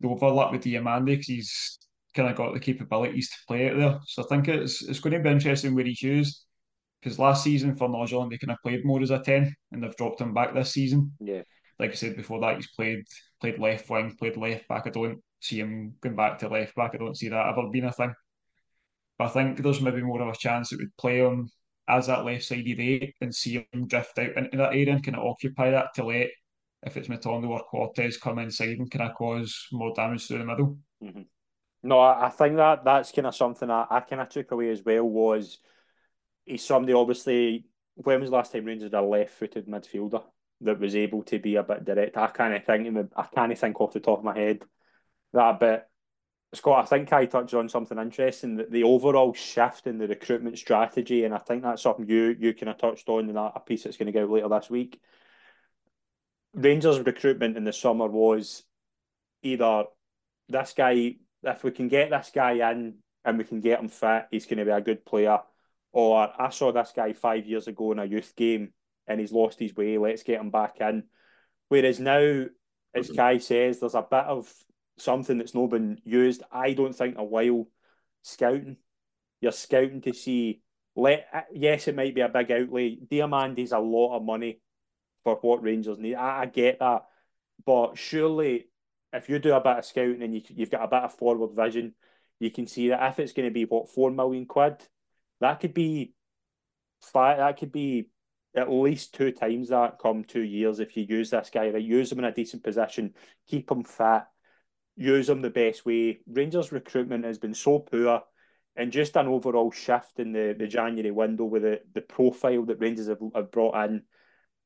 the 0.00 0.08
overlap 0.08 0.50
with 0.50 0.64
Diomande 0.64 1.06
because 1.06 1.26
he's 1.26 1.78
kind 2.14 2.28
of 2.28 2.36
got 2.36 2.54
the 2.54 2.60
capabilities 2.60 3.30
to 3.30 3.36
play 3.46 3.66
it 3.66 3.76
there. 3.76 3.98
So 4.06 4.22
I 4.22 4.26
think 4.26 4.48
it's 4.48 4.82
it's 4.82 5.00
going 5.00 5.12
to 5.14 5.20
be 5.20 5.30
interesting 5.30 5.74
where 5.74 5.84
he's 5.84 6.02
used 6.02 6.44
because 7.00 7.18
last 7.18 7.44
season 7.44 7.76
for 7.76 7.88
Northern 7.88 8.28
they 8.28 8.38
kind 8.38 8.52
of 8.52 8.58
played 8.62 8.84
more 8.84 9.02
as 9.02 9.10
a 9.10 9.20
ten, 9.20 9.54
and 9.72 9.82
they've 9.82 9.96
dropped 9.96 10.20
him 10.20 10.34
back 10.34 10.54
this 10.54 10.72
season. 10.72 11.12
Yeah, 11.20 11.42
like 11.78 11.90
I 11.90 11.94
said 11.94 12.16
before 12.16 12.40
that, 12.40 12.56
he's 12.56 12.70
played 12.70 13.04
played 13.40 13.58
left 13.58 13.88
wing, 13.88 14.16
played 14.18 14.36
left 14.36 14.68
back. 14.68 14.86
I 14.86 14.90
don't 14.90 15.20
see 15.40 15.60
him 15.60 15.94
going 16.00 16.16
back 16.16 16.38
to 16.38 16.48
left 16.48 16.74
back. 16.74 16.92
I 16.94 16.98
don't 16.98 17.16
see 17.16 17.28
that 17.28 17.48
ever 17.48 17.68
being 17.70 17.86
a 17.86 17.92
thing. 17.92 18.12
But 19.18 19.26
I 19.26 19.28
think 19.28 19.62
there's 19.62 19.80
maybe 19.80 20.02
more 20.02 20.22
of 20.22 20.28
a 20.28 20.36
chance 20.36 20.72
it 20.72 20.78
would 20.78 20.96
play 20.96 21.18
him 21.18 21.50
as 21.88 22.06
that 22.06 22.24
left 22.24 22.44
sided 22.44 22.80
eight 22.80 23.14
and 23.20 23.34
see 23.34 23.66
him 23.72 23.86
drift 23.86 24.18
out 24.18 24.36
into 24.36 24.56
that 24.56 24.70
area 24.70 24.92
and 24.92 25.04
kind 25.04 25.16
of 25.16 25.26
occupy 25.26 25.70
that 25.70 25.88
to 25.94 26.04
let 26.04 26.28
if 26.82 26.96
it's 26.96 27.08
Matondo 27.08 27.48
or 27.48 27.62
Cortes 27.64 28.16
come 28.16 28.38
inside 28.38 28.78
and 28.78 28.90
kind 28.90 29.10
of 29.10 29.16
cause 29.16 29.66
more 29.72 29.92
damage 29.94 30.26
through 30.26 30.38
the 30.38 30.44
middle. 30.44 30.78
Mm-hmm. 31.02 31.22
No, 31.82 31.98
I 31.98 32.28
think 32.28 32.56
that 32.56 32.84
that's 32.84 33.12
kind 33.12 33.26
of 33.26 33.34
something 33.34 33.70
I, 33.70 33.86
I 33.90 34.00
kind 34.00 34.20
of 34.20 34.28
took 34.28 34.50
away 34.50 34.70
as 34.70 34.82
well 34.84 35.04
was 35.04 35.58
he's 36.44 36.64
somebody 36.64 36.92
obviously 36.92 37.66
when 37.94 38.20
was 38.20 38.30
the 38.30 38.36
last 38.36 38.52
time 38.52 38.64
Rangers 38.64 38.92
had 38.92 38.94
a 38.94 39.02
left 39.02 39.30
footed 39.30 39.66
midfielder 39.66 40.22
that 40.62 40.78
was 40.78 40.94
able 40.94 41.22
to 41.24 41.38
be 41.38 41.56
a 41.56 41.62
bit 41.62 41.84
direct? 41.84 42.16
I 42.16 42.28
can't 42.28 42.64
think 42.64 43.10
I 43.16 43.26
can't 43.34 43.58
think 43.58 43.80
off 43.80 43.92
the 43.92 44.00
top 44.00 44.18
of 44.18 44.24
my 44.24 44.38
head 44.38 44.62
that 45.32 45.60
bit 45.60 45.86
Scott, 46.52 46.84
I 46.84 46.86
think 46.86 47.12
I 47.12 47.26
touched 47.26 47.54
on 47.54 47.68
something 47.68 47.96
interesting 47.96 48.56
that 48.56 48.72
the 48.72 48.82
overall 48.82 49.32
shift 49.32 49.86
in 49.86 49.98
the 49.98 50.08
recruitment 50.08 50.58
strategy, 50.58 51.24
and 51.24 51.32
I 51.32 51.38
think 51.38 51.62
that's 51.62 51.82
something 51.82 52.08
you 52.08 52.36
you 52.38 52.54
kind 52.54 52.70
of 52.70 52.78
touched 52.78 53.08
on 53.08 53.30
in 53.30 53.36
a 53.36 53.60
piece 53.64 53.84
that's 53.84 53.96
going 53.96 54.06
to 54.06 54.12
go 54.12 54.24
out 54.24 54.30
later 54.30 54.48
this 54.48 54.68
week. 54.68 55.00
Rangers 56.52 56.98
recruitment 56.98 57.56
in 57.56 57.62
the 57.62 57.72
summer 57.72 58.08
was 58.08 58.64
either 59.44 59.84
this 60.48 60.74
guy, 60.76 61.14
if 61.42 61.64
we 61.64 61.70
can 61.70 61.88
get 61.88 62.10
this 62.10 62.30
guy 62.34 62.70
in 62.70 62.96
and 63.24 63.38
we 63.38 63.44
can 63.44 63.60
get 63.60 63.80
him 63.80 63.88
fit, 63.88 64.26
he's 64.30 64.46
going 64.46 64.58
to 64.58 64.64
be 64.64 64.70
a 64.70 64.80
good 64.80 65.04
player. 65.04 65.38
Or 65.92 66.30
I 66.38 66.50
saw 66.50 66.72
this 66.72 66.92
guy 66.94 67.12
five 67.12 67.46
years 67.46 67.66
ago 67.66 67.92
in 67.92 67.98
a 67.98 68.04
youth 68.04 68.34
game 68.36 68.72
and 69.06 69.20
he's 69.20 69.32
lost 69.32 69.58
his 69.58 69.74
way. 69.74 69.98
Let's 69.98 70.22
get 70.22 70.40
him 70.40 70.50
back 70.50 70.80
in. 70.80 71.04
Whereas 71.68 71.98
now, 71.98 72.46
as 72.94 73.06
mm-hmm. 73.06 73.16
Kai 73.16 73.38
says, 73.38 73.80
there's 73.80 73.94
a 73.94 74.06
bit 74.08 74.24
of 74.24 74.52
something 74.98 75.38
that's 75.38 75.54
not 75.54 75.70
been 75.70 76.00
used. 76.04 76.42
I 76.50 76.72
don't 76.74 76.94
think 76.94 77.16
a 77.18 77.24
while 77.24 77.66
scouting. 78.22 78.76
You're 79.40 79.52
scouting 79.52 80.00
to 80.02 80.12
see. 80.12 80.62
Let 80.96 81.46
yes, 81.52 81.88
it 81.88 81.94
might 81.96 82.14
be 82.14 82.20
a 82.20 82.28
big 82.28 82.50
outlay. 82.50 82.96
Diomande's 82.96 83.72
a 83.72 83.78
lot 83.78 84.16
of 84.16 84.24
money 84.24 84.60
for 85.22 85.36
what 85.36 85.62
Rangers 85.62 85.98
need. 85.98 86.16
I, 86.16 86.42
I 86.42 86.46
get 86.46 86.80
that, 86.80 87.04
but 87.64 87.96
surely 87.96 88.66
if 89.12 89.28
you 89.28 89.38
do 89.38 89.54
a 89.54 89.60
bit 89.60 89.78
of 89.78 89.84
scouting 89.84 90.22
and 90.22 90.34
you, 90.34 90.42
you've 90.48 90.70
got 90.70 90.84
a 90.84 90.88
bit 90.88 91.02
of 91.02 91.14
forward 91.14 91.54
vision, 91.54 91.94
you 92.38 92.50
can 92.50 92.66
see 92.66 92.88
that 92.88 93.06
if 93.10 93.18
it's 93.18 93.32
going 93.32 93.48
to 93.48 93.54
be 93.54 93.64
what 93.64 93.90
four 93.90 94.10
million 94.10 94.46
quid, 94.46 94.76
that 95.40 95.60
could 95.60 95.74
be 95.74 96.14
five. 97.02 97.38
That 97.38 97.58
could 97.58 97.72
be 97.72 98.08
at 98.54 98.70
least 98.70 99.14
two 99.14 99.32
times 99.32 99.68
that 99.68 99.98
come 100.00 100.24
two 100.24 100.42
years 100.42 100.80
if 100.80 100.96
you 100.96 101.04
use 101.08 101.30
this 101.30 101.50
guy 101.52 101.70
right. 101.70 101.82
Use 101.82 102.10
him 102.10 102.18
in 102.18 102.24
a 102.24 102.32
decent 102.32 102.64
position, 102.64 103.14
keep 103.48 103.70
him 103.70 103.84
fit, 103.84 104.22
use 104.96 105.28
him 105.28 105.40
the 105.40 105.50
best 105.50 105.84
way. 105.86 106.20
Rangers 106.26 106.72
recruitment 106.72 107.24
has 107.24 107.38
been 107.38 107.54
so 107.54 107.80
poor, 107.80 108.22
and 108.76 108.92
just 108.92 109.16
an 109.16 109.28
overall 109.28 109.70
shift 109.70 110.18
in 110.18 110.32
the, 110.32 110.54
the 110.58 110.66
January 110.66 111.10
window 111.10 111.44
with 111.44 111.62
the, 111.62 111.80
the 111.94 112.00
profile 112.00 112.64
that 112.64 112.80
Rangers 112.80 113.08
have, 113.08 113.20
have 113.34 113.50
brought 113.50 113.84
in 113.84 114.02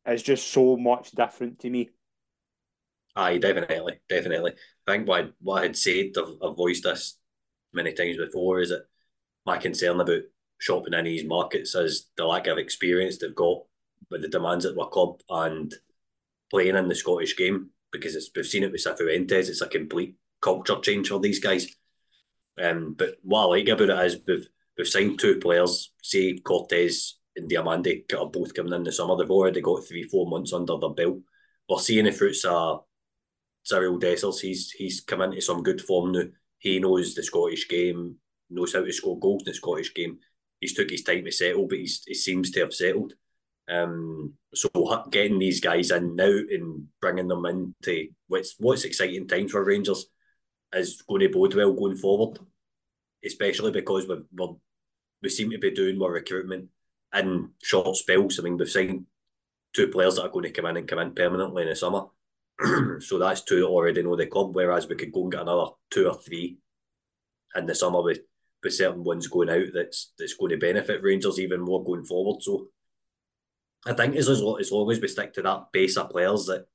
is 0.06 0.22
just 0.22 0.50
so 0.50 0.76
much 0.76 1.12
different 1.12 1.58
to 1.60 1.70
me. 1.70 1.90
Aye, 3.16 3.38
definitely, 3.38 4.00
definitely. 4.08 4.52
I 4.86 4.92
think 4.92 5.08
what 5.08 5.24
I, 5.24 5.28
what 5.40 5.60
I 5.60 5.66
had 5.66 5.76
said, 5.76 6.12
I've, 6.18 6.34
I've 6.42 6.56
voiced 6.56 6.82
this 6.84 7.18
many 7.72 7.92
times 7.92 8.16
before, 8.16 8.60
is 8.60 8.70
that 8.70 8.86
my 9.46 9.58
concern 9.58 10.00
about 10.00 10.22
shopping 10.58 10.94
in 10.94 11.04
these 11.04 11.24
markets 11.24 11.74
is 11.74 12.08
the 12.16 12.24
lack 12.24 12.46
of 12.46 12.58
experience 12.58 13.18
they've 13.18 13.34
got 13.34 13.58
with 14.10 14.22
the 14.22 14.28
demands 14.28 14.64
at 14.64 14.74
their 14.74 14.86
club 14.86 15.20
and 15.28 15.74
playing 16.50 16.76
in 16.76 16.88
the 16.88 16.94
Scottish 16.94 17.36
game 17.36 17.70
because 17.92 18.16
it's 18.16 18.30
we've 18.34 18.46
seen 18.46 18.64
it 18.64 18.72
with 18.72 18.84
Cifuentes, 18.84 19.48
it's 19.48 19.60
a 19.60 19.68
complete 19.68 20.16
culture 20.40 20.76
change 20.82 21.08
for 21.08 21.20
these 21.20 21.38
guys. 21.38 21.68
Um, 22.60 22.94
but 22.96 23.16
what 23.22 23.42
I 23.42 23.44
like 23.44 23.68
about 23.68 23.90
it 23.90 24.06
is 24.06 24.18
we've 24.26 24.48
we've 24.76 24.88
signed 24.88 25.18
two 25.18 25.38
players, 25.38 25.92
say 26.02 26.38
Cortes 26.38 27.18
and 27.36 27.48
Diomande, 27.48 28.12
are 28.18 28.26
both 28.26 28.54
coming 28.54 28.72
in 28.72 28.82
the 28.84 28.92
summer. 28.92 29.16
They've 29.16 29.30
already 29.30 29.60
got 29.60 29.86
three, 29.86 30.04
four 30.04 30.26
months 30.26 30.52
under 30.52 30.76
their 30.78 30.90
belt. 30.90 31.18
We're 31.68 31.78
seeing 31.78 32.04
the 32.04 32.12
fruits 32.12 32.44
of 32.44 32.84
Cyriel 33.70 34.00
Dessers. 34.00 34.40
He's 34.40 34.70
he's 34.70 35.00
come 35.00 35.22
into 35.22 35.40
some 35.40 35.62
good 35.62 35.80
form 35.80 36.12
now. 36.12 36.24
He 36.58 36.78
knows 36.78 37.14
the 37.14 37.22
Scottish 37.22 37.68
game, 37.68 38.16
knows 38.50 38.74
how 38.74 38.84
to 38.84 38.92
score 38.92 39.18
goals 39.18 39.42
in 39.42 39.52
the 39.52 39.54
Scottish 39.54 39.92
game. 39.94 40.18
He's 40.60 40.74
took 40.74 40.90
his 40.90 41.02
time 41.02 41.24
to 41.24 41.32
settle, 41.32 41.66
but 41.68 41.78
he's, 41.78 42.02
he 42.06 42.14
seems 42.14 42.50
to 42.52 42.60
have 42.60 42.72
settled. 42.72 43.12
Um, 43.68 44.34
so 44.54 44.68
getting 45.10 45.38
these 45.38 45.60
guys 45.60 45.90
in 45.90 46.16
now 46.16 46.24
and 46.24 46.86
bringing 47.00 47.28
them 47.28 47.46
into 47.46 48.08
what's 48.28 48.54
what's 48.58 48.84
exciting 48.84 49.26
times 49.26 49.52
for 49.52 49.64
Rangers 49.64 50.06
is 50.74 51.02
going 51.02 51.20
to 51.20 51.28
bode 51.28 51.54
well 51.54 51.72
going 51.72 51.96
forward, 51.96 52.38
especially 53.24 53.70
because 53.70 54.06
we 54.06 54.16
we 55.22 55.28
seem 55.30 55.50
to 55.50 55.58
be 55.58 55.70
doing 55.70 55.98
more 55.98 56.12
recruitment 56.12 56.68
in 57.14 57.50
short 57.62 57.96
spells. 57.96 58.38
I 58.38 58.42
mean, 58.42 58.58
we've 58.58 58.68
signed 58.68 59.06
two 59.72 59.88
players 59.88 60.16
that 60.16 60.24
are 60.24 60.28
going 60.28 60.44
to 60.44 60.50
come 60.50 60.66
in 60.66 60.76
and 60.76 60.88
come 60.88 60.98
in 60.98 61.14
permanently 61.14 61.62
in 61.62 61.68
the 61.70 61.76
summer. 61.76 62.06
so 63.00 63.18
that's 63.18 63.42
two 63.42 63.66
already 63.66 64.02
know 64.02 64.16
the 64.16 64.26
club, 64.26 64.54
whereas 64.54 64.88
we 64.88 64.96
could 64.96 65.12
go 65.12 65.22
and 65.22 65.32
get 65.32 65.42
another 65.42 65.70
two 65.90 66.08
or 66.08 66.14
three 66.14 66.58
in 67.56 67.66
the 67.66 67.74
summer 67.74 68.02
with, 68.02 68.20
with 68.62 68.74
certain 68.74 69.04
ones 69.04 69.26
going 69.28 69.50
out 69.50 69.66
that's 69.72 70.12
that's 70.18 70.34
going 70.34 70.50
to 70.50 70.56
benefit 70.58 71.02
Rangers 71.02 71.38
even 71.38 71.60
more 71.60 71.84
going 71.84 72.04
forward. 72.04 72.42
So 72.42 72.68
I 73.86 73.92
think 73.92 74.16
as, 74.16 74.28
as 74.28 74.40
long 74.42 74.90
as 74.90 75.00
we 75.00 75.08
stick 75.08 75.34
to 75.34 75.42
that 75.42 75.72
base 75.72 75.96
of 75.96 76.10
players 76.10 76.46
that 76.46 76.66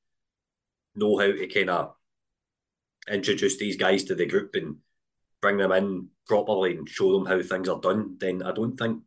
know 0.95 1.17
how 1.17 1.25
to 1.25 1.47
kind 1.47 1.69
of 1.69 1.93
introduce 3.09 3.57
these 3.57 3.77
guys 3.77 4.03
to 4.05 4.15
the 4.15 4.25
group 4.25 4.55
and 4.55 4.77
bring 5.41 5.57
them 5.57 5.71
in 5.71 6.09
properly 6.27 6.75
and 6.75 6.87
show 6.87 7.13
them 7.13 7.25
how 7.25 7.41
things 7.41 7.69
are 7.69 7.79
done, 7.79 8.17
then 8.19 8.43
I 8.43 8.51
don't 8.51 8.77
think 8.77 9.01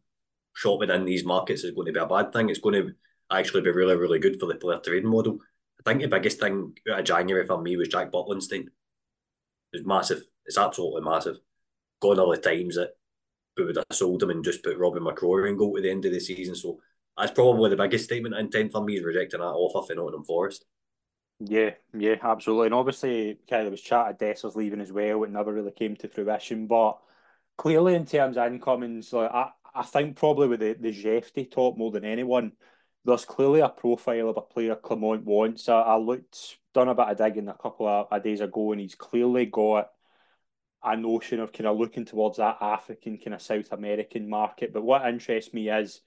shopping 0.54 0.90
in 0.90 1.04
these 1.04 1.24
markets 1.24 1.64
is 1.64 1.72
going 1.72 1.86
to 1.86 1.92
be 1.92 2.00
a 2.00 2.06
bad 2.06 2.32
thing. 2.32 2.48
It's 2.48 2.58
going 2.58 2.74
to 2.74 2.92
actually 3.30 3.62
be 3.62 3.70
really, 3.70 3.96
really 3.96 4.18
good 4.18 4.40
for 4.40 4.46
the 4.46 4.54
player 4.54 4.80
trading 4.84 5.10
model. 5.10 5.38
I 5.84 5.90
think 5.90 6.02
the 6.02 6.08
biggest 6.08 6.38
thing 6.38 6.76
out 6.90 7.00
of 7.00 7.04
January 7.04 7.46
for 7.46 7.60
me 7.60 7.76
was 7.76 7.88
Jack 7.88 8.12
Butland 8.12 8.42
staying. 8.42 8.68
It 9.72 9.78
was 9.78 9.86
massive. 9.86 10.22
It's 10.46 10.58
absolutely 10.58 11.02
massive. 11.02 11.38
Gone 12.00 12.18
all 12.18 12.30
the 12.30 12.36
times 12.36 12.76
that 12.76 12.90
we 13.56 13.64
would 13.64 13.76
have 13.76 13.84
sold 13.90 14.22
him 14.22 14.30
and 14.30 14.44
just 14.44 14.62
put 14.62 14.78
Robin 14.78 15.02
McCrorie 15.02 15.48
in 15.48 15.56
goal 15.56 15.76
to 15.76 15.82
the 15.82 15.90
end 15.90 16.04
of 16.04 16.12
the 16.12 16.20
season. 16.20 16.54
So 16.54 16.80
that's 17.16 17.32
probably 17.32 17.70
the 17.70 17.76
biggest 17.76 18.04
statement 18.04 18.34
of 18.34 18.40
intent 18.40 18.72
for 18.72 18.82
me 18.82 18.96
is 18.96 19.04
rejecting 19.04 19.40
that 19.40 19.46
offer 19.46 19.86
for 19.86 19.94
Nottingham 19.94 20.24
Forest. 20.24 20.64
Yeah, 21.40 21.70
yeah, 21.96 22.16
absolutely. 22.22 22.66
And 22.66 22.74
obviously, 22.74 23.38
kind 23.50 23.66
of 23.66 23.72
was 23.72 23.80
chat 23.80 24.10
of 24.10 24.18
Dessers 24.18 24.54
leaving 24.54 24.80
as 24.80 24.92
well. 24.92 25.24
It 25.24 25.30
never 25.30 25.52
really 25.52 25.72
came 25.72 25.96
to 25.96 26.08
fruition. 26.08 26.66
But 26.66 26.98
clearly, 27.58 27.94
in 27.94 28.06
terms 28.06 28.36
of 28.36 28.46
incomings, 28.46 29.12
like 29.12 29.30
I, 29.32 29.50
I 29.74 29.82
think 29.82 30.16
probably 30.16 30.48
with 30.48 30.60
the, 30.60 30.76
the 30.78 30.92
Jefty 30.92 31.46
top 31.46 31.76
more 31.76 31.90
than 31.90 32.04
anyone, 32.04 32.52
there's 33.04 33.24
clearly 33.24 33.60
a 33.60 33.68
profile 33.68 34.28
of 34.28 34.36
a 34.36 34.42
player 34.42 34.76
Clement 34.76 35.24
wants. 35.24 35.68
I, 35.68 35.80
I 35.80 35.96
looked, 35.96 36.58
done 36.72 36.88
a 36.88 36.94
bit 36.94 37.08
of 37.08 37.18
digging 37.18 37.48
a 37.48 37.54
couple 37.54 37.86
of, 37.88 38.06
of 38.10 38.22
days 38.22 38.40
ago, 38.40 38.72
and 38.72 38.80
he's 38.80 38.94
clearly 38.94 39.46
got 39.46 39.90
a 40.84 40.96
notion 40.96 41.40
of 41.40 41.52
kind 41.52 41.66
of 41.66 41.78
looking 41.78 42.04
towards 42.04 42.38
that 42.38 42.58
African, 42.60 43.18
kind 43.18 43.34
of 43.34 43.42
South 43.42 43.72
American 43.72 44.28
market. 44.28 44.72
But 44.72 44.82
what 44.82 45.06
interests 45.06 45.52
me 45.52 45.68
is 45.68 46.00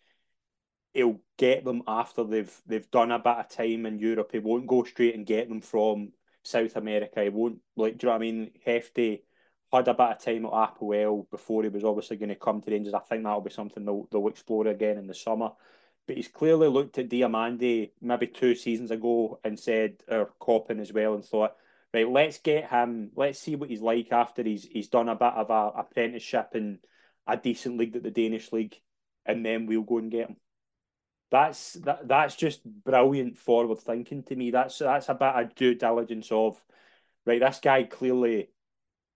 he'll 0.93 1.19
get 1.37 1.65
them 1.65 1.83
after 1.87 2.23
they've 2.23 2.61
they've 2.65 2.89
done 2.91 3.11
a 3.11 3.19
bit 3.19 3.37
of 3.37 3.49
time 3.49 3.85
in 3.85 3.99
Europe. 3.99 4.29
He 4.31 4.39
won't 4.39 4.67
go 4.67 4.83
straight 4.83 5.15
and 5.15 5.25
get 5.25 5.49
them 5.49 5.61
from 5.61 6.13
South 6.43 6.75
America. 6.75 7.23
He 7.23 7.29
won't 7.29 7.59
like 7.75 7.97
do 7.97 8.07
you 8.07 8.09
know 8.09 8.17
what 8.17 8.21
I 8.23 8.31
mean? 8.31 8.51
Hefty 8.65 9.23
had 9.71 9.87
a 9.87 9.93
bit 9.93 10.07
of 10.07 10.19
time 10.19 10.45
at 10.45 10.51
APOEL 10.51 11.29
before 11.29 11.63
he 11.63 11.69
was 11.69 11.83
obviously 11.83 12.17
going 12.17 12.29
to 12.29 12.35
come 12.35 12.61
to 12.61 12.71
Rangers. 12.71 12.93
I 12.93 12.99
think 12.99 13.23
that'll 13.23 13.41
be 13.41 13.51
something 13.51 13.83
they'll 13.83 14.07
they'll 14.11 14.27
explore 14.27 14.67
again 14.67 14.97
in 14.97 15.07
the 15.07 15.13
summer. 15.13 15.51
But 16.07 16.17
he's 16.17 16.27
clearly 16.27 16.67
looked 16.67 16.97
at 16.99 17.09
Diomande 17.09 17.91
maybe 17.99 18.27
two 18.27 18.53
seasons 18.53 18.91
ago 18.91 19.39
and 19.43 19.59
said, 19.59 20.03
or 20.07 20.31
Koppen 20.39 20.79
as 20.79 20.93
well, 20.93 21.15
and 21.15 21.25
thought, 21.25 21.55
right, 21.93 22.07
let's 22.07 22.37
get 22.37 22.69
him, 22.69 23.11
let's 23.15 23.39
see 23.39 23.55
what 23.55 23.69
he's 23.69 23.81
like 23.81 24.11
after 24.11 24.43
he's 24.43 24.65
he's 24.65 24.87
done 24.87 25.09
a 25.09 25.15
bit 25.15 25.33
of 25.33 25.49
a 25.49 25.79
apprenticeship 25.79 26.49
in 26.53 26.79
a 27.25 27.37
decent 27.37 27.77
league 27.77 27.95
at 27.95 28.03
the 28.03 28.11
Danish 28.11 28.51
league, 28.51 28.79
and 29.25 29.43
then 29.43 29.65
we'll 29.65 29.81
go 29.81 29.97
and 29.97 30.11
get 30.11 30.29
him. 30.29 30.35
That's 31.31 31.73
that, 31.73 32.07
that's 32.07 32.35
just 32.35 32.63
brilliant 32.63 33.37
forward 33.37 33.79
thinking 33.79 34.23
to 34.23 34.35
me. 34.35 34.51
That's 34.51 34.77
that's 34.77 35.09
a 35.09 35.15
bit 35.15 35.33
of 35.33 35.55
due 35.55 35.73
diligence 35.73 36.31
of 36.31 36.63
right. 37.25 37.39
This 37.39 37.59
guy 37.59 37.83
clearly 37.83 38.49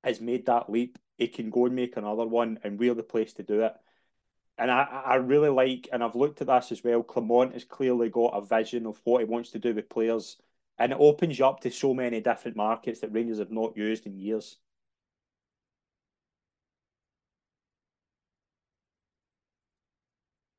has 0.03 0.19
made 0.19 0.47
that 0.47 0.71
leap. 0.71 0.97
He 1.17 1.27
can 1.27 1.51
go 1.51 1.67
and 1.67 1.75
make 1.75 1.97
another 1.97 2.25
one, 2.25 2.59
and 2.63 2.79
we're 2.79 2.95
the 2.95 3.03
place 3.03 3.33
to 3.33 3.43
do 3.43 3.61
it. 3.61 3.73
And 4.59 4.69
I, 4.69 4.83
I 4.83 5.15
really 5.15 5.49
like, 5.49 5.87
and 5.93 6.03
I've 6.03 6.15
looked 6.15 6.41
at 6.41 6.47
this 6.47 6.71
as 6.73 6.83
well. 6.83 7.01
Clement 7.01 7.53
has 7.53 7.63
clearly 7.63 8.09
got 8.09 8.37
a 8.37 8.41
vision 8.41 8.85
of 8.85 8.99
what 9.05 9.19
he 9.19 9.25
wants 9.25 9.51
to 9.51 9.59
do 9.59 9.73
with 9.73 9.89
players, 9.89 10.37
and 10.77 10.91
it 10.91 10.97
opens 10.99 11.39
you 11.39 11.45
up 11.45 11.61
to 11.61 11.71
so 11.71 11.93
many 11.93 12.19
different 12.19 12.57
markets 12.57 12.99
that 12.99 13.13
Rangers 13.13 13.39
have 13.39 13.51
not 13.51 13.77
used 13.77 14.05
in 14.05 14.19
years. 14.19 14.57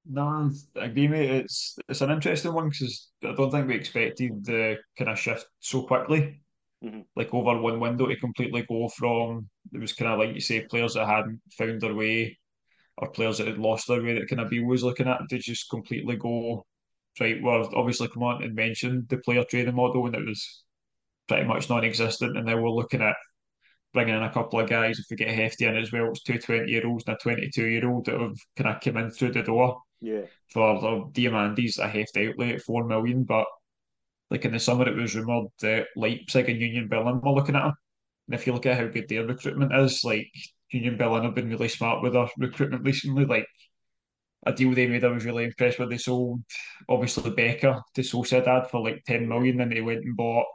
No, 0.06 0.50
I 0.76 0.86
agree, 0.86 1.06
mate. 1.06 1.30
It's 1.30 1.78
it's 1.88 2.00
an 2.00 2.10
interesting 2.10 2.52
one 2.52 2.70
because 2.70 3.10
I 3.22 3.32
don't 3.32 3.50
think 3.50 3.68
we 3.68 3.76
expected 3.76 4.44
the 4.44 4.78
kind 4.98 5.10
of 5.10 5.18
shift 5.18 5.46
so 5.60 5.82
quickly. 5.82 6.40
Mm-hmm. 6.82 7.02
Like 7.14 7.32
over 7.32 7.60
one 7.60 7.78
window 7.78 8.06
to 8.06 8.16
completely 8.16 8.62
go 8.62 8.88
from 8.88 9.48
it 9.72 9.78
was 9.78 9.92
kind 9.92 10.10
of 10.10 10.18
like 10.18 10.34
you 10.34 10.40
say 10.40 10.62
players 10.62 10.94
that 10.94 11.06
hadn't 11.06 11.40
found 11.56 11.80
their 11.80 11.94
way 11.94 12.39
or 13.00 13.10
players 13.10 13.38
that 13.38 13.46
had 13.46 13.58
lost 13.58 13.88
their 13.88 14.02
way 14.02 14.14
that 14.14 14.28
kind 14.28 14.40
of 14.40 14.50
B 14.50 14.60
was 14.60 14.82
looking 14.82 15.08
at 15.08 15.20
to 15.28 15.38
just 15.38 15.70
completely 15.70 16.16
go 16.16 16.64
right. 17.20 17.42
Well, 17.42 17.68
obviously, 17.74 18.08
come 18.08 18.22
on 18.22 18.42
and 18.42 18.54
mention 18.54 19.06
the 19.08 19.18
player 19.18 19.44
trading 19.44 19.74
model 19.74 20.06
and 20.06 20.14
it 20.14 20.26
was 20.26 20.64
pretty 21.28 21.46
much 21.46 21.70
non-existent, 21.70 22.36
and 22.36 22.46
now 22.46 22.60
we're 22.60 22.70
looking 22.70 23.02
at 23.02 23.16
bringing 23.92 24.14
in 24.14 24.22
a 24.22 24.32
couple 24.32 24.60
of 24.60 24.68
guys. 24.68 24.98
If 24.98 25.06
we 25.10 25.16
get 25.16 25.34
Hefty 25.34 25.66
in 25.66 25.76
as 25.76 25.92
well, 25.92 26.10
it's 26.10 26.22
two 26.22 26.38
20 26.38 26.70
year 26.70 26.86
olds 26.86 27.04
and 27.06 27.16
a 27.16 27.18
22 27.18 27.66
year 27.66 27.88
old 27.88 28.06
that 28.06 28.20
have 28.20 28.36
kind 28.56 28.74
of 28.74 28.82
come 28.82 28.96
in 28.96 29.10
through 29.10 29.32
the 29.32 29.42
door 29.42 29.80
yeah. 30.00 30.22
For 30.52 30.80
the 30.80 31.10
Diomande's 31.12 31.78
a 31.78 31.88
hefty 31.88 32.28
outlay 32.28 32.54
at 32.54 32.62
four 32.62 32.84
million, 32.84 33.24
but 33.24 33.46
like 34.30 34.44
in 34.44 34.52
the 34.52 34.60
summer 34.60 34.88
it 34.88 34.96
was 34.96 35.14
rumoured 35.14 35.48
that 35.60 35.88
Leipzig 35.96 36.48
and 36.48 36.60
Union 36.60 36.88
Berlin 36.88 37.20
were 37.20 37.32
looking 37.32 37.56
at 37.56 37.66
him. 37.66 37.74
And 38.28 38.34
if 38.34 38.46
you 38.46 38.52
look 38.52 38.66
at 38.66 38.78
how 38.78 38.86
good 38.86 39.08
their 39.08 39.26
recruitment 39.26 39.74
is, 39.74 40.02
like 40.04 40.30
Union 40.70 40.96
Berlin 40.96 41.24
have 41.24 41.34
been 41.34 41.50
really 41.50 41.68
smart 41.68 42.02
with 42.02 42.12
their 42.12 42.28
recruitment 42.38 42.84
recently. 42.84 43.24
Like 43.24 43.46
a 44.46 44.52
deal 44.52 44.72
they 44.72 44.86
made, 44.86 45.04
I 45.04 45.08
was 45.08 45.24
really 45.24 45.44
impressed 45.44 45.78
with. 45.78 45.90
They 45.90 45.98
sold 45.98 46.42
obviously 46.88 47.30
Becker 47.30 47.80
to 47.94 48.00
Sociedad 48.02 48.70
for 48.70 48.80
like 48.80 49.02
10 49.06 49.28
million, 49.28 49.60
and 49.60 49.72
they 49.72 49.80
went 49.80 50.04
and 50.04 50.16
bought 50.16 50.46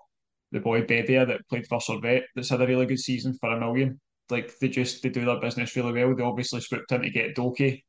the 0.51 0.59
boy 0.59 0.81
Bedia 0.81 1.27
that 1.27 1.47
played 1.49 1.67
for 1.67 1.79
Servette 1.79 2.23
that's 2.35 2.49
had 2.49 2.61
a 2.61 2.67
really 2.67 2.85
good 2.85 2.99
season 2.99 3.37
for 3.39 3.51
a 3.51 3.59
million. 3.59 3.99
Like 4.29 4.57
they 4.59 4.69
just 4.69 5.03
they 5.03 5.09
do 5.09 5.25
their 5.25 5.39
business 5.39 5.75
really 5.75 5.93
well. 5.93 6.15
They 6.15 6.23
obviously 6.23 6.61
swooped 6.61 6.91
in 6.91 7.01
to 7.01 7.09
get 7.09 7.35
Doki 7.35 7.83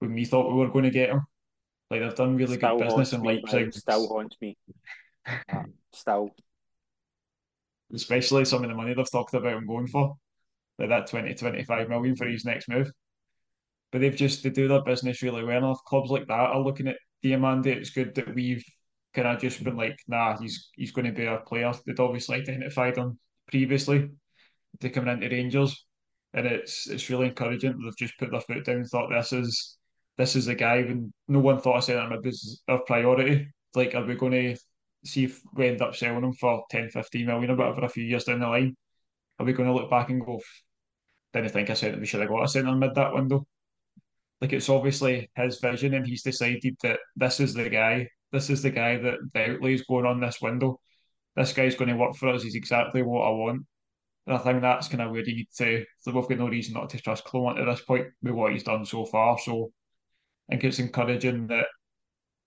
when 0.00 0.14
we 0.14 0.24
thought 0.24 0.50
we 0.50 0.58
were 0.58 0.70
going 0.70 0.84
to 0.84 0.90
get 0.90 1.10
him. 1.10 1.22
Like 1.90 2.00
they've 2.00 2.14
done 2.14 2.36
really 2.36 2.56
still 2.56 2.78
good 2.78 2.86
business 2.86 3.12
in 3.12 3.22
Leipzig. 3.22 3.74
Still 3.74 4.08
haunts 4.08 4.36
me. 4.40 4.56
still. 5.92 6.30
Especially 7.94 8.44
some 8.46 8.64
of 8.64 8.70
the 8.70 8.74
money 8.74 8.94
they've 8.94 9.10
talked 9.10 9.34
about 9.34 9.52
him 9.52 9.66
going 9.66 9.86
for. 9.86 10.16
Like 10.82 10.90
that 10.90 11.06
20, 11.06 11.34
25 11.34 11.88
million 11.88 12.16
for 12.16 12.26
his 12.26 12.44
next 12.44 12.68
move. 12.68 12.90
But 13.92 14.00
they've 14.00 14.16
just 14.16 14.42
they 14.42 14.50
do 14.50 14.66
their 14.66 14.82
business 14.82 15.22
really 15.22 15.44
well. 15.44 15.70
If 15.70 15.78
clubs 15.86 16.10
like 16.10 16.26
that 16.26 16.32
are 16.32 16.60
looking 16.60 16.88
at 16.88 16.96
Diomande, 17.24 17.66
it's 17.66 17.90
good 17.90 18.16
that 18.16 18.34
we've 18.34 18.64
kind 19.14 19.28
of 19.28 19.40
just 19.40 19.62
been 19.62 19.76
like, 19.76 19.96
nah, 20.08 20.36
he's 20.38 20.70
he's 20.74 20.90
going 20.90 21.06
to 21.06 21.12
be 21.12 21.28
our 21.28 21.40
player. 21.42 21.72
They'd 21.86 22.00
obviously 22.00 22.40
identified 22.40 22.96
him 22.96 23.18
previously 23.48 24.08
to 24.80 24.90
coming 24.90 25.14
into 25.14 25.28
Rangers, 25.28 25.86
and 26.34 26.46
it's 26.46 26.88
it's 26.88 27.08
really 27.10 27.28
encouraging. 27.28 27.78
They've 27.78 27.96
just 27.96 28.18
put 28.18 28.32
their 28.32 28.40
foot 28.40 28.64
down 28.64 28.76
and 28.76 28.88
thought 28.88 29.10
this 29.10 29.32
is 29.32 29.78
this 30.18 30.34
is 30.34 30.46
the 30.46 30.56
guy. 30.56 30.82
When 30.82 31.12
no 31.28 31.38
one 31.38 31.60
thought 31.60 31.76
of 31.78 31.84
saying 31.84 32.10
him 32.10 32.20
was 32.24 32.60
our 32.66 32.80
priority. 32.80 33.48
Like, 33.74 33.94
are 33.94 34.04
we 34.04 34.16
going 34.16 34.32
to 34.32 34.56
see 35.04 35.24
if 35.24 35.40
we 35.54 35.68
end 35.68 35.80
up 35.80 35.94
selling 35.96 36.24
him 36.24 36.32
for 36.34 36.64
10, 36.70 36.90
15 36.90 37.26
million 37.26 37.50
or 37.50 37.56
whatever 37.56 37.84
a 37.84 37.88
few 37.88 38.04
years 38.04 38.24
down 38.24 38.40
the 38.40 38.48
line? 38.48 38.76
Are 39.38 39.46
we 39.46 39.52
going 39.52 39.68
to 39.68 39.74
look 39.74 39.90
back 39.90 40.10
and 40.10 40.24
go, 40.24 40.40
didn't 41.32 41.52
think 41.52 41.68
that 41.68 42.00
we 42.00 42.06
should 42.06 42.20
have 42.20 42.28
got 42.28 42.44
a 42.44 42.48
centre 42.48 42.74
mid 42.74 42.94
that 42.94 43.14
window? 43.14 43.46
Like 44.40 44.52
it's 44.52 44.68
obviously 44.68 45.30
his 45.36 45.60
vision, 45.60 45.94
and 45.94 46.06
he's 46.06 46.22
decided 46.22 46.76
that 46.82 46.98
this 47.16 47.40
is 47.40 47.54
the 47.54 47.68
guy. 47.68 48.08
This 48.32 48.50
is 48.50 48.62
the 48.62 48.70
guy 48.70 48.96
that 48.98 49.18
the 49.34 49.52
outlay 49.52 49.74
is 49.74 49.82
going 49.82 50.06
on 50.06 50.20
this 50.20 50.40
window. 50.40 50.80
This 51.36 51.52
guy's 51.52 51.76
going 51.76 51.88
to 51.88 51.96
work 51.96 52.16
for 52.16 52.28
us. 52.28 52.42
He's 52.42 52.54
exactly 52.54 53.02
what 53.02 53.26
I 53.26 53.30
want. 53.30 53.66
And 54.26 54.36
I 54.36 54.38
think 54.38 54.62
that's 54.62 54.88
kind 54.88 55.02
of 55.02 55.10
where 55.10 55.22
you 55.22 55.36
need 55.36 55.48
to. 55.58 55.84
So 56.00 56.12
we've 56.12 56.28
got 56.28 56.38
no 56.38 56.48
reason 56.48 56.74
not 56.74 56.90
to 56.90 56.98
trust 56.98 57.24
Clement 57.24 57.58
at 57.58 57.66
this 57.66 57.84
point 57.84 58.06
with 58.22 58.34
what 58.34 58.52
he's 58.52 58.62
done 58.62 58.84
so 58.84 59.04
far. 59.04 59.38
So 59.38 59.72
I 60.48 60.54
think 60.54 60.64
it's 60.64 60.78
encouraging 60.78 61.48
that, 61.48 61.66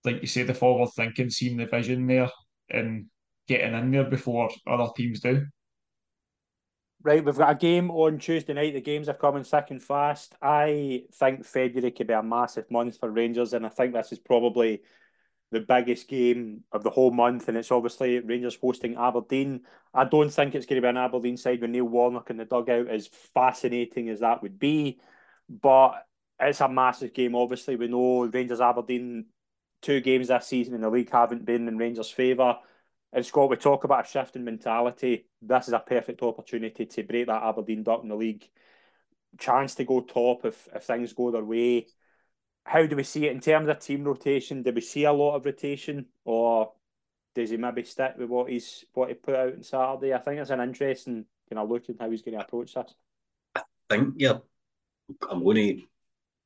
like 0.04 0.20
you 0.20 0.26
say, 0.26 0.42
the 0.42 0.54
forward 0.54 0.90
thinking, 0.96 1.30
seeing 1.30 1.56
the 1.56 1.66
vision 1.66 2.06
there, 2.06 2.30
and 2.70 3.06
getting 3.48 3.74
in 3.74 3.90
there 3.90 4.04
before 4.04 4.50
other 4.66 4.90
teams 4.96 5.20
do. 5.20 5.44
Right, 7.06 7.24
we've 7.24 7.36
got 7.38 7.52
a 7.52 7.54
game 7.54 7.92
on 7.92 8.18
Tuesday 8.18 8.52
night. 8.52 8.74
The 8.74 8.80
games 8.80 9.08
are 9.08 9.14
coming 9.14 9.44
thick 9.44 9.66
and 9.70 9.80
fast. 9.80 10.34
I 10.42 11.04
think 11.12 11.44
February 11.46 11.92
could 11.92 12.08
be 12.08 12.14
a 12.14 12.20
massive 12.20 12.68
month 12.68 12.98
for 12.98 13.08
Rangers, 13.08 13.52
and 13.52 13.64
I 13.64 13.68
think 13.68 13.94
this 13.94 14.10
is 14.10 14.18
probably 14.18 14.82
the 15.52 15.60
biggest 15.60 16.08
game 16.08 16.64
of 16.72 16.82
the 16.82 16.90
whole 16.90 17.12
month, 17.12 17.46
and 17.46 17.56
it's 17.56 17.70
obviously 17.70 18.18
Rangers 18.18 18.58
hosting 18.60 18.96
Aberdeen. 18.96 19.60
I 19.94 20.02
don't 20.02 20.30
think 20.30 20.56
it's 20.56 20.66
going 20.66 20.82
to 20.82 20.84
be 20.84 20.88
an 20.88 20.96
Aberdeen 20.96 21.36
side 21.36 21.60
with 21.60 21.70
Neil 21.70 21.84
Warnock 21.84 22.30
in 22.30 22.38
the 22.38 22.44
dugout, 22.44 22.88
as 22.88 23.06
fascinating 23.06 24.08
as 24.08 24.18
that 24.18 24.42
would 24.42 24.58
be. 24.58 24.98
But 25.48 26.04
it's 26.40 26.60
a 26.60 26.68
massive 26.68 27.14
game. 27.14 27.36
Obviously, 27.36 27.76
we 27.76 27.86
know 27.86 28.24
Rangers 28.24 28.60
Aberdeen 28.60 29.26
two 29.80 30.00
games 30.00 30.26
this 30.26 30.48
season 30.48 30.74
in 30.74 30.80
the 30.80 30.90
league 30.90 31.12
haven't 31.12 31.44
been 31.44 31.68
in 31.68 31.78
Rangers' 31.78 32.10
favour. 32.10 32.56
And 33.12 33.24
Scott, 33.24 33.48
we 33.48 33.56
talk 33.56 33.84
about 33.84 34.06
a 34.06 34.08
shift 34.08 34.34
in 34.34 34.44
mentality. 34.44 35.26
This 35.46 35.68
is 35.68 35.74
a 35.74 35.78
perfect 35.78 36.22
opportunity 36.22 36.86
to 36.86 37.02
break 37.02 37.26
that 37.26 37.42
Aberdeen 37.42 37.82
duck 37.82 38.02
in 38.02 38.08
the 38.08 38.16
league. 38.16 38.48
Chance 39.38 39.74
to 39.76 39.84
go 39.84 40.00
top 40.00 40.44
if, 40.44 40.68
if 40.74 40.84
things 40.84 41.12
go 41.12 41.30
their 41.30 41.44
way 41.44 41.86
how 42.66 42.84
do 42.84 42.96
we 42.96 43.04
see 43.04 43.26
it 43.26 43.32
in 43.32 43.40
terms 43.40 43.68
of 43.68 43.78
team 43.78 44.02
rotation? 44.02 44.62
Do 44.62 44.72
we 44.72 44.80
see 44.80 45.04
a 45.04 45.12
lot 45.12 45.36
of 45.36 45.46
rotation, 45.46 46.06
or 46.24 46.72
does 47.34 47.50
he 47.50 47.56
maybe 47.56 47.84
stick 47.84 48.14
with 48.18 48.28
what 48.28 48.50
he's 48.50 48.84
what 48.92 49.08
he 49.08 49.14
put 49.14 49.36
out 49.36 49.54
on 49.54 49.62
Saturday? 49.62 50.12
I 50.12 50.18
think 50.18 50.40
it's 50.40 50.50
an 50.50 50.60
interesting 50.60 51.26
kind 51.48 51.60
of 51.60 51.70
look 51.70 51.88
at 51.88 51.96
how 52.00 52.10
he's 52.10 52.22
going 52.22 52.36
to 52.36 52.44
approach 52.44 52.74
this. 52.74 52.92
I 53.54 53.62
think 53.88 54.14
yeah, 54.18 54.38
I'm 55.30 55.44
going 55.44 55.56
to. 55.56 55.82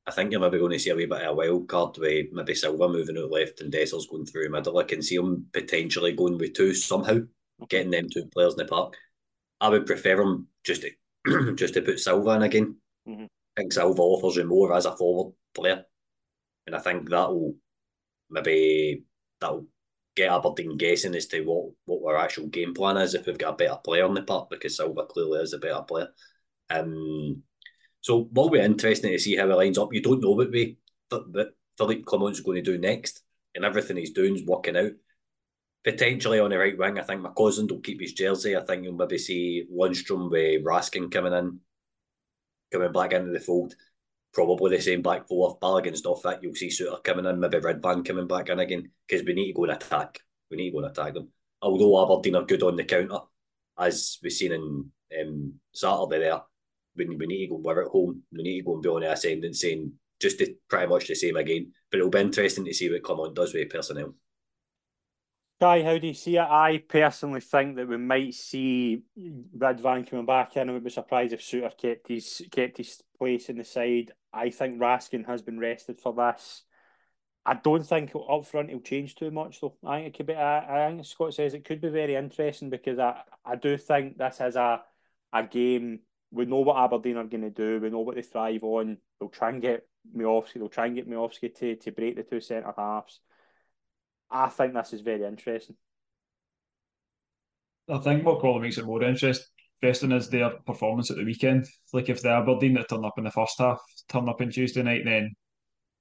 I 0.05 0.11
think 0.11 0.31
you're 0.31 0.41
maybe 0.41 0.59
going 0.59 0.71
to 0.71 0.79
see 0.79 0.89
a 0.91 0.95
wee 0.95 1.05
bit 1.05 1.21
of 1.21 1.31
a 1.31 1.33
wild 1.33 1.67
card 1.67 1.97
with 1.97 2.27
maybe 2.31 2.55
Silva 2.55 2.87
moving 2.89 3.17
out 3.17 3.31
left 3.31 3.61
and 3.61 3.71
Dessers 3.71 4.09
going 4.09 4.25
through 4.25 4.49
middle. 4.49 4.77
I 4.77 4.83
can 4.83 5.01
see 5.01 5.15
him 5.15 5.47
potentially 5.51 6.13
going 6.13 6.37
with 6.37 6.53
two 6.53 6.73
somehow, 6.73 7.19
getting 7.69 7.91
them 7.91 8.07
two 8.09 8.25
players 8.33 8.53
in 8.53 8.59
the 8.59 8.65
park. 8.65 8.95
I 9.59 9.69
would 9.69 9.85
prefer 9.85 10.21
him 10.21 10.47
just 10.63 10.83
to 10.83 11.53
just 11.55 11.75
to 11.75 11.81
put 11.81 11.99
Silva 11.99 12.31
in 12.31 12.41
again. 12.43 12.77
Mm-hmm. 13.07 13.23
I 13.23 13.61
think 13.61 13.73
Silva 13.73 14.01
offers 14.01 14.37
you 14.37 14.45
more 14.45 14.73
as 14.73 14.85
a 14.85 14.95
forward 14.95 15.33
player 15.53 15.85
and 16.67 16.75
I 16.75 16.79
think 16.79 17.09
that'll 17.09 17.55
maybe 18.29 19.03
that'll 19.39 19.67
get 20.15 20.31
Aberdeen 20.31 20.77
guessing 20.77 21.15
as 21.15 21.27
to 21.27 21.41
what, 21.41 21.71
what 21.85 22.13
our 22.13 22.21
actual 22.21 22.47
game 22.47 22.73
plan 22.73 22.97
is 22.97 23.13
if 23.13 23.25
we've 23.25 23.37
got 23.37 23.53
a 23.53 23.57
better 23.57 23.79
player 23.83 24.05
on 24.05 24.13
the 24.13 24.23
park 24.23 24.49
because 24.49 24.77
Silva 24.77 25.05
clearly 25.05 25.39
is 25.39 25.53
a 25.53 25.57
better 25.57 25.81
player. 25.81 26.09
Um, 26.69 27.43
so 28.01 28.23
what 28.31 28.43
will 28.43 28.49
be 28.51 28.59
interesting 28.59 29.11
to 29.11 29.19
see 29.19 29.35
how 29.35 29.47
he 29.47 29.53
lines 29.53 29.77
up. 29.77 29.93
You 29.93 30.01
don't 30.01 30.21
know 30.21 30.31
what 30.31 30.51
we 30.51 30.77
what 31.09 31.53
Philippe 31.77 32.03
Clement's 32.03 32.39
is 32.39 32.45
going 32.45 32.63
to 32.63 32.71
do 32.71 32.77
next, 32.77 33.21
and 33.55 33.65
everything 33.65 33.97
he's 33.97 34.11
doing 34.11 34.35
is 34.35 34.45
working 34.45 34.77
out. 34.77 34.91
Potentially 35.83 36.39
on 36.39 36.51
the 36.51 36.57
right 36.57 36.77
wing, 36.77 36.99
I 36.99 37.03
think 37.03 37.21
my 37.21 37.31
cousin 37.35 37.67
will 37.67 37.79
keep 37.79 38.01
his 38.01 38.13
jersey. 38.13 38.55
I 38.55 38.63
think 38.63 38.83
you'll 38.83 38.93
maybe 38.93 39.17
see 39.17 39.65
Lundstram 39.73 40.29
with 40.29 40.63
Raskin 40.63 41.11
coming 41.11 41.33
in, 41.33 41.59
coming 42.71 42.91
back 42.91 43.13
into 43.13 43.31
the 43.31 43.39
fold 43.39 43.75
probably 44.33 44.75
the 44.75 44.81
same 44.81 45.01
back 45.01 45.27
four. 45.27 45.51
If 45.51 45.59
Balogun's 45.59 46.03
not 46.03 46.21
fit, 46.21 46.39
you'll 46.41 46.55
see 46.55 46.69
Souttar 46.69 47.03
coming 47.03 47.25
in, 47.25 47.39
maybe 47.39 47.57
Ridvan 47.57 48.05
coming 48.05 48.27
back 48.27 48.49
in 48.49 48.59
again, 48.59 48.91
because 49.07 49.25
we 49.25 49.33
need 49.33 49.47
to 49.47 49.53
go 49.53 49.63
and 49.63 49.73
attack. 49.73 50.19
We 50.49 50.57
need 50.57 50.71
to 50.71 50.77
go 50.77 50.85
and 50.85 50.91
attack 50.91 51.13
them. 51.13 51.29
Although 51.61 52.03
Aberdeen 52.03 52.35
are 52.35 52.45
good 52.45 52.63
on 52.63 52.75
the 52.75 52.83
counter, 52.83 53.19
as 53.77 54.19
we've 54.23 54.31
seen 54.31 54.51
in 54.53 54.91
um, 55.21 55.53
Saturday 55.73 56.19
there, 56.19 56.41
we, 56.95 57.05
we 57.05 57.25
need 57.25 57.47
to 57.47 57.51
go, 57.51 57.55
we're 57.57 57.83
at 57.83 57.91
home, 57.91 58.23
we 58.31 58.43
need 58.43 58.59
to 58.59 58.65
go 58.65 58.73
and 58.73 58.83
be 58.83 58.89
on 58.89 59.01
the 59.01 59.11
ascendant 59.11 59.55
saying 59.55 59.93
just 60.19 60.39
to 60.39 60.53
pretty 60.69 60.87
much 60.87 61.07
the 61.07 61.15
same 61.15 61.35
again. 61.35 61.71
But 61.89 61.99
it'll 61.99 62.09
be 62.09 62.19
interesting 62.19 62.65
to 62.65 62.73
see 62.73 62.91
what 62.91 63.03
Clement 63.03 63.35
does 63.35 63.53
with 63.53 63.69
personnel. 63.69 64.15
Guy, 65.61 65.83
how 65.83 65.95
do 65.99 66.07
you 66.07 66.15
see 66.15 66.37
it? 66.37 66.39
I 66.39 66.83
personally 66.89 67.39
think 67.39 67.75
that 67.75 67.87
we 67.87 67.95
might 67.95 68.33
see 68.33 69.03
Ridvan 69.15 70.09
coming 70.09 70.25
back 70.25 70.57
in. 70.57 70.67
I 70.67 70.73
would 70.73 70.83
be 70.83 70.89
surprised 70.89 71.33
if 71.33 71.41
Souttar 71.41 71.77
kept 71.77 72.07
his 72.07 72.41
kept 72.49 72.77
his 72.77 73.03
place 73.15 73.47
in 73.47 73.59
the 73.59 73.63
side. 73.63 74.11
I 74.33 74.49
think 74.49 74.79
Raskin 74.79 75.27
has 75.27 75.43
been 75.43 75.59
rested 75.59 75.99
for 75.99 76.15
this. 76.15 76.63
I 77.45 77.53
don't 77.53 77.85
think 77.85 78.11
up 78.15 78.45
front 78.47 78.71
he'll 78.71 78.79
change 78.79 79.13
too 79.13 79.29
much 79.29 79.61
though. 79.61 79.75
I 79.85 79.97
think 79.97 80.07
it 80.07 80.17
could 80.17 80.25
be. 80.25 80.33
I, 80.33 80.87
I 80.87 80.89
think 80.89 81.05
Scott 81.05 81.35
says 81.35 81.53
it 81.53 81.63
could 81.63 81.79
be 81.79 81.89
very 81.89 82.15
interesting 82.15 82.71
because 82.71 82.97
I, 82.97 83.21
I 83.45 83.55
do 83.55 83.77
think 83.77 84.17
this 84.17 84.41
is 84.41 84.55
a 84.55 84.81
a 85.31 85.43
game. 85.43 85.99
We 86.31 86.45
know 86.45 86.61
what 86.61 86.77
Aberdeen 86.83 87.17
are 87.17 87.25
going 87.25 87.41
to 87.41 87.51
do. 87.51 87.79
We 87.79 87.91
know 87.91 87.99
what 87.99 88.15
they 88.15 88.23
thrive 88.23 88.63
on. 88.63 88.97
They'll 89.19 89.29
try 89.29 89.49
and 89.49 89.61
get 89.61 89.87
Miovski. 90.11 90.53
They'll 90.55 90.69
try 90.69 90.87
and 90.87 90.95
get 90.95 91.07
Miovski 91.07 91.53
to 91.59 91.75
to 91.75 91.91
break 91.91 92.15
the 92.15 92.23
two 92.23 92.41
centre 92.41 92.73
halves. 92.75 93.19
I 94.31 94.47
think 94.47 94.73
this 94.73 94.93
is 94.93 95.01
very 95.01 95.23
interesting. 95.23 95.75
I 97.89 97.97
think 97.97 98.25
what 98.25 98.39
probably 98.39 98.61
makes 98.61 98.77
it 98.77 98.85
more 98.85 99.03
interesting 99.03 100.11
is 100.11 100.29
their 100.29 100.51
performance 100.65 101.11
at 101.11 101.17
the 101.17 101.25
weekend. 101.25 101.65
Like 101.91 102.09
if 102.09 102.21
the 102.21 102.29
Aberdeen 102.29 102.75
that 102.75 102.89
turn 102.89 103.03
up 103.03 103.17
in 103.17 103.25
the 103.25 103.31
first 103.31 103.59
half 103.59 103.79
turn 104.07 104.29
up 104.29 104.39
on 104.39 104.49
Tuesday 104.49 104.83
night, 104.83 105.01
then 105.03 105.33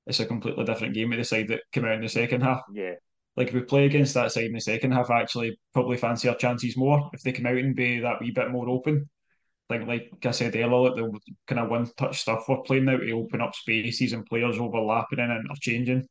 it's 0.07 0.21
a 0.21 0.27
completely 0.27 0.65
different 0.65 0.95
game 0.95 1.11
with 1.11 1.19
the 1.19 1.25
side 1.25 1.49
that 1.49 1.63
came 1.73 1.85
out 1.85 1.95
in 1.95 2.03
the 2.03 2.09
second 2.09 2.43
half. 2.43 2.61
Yeah. 2.73 2.95
Like 3.37 3.49
if 3.49 3.55
we 3.55 3.63
play 3.63 3.87
against 3.87 4.15
that 4.15 4.33
side 4.33 4.45
in 4.45 4.53
the 4.53 4.61
second 4.61 4.93
half, 4.93 5.11
I 5.11 5.23
actually 5.23 5.59
probably 5.73 5.97
fancy 5.97 6.29
our 6.29 6.37
chances 6.37 6.77
more 6.77 7.11
if 7.13 7.23
they 7.23 7.33
come 7.33 7.47
out 7.47 7.57
and 7.57 7.75
be 7.75 8.01
that 8.01 8.21
wee 8.21 8.31
bit 8.31 8.51
more 8.51 8.69
open. 8.69 9.09
Like 9.69 9.87
like 9.87 10.11
I 10.25 10.33
said 10.33 10.55
earlier, 10.55 10.69
like 10.69 10.97
the 10.97 11.19
kind 11.47 11.61
of 11.61 11.71
one 11.71 11.91
touch 11.97 12.21
stuff 12.21 12.49
we're 12.49 12.63
playing 12.63 12.85
now 12.85 12.99
to 12.99 13.13
open 13.13 13.41
up 13.41 13.55
spaces 13.55 14.13
and 14.13 14.27
players 14.27 14.59
overlapping 14.59 15.21
and 15.21 15.33
interchanging. 15.33 16.07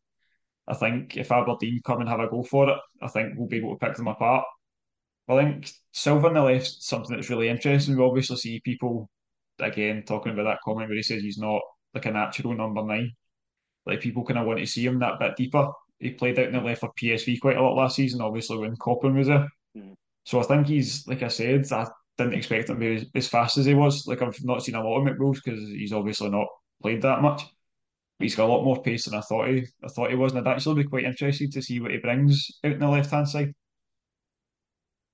I 0.70 0.76
think 0.76 1.18
if 1.18 1.32
Aberdeen 1.32 1.82
come 1.84 2.02
and 2.02 2.10
have 2.10 2.20
a 2.20 2.28
go 2.28 2.44
for 2.44 2.70
it, 2.70 2.78
I 3.02 3.08
think 3.08 3.34
we'll 3.36 3.48
be 3.48 3.58
able 3.58 3.78
to 3.78 3.86
pick 3.86 3.96
them 3.96 4.08
apart. 4.08 4.46
I 5.28 5.38
think 5.38 5.72
Silva 5.92 6.28
on 6.28 6.34
the 6.36 6.42
left 6.42 6.68
something 6.68 7.16
that's 7.16 7.30
really 7.30 7.50
interesting. 7.50 7.96
We 7.96 8.04
obviously 8.04 8.38
see 8.38 8.62
people 8.62 9.10
again 9.60 10.04
talking 10.06 10.34
about 10.34 10.44
that 10.44 10.60
comment 10.64 10.90
where 10.90 10.96
he 10.96 11.04
says 11.04 11.22
he's 11.22 11.38
not 11.38 11.62
like 11.94 12.06
a 12.06 12.12
natural 12.12 12.56
number 12.56 12.84
nine. 12.84 13.12
Like 13.86 14.02
people 14.02 14.24
kind 14.24 14.40
of 14.40 14.46
want 14.46 14.60
to 14.60 14.66
see 14.66 14.86
him 14.86 15.00
that 15.00 15.20
bit 15.20 15.36
deeper. 15.36 15.70
He 16.00 16.12
played 16.12 16.40
out 16.40 16.48
in 16.48 16.54
the 16.54 16.62
left 16.62 16.82
for 16.82 16.92
PSV 16.94 17.40
quite 17.42 17.58
a 17.58 17.62
lot 17.62 17.76
last 17.76 17.96
season, 17.96 18.22
obviously 18.22 18.58
when 18.58 18.76
Koppen 18.78 19.16
was 19.16 19.28
there. 19.28 19.48
Mm. 19.76 19.96
So 20.24 20.40
I 20.40 20.44
think 20.44 20.68
he's 20.68 21.06
like 21.08 21.24
I 21.24 21.28
said, 21.28 21.72
I 21.72 21.88
didn't 22.18 22.36
expect 22.36 22.70
him 22.70 22.80
to 22.80 22.80
be 22.80 22.96
as, 22.96 23.06
as 23.16 23.28
fast 23.28 23.58
as 23.58 23.66
he 23.66 23.74
was. 23.74 24.08
Like 24.08 24.22
I've 24.22 24.44
not 24.44 24.64
seen 24.64 24.76
a 24.76 24.84
lot 24.84 25.00
of 25.00 25.08
McBrooks 25.08 25.40
because 25.44 25.60
he's 25.70 25.94
obviously 25.94 26.30
not 26.30 26.48
played 26.82 27.02
that 27.02 27.22
much. 27.22 27.44
He's 28.20 28.36
got 28.36 28.50
a 28.50 28.52
lot 28.52 28.66
more 28.66 28.82
pace 28.82 29.06
than 29.06 29.18
I 29.18 29.22
thought 29.22 29.48
he 29.48 29.66
I 29.84 29.88
thought 29.88 30.10
he 30.10 30.16
was, 30.16 30.34
and 30.34 30.48
I'd 30.48 30.54
actually 30.54 30.84
be 30.84 30.90
quite 30.90 31.06
interested 31.06 31.52
to 31.54 31.62
see 31.62 31.80
what 31.80 31.92
he 31.92 31.98
brings 31.98 32.60
out 32.64 32.74
in 32.74 32.80
the 32.80 32.88
left 32.88 33.12
hand 33.12 33.28
side. 33.28 33.54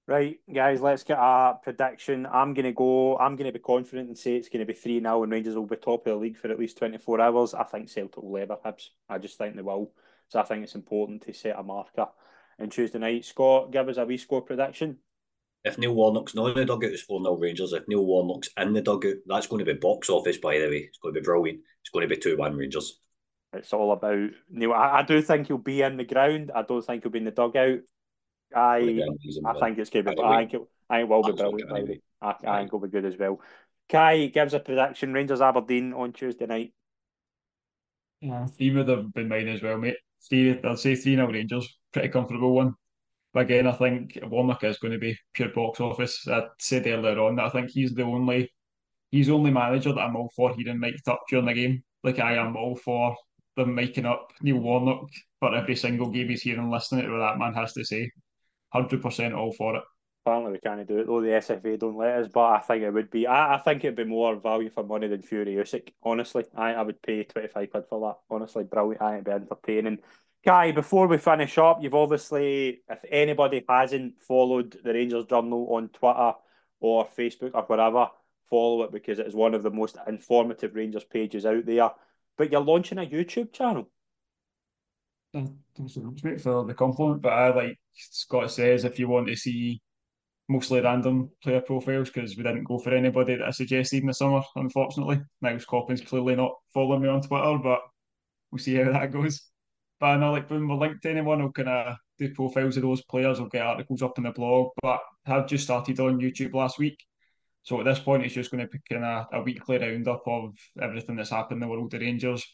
Right, 0.07 0.37
guys, 0.53 0.81
let's 0.81 1.03
get 1.03 1.17
a 1.17 1.57
prediction. 1.63 2.27
I'm 2.31 2.53
to 2.53 2.71
go, 2.73 3.17
I'm 3.17 3.37
to 3.37 3.51
be 3.51 3.57
confident 3.57 4.07
and 4.07 4.17
say 4.17 4.35
it's 4.35 4.49
to 4.49 4.63
be 4.63 4.73
3 4.73 5.01
0 5.01 5.23
and 5.23 5.31
Rangers 5.31 5.55
will 5.55 5.65
be 5.65 5.77
top 5.77 6.05
of 6.05 6.13
the 6.13 6.15
league 6.15 6.37
for 6.37 6.49
at 6.49 6.59
least 6.59 6.77
24 6.77 7.21
hours. 7.21 7.55
I 7.55 7.63
think 7.63 7.89
Celtic 7.89 8.21
will 8.21 8.31
lever 8.31 8.57
Hibs. 8.63 8.89
I 9.09 9.17
just 9.17 9.37
think 9.39 9.55
they 9.55 9.63
will. 9.63 9.91
So 10.27 10.39
I 10.39 10.43
think 10.43 10.63
it's 10.63 10.75
important 10.75 11.23
to 11.23 11.33
set 11.33 11.57
a 11.57 11.63
marker. 11.63 12.07
And 12.59 12.71
Tuesday 12.71 12.99
night, 12.99 13.25
Scott, 13.25 13.71
give 13.71 13.89
us 13.89 13.97
a 13.97 14.05
wee 14.05 14.17
score 14.17 14.43
prediction. 14.43 14.97
If 15.65 15.79
Neil 15.79 15.95
Warnock's 15.95 16.35
not 16.35 16.49
in 16.49 16.55
the 16.55 16.65
dugout, 16.65 16.91
it's 16.91 17.01
4 17.01 17.23
0 17.23 17.37
Rangers. 17.37 17.73
If 17.73 17.87
Neil 17.87 18.05
Warnock's 18.05 18.49
in 18.55 18.73
the 18.73 18.81
dugout, 18.81 19.15
that's 19.25 19.47
going 19.47 19.65
to 19.65 19.73
be 19.73 19.79
box 19.79 20.11
office, 20.11 20.37
by 20.37 20.59
the 20.59 20.67
way. 20.67 20.87
It's 20.87 20.99
going 20.99 21.15
to 21.15 21.19
be 21.19 21.25
brilliant. 21.25 21.61
It's 21.81 21.89
going 21.89 22.07
to 22.07 22.15
be 22.15 22.21
2 22.21 22.37
1 22.37 22.55
Rangers. 22.55 22.99
It's 23.51 23.73
all 23.73 23.91
about 23.91 24.29
Neil. 24.51 24.73
I, 24.73 24.99
I 24.99 25.03
do 25.03 25.21
think 25.23 25.47
he'll 25.47 25.57
be 25.57 25.81
in 25.81 25.97
the 25.97 26.03
ground. 26.03 26.51
I 26.53 26.61
don't 26.61 26.85
think 26.85 27.01
he'll 27.03 27.11
be 27.11 27.17
in 27.17 27.25
the 27.25 27.31
dugout. 27.31 27.79
I 28.55 29.01
I 29.45 29.59
think 29.59 29.79
it's 29.79 29.89
going 29.89 30.05
to 30.05 30.11
be. 30.11 30.21
I 30.21 30.37
think 30.37 30.53
it, 30.53 30.61
I 30.87 30.97
think 30.97 31.09
it 31.09 31.09
will 31.09 31.23
be 31.23 31.31
brilliant. 31.31 31.71
Anyway. 31.71 32.01
I, 32.21 32.35
I 32.45 32.57
think 32.59 32.67
it'll 32.67 32.79
be 32.79 32.89
good 32.89 33.05
as 33.05 33.17
well. 33.17 33.41
Kai 33.89 34.27
gives 34.27 34.53
a 34.53 34.59
prediction: 34.59 35.13
Rangers 35.13 35.41
Aberdeen 35.41 35.93
on 35.93 36.13
Tuesday 36.13 36.45
night. 36.45 36.73
Yeah, 38.21 38.45
three 38.45 38.71
would 38.71 38.87
have 38.87 39.11
been 39.13 39.27
mine 39.27 39.47
as 39.47 39.63
well, 39.63 39.79
mate. 39.79 39.97
Three, 40.27 40.59
I'll 40.63 40.77
say 40.77 40.95
three 40.95 41.15
now 41.15 41.27
Rangers, 41.27 41.67
pretty 41.91 42.09
comfortable 42.09 42.53
one. 42.53 42.75
Again, 43.35 43.67
I 43.67 43.73
think 43.73 44.17
Warnock 44.23 44.63
is 44.63 44.77
going 44.77 44.93
to 44.93 44.99
be 44.99 45.17
pure 45.33 45.49
box 45.49 45.81
office. 45.81 46.25
I 46.27 46.43
said 46.59 46.87
earlier 46.87 47.19
on 47.19 47.35
that 47.35 47.45
I 47.45 47.49
think 47.49 47.69
he's 47.69 47.93
the 47.93 48.03
only 48.03 48.51
he's 49.11 49.29
only 49.29 49.51
manager 49.51 49.91
that 49.93 49.99
I'm 49.99 50.15
all 50.15 50.31
for 50.35 50.55
hearing 50.55 50.79
mic'd 50.79 51.07
up 51.09 51.21
during 51.29 51.45
the 51.45 51.53
game. 51.53 51.83
Like 52.03 52.19
I 52.19 52.35
am 52.35 52.55
all 52.55 52.75
for 52.77 53.15
them 53.57 53.75
making 53.75 54.05
up 54.05 54.31
Neil 54.41 54.57
Warnock 54.57 55.09
for 55.39 55.53
every 55.53 55.75
single 55.75 56.11
game 56.11 56.29
he's 56.29 56.43
here 56.43 56.59
and 56.59 56.71
listening 56.71 57.05
to 57.05 57.11
what 57.11 57.19
that 57.19 57.37
man 57.37 57.53
has 57.53 57.73
to 57.73 57.83
say 57.83 58.09
hundred 58.71 59.01
percent 59.01 59.33
all 59.33 59.53
for 59.53 59.77
it. 59.77 59.83
Apparently 60.25 60.53
we 60.53 60.59
can't 60.59 60.87
do 60.87 60.99
it 60.99 61.07
though. 61.07 61.21
The 61.21 61.27
SFA 61.27 61.79
don't 61.79 61.97
let 61.97 62.19
us, 62.19 62.27
but 62.33 62.45
I 62.45 62.59
think 62.59 62.83
it 62.83 62.89
would 62.89 63.11
be. 63.11 63.27
I, 63.27 63.55
I 63.55 63.57
think 63.59 63.83
it'd 63.83 63.95
be 63.95 64.05
more 64.05 64.35
value 64.35 64.69
for 64.69 64.83
money 64.83 65.07
than 65.07 65.21
Fury 65.21 65.55
Usyk. 65.55 65.93
Honestly, 66.03 66.45
I, 66.55 66.73
I 66.73 66.81
would 66.81 67.01
pay 67.01 67.23
twenty 67.23 67.47
five 67.47 67.69
quid 67.69 67.85
for 67.89 67.99
that. 68.01 68.35
Honestly, 68.35 68.63
brilliant. 68.63 69.01
I 69.01 69.13
it'd 69.13 69.25
be 69.25 69.31
entertaining. 69.31 69.99
Guy, 70.45 70.71
before 70.71 71.07
we 71.07 71.17
finish 71.17 71.57
up, 71.57 71.81
you've 71.81 71.95
obviously, 71.95 72.81
if 72.87 73.03
anybody 73.09 73.65
hasn't 73.67 74.21
followed 74.21 74.77
the 74.83 74.93
Rangers 74.93 75.25
Journal 75.25 75.67
on 75.71 75.89
Twitter 75.89 76.33
or 76.79 77.07
Facebook 77.07 77.55
or 77.55 77.63
whatever, 77.63 78.09
follow 78.47 78.83
it 78.83 78.91
because 78.91 79.17
it 79.17 79.25
is 79.25 79.33
one 79.33 79.55
of 79.55 79.63
the 79.63 79.71
most 79.71 79.97
informative 80.07 80.75
Rangers 80.75 81.03
pages 81.03 81.47
out 81.47 81.65
there. 81.65 81.89
But 82.37 82.51
you're 82.51 82.61
launching 82.61 82.99
a 82.99 83.07
YouTube 83.07 83.53
channel. 83.53 83.89
Thanks 85.33 85.95
so 85.95 86.01
much, 86.01 86.23
mate, 86.23 86.39
for 86.39 86.63
the 86.63 86.75
compliment. 86.75 87.23
But 87.23 87.33
I 87.33 87.51
like 87.51 87.79
Scott 87.95 88.51
says, 88.51 88.85
if 88.85 88.99
you 88.99 89.07
want 89.07 89.27
to 89.29 89.35
see 89.35 89.81
mostly 90.47 90.79
random 90.79 91.31
player 91.41 91.61
profiles, 91.61 92.11
because 92.11 92.37
we 92.37 92.43
didn't 92.43 92.65
go 92.65 92.77
for 92.77 92.93
anybody 92.93 93.35
that 93.35 93.47
I 93.47 93.49
suggested 93.49 94.01
in 94.01 94.07
the 94.07 94.13
summer, 94.13 94.43
unfortunately. 94.55 95.21
Nils 95.41 95.65
Koppen's 95.65 96.01
clearly 96.01 96.35
not 96.35 96.53
following 96.71 97.01
me 97.01 97.09
on 97.09 97.23
Twitter, 97.23 97.57
but 97.57 97.79
we'll 98.51 98.59
see 98.59 98.75
how 98.75 98.91
that 98.91 99.11
goes. 99.11 99.49
But 99.99 100.07
I 100.07 100.17
know, 100.17 100.31
like, 100.31 100.49
when 100.49 100.67
we're 100.67 100.75
linked 100.75 101.03
to 101.03 101.09
anyone, 101.09 101.51
kind 101.53 101.69
of 101.69 101.95
do 102.19 102.33
profiles 102.33 102.77
of 102.77 102.83
those 102.83 103.03
players, 103.03 103.39
I'll 103.39 103.47
get 103.47 103.65
articles 103.65 104.01
up 104.01 104.17
in 104.17 104.25
the 104.25 104.31
blog. 104.31 104.71
But 104.81 104.99
I 105.25 105.31
have 105.31 105.47
just 105.47 105.63
started 105.63 105.99
on 105.99 106.19
YouTube 106.19 106.53
last 106.53 106.77
week. 106.79 106.97
So 107.63 107.79
at 107.79 107.85
this 107.85 107.99
point, 107.99 108.23
it's 108.23 108.35
just 108.35 108.51
going 108.51 108.65
to 108.65 108.69
be 108.69 108.79
kind 108.89 109.03
of 109.03 109.25
a 109.33 109.41
weekly 109.41 109.77
roundup 109.77 110.23
of 110.27 110.53
everything 110.81 111.15
that's 111.15 111.31
happened 111.31 111.63
in 111.63 111.67
the 111.67 111.71
world 111.71 111.93
of 111.93 112.01
Rangers 112.01 112.45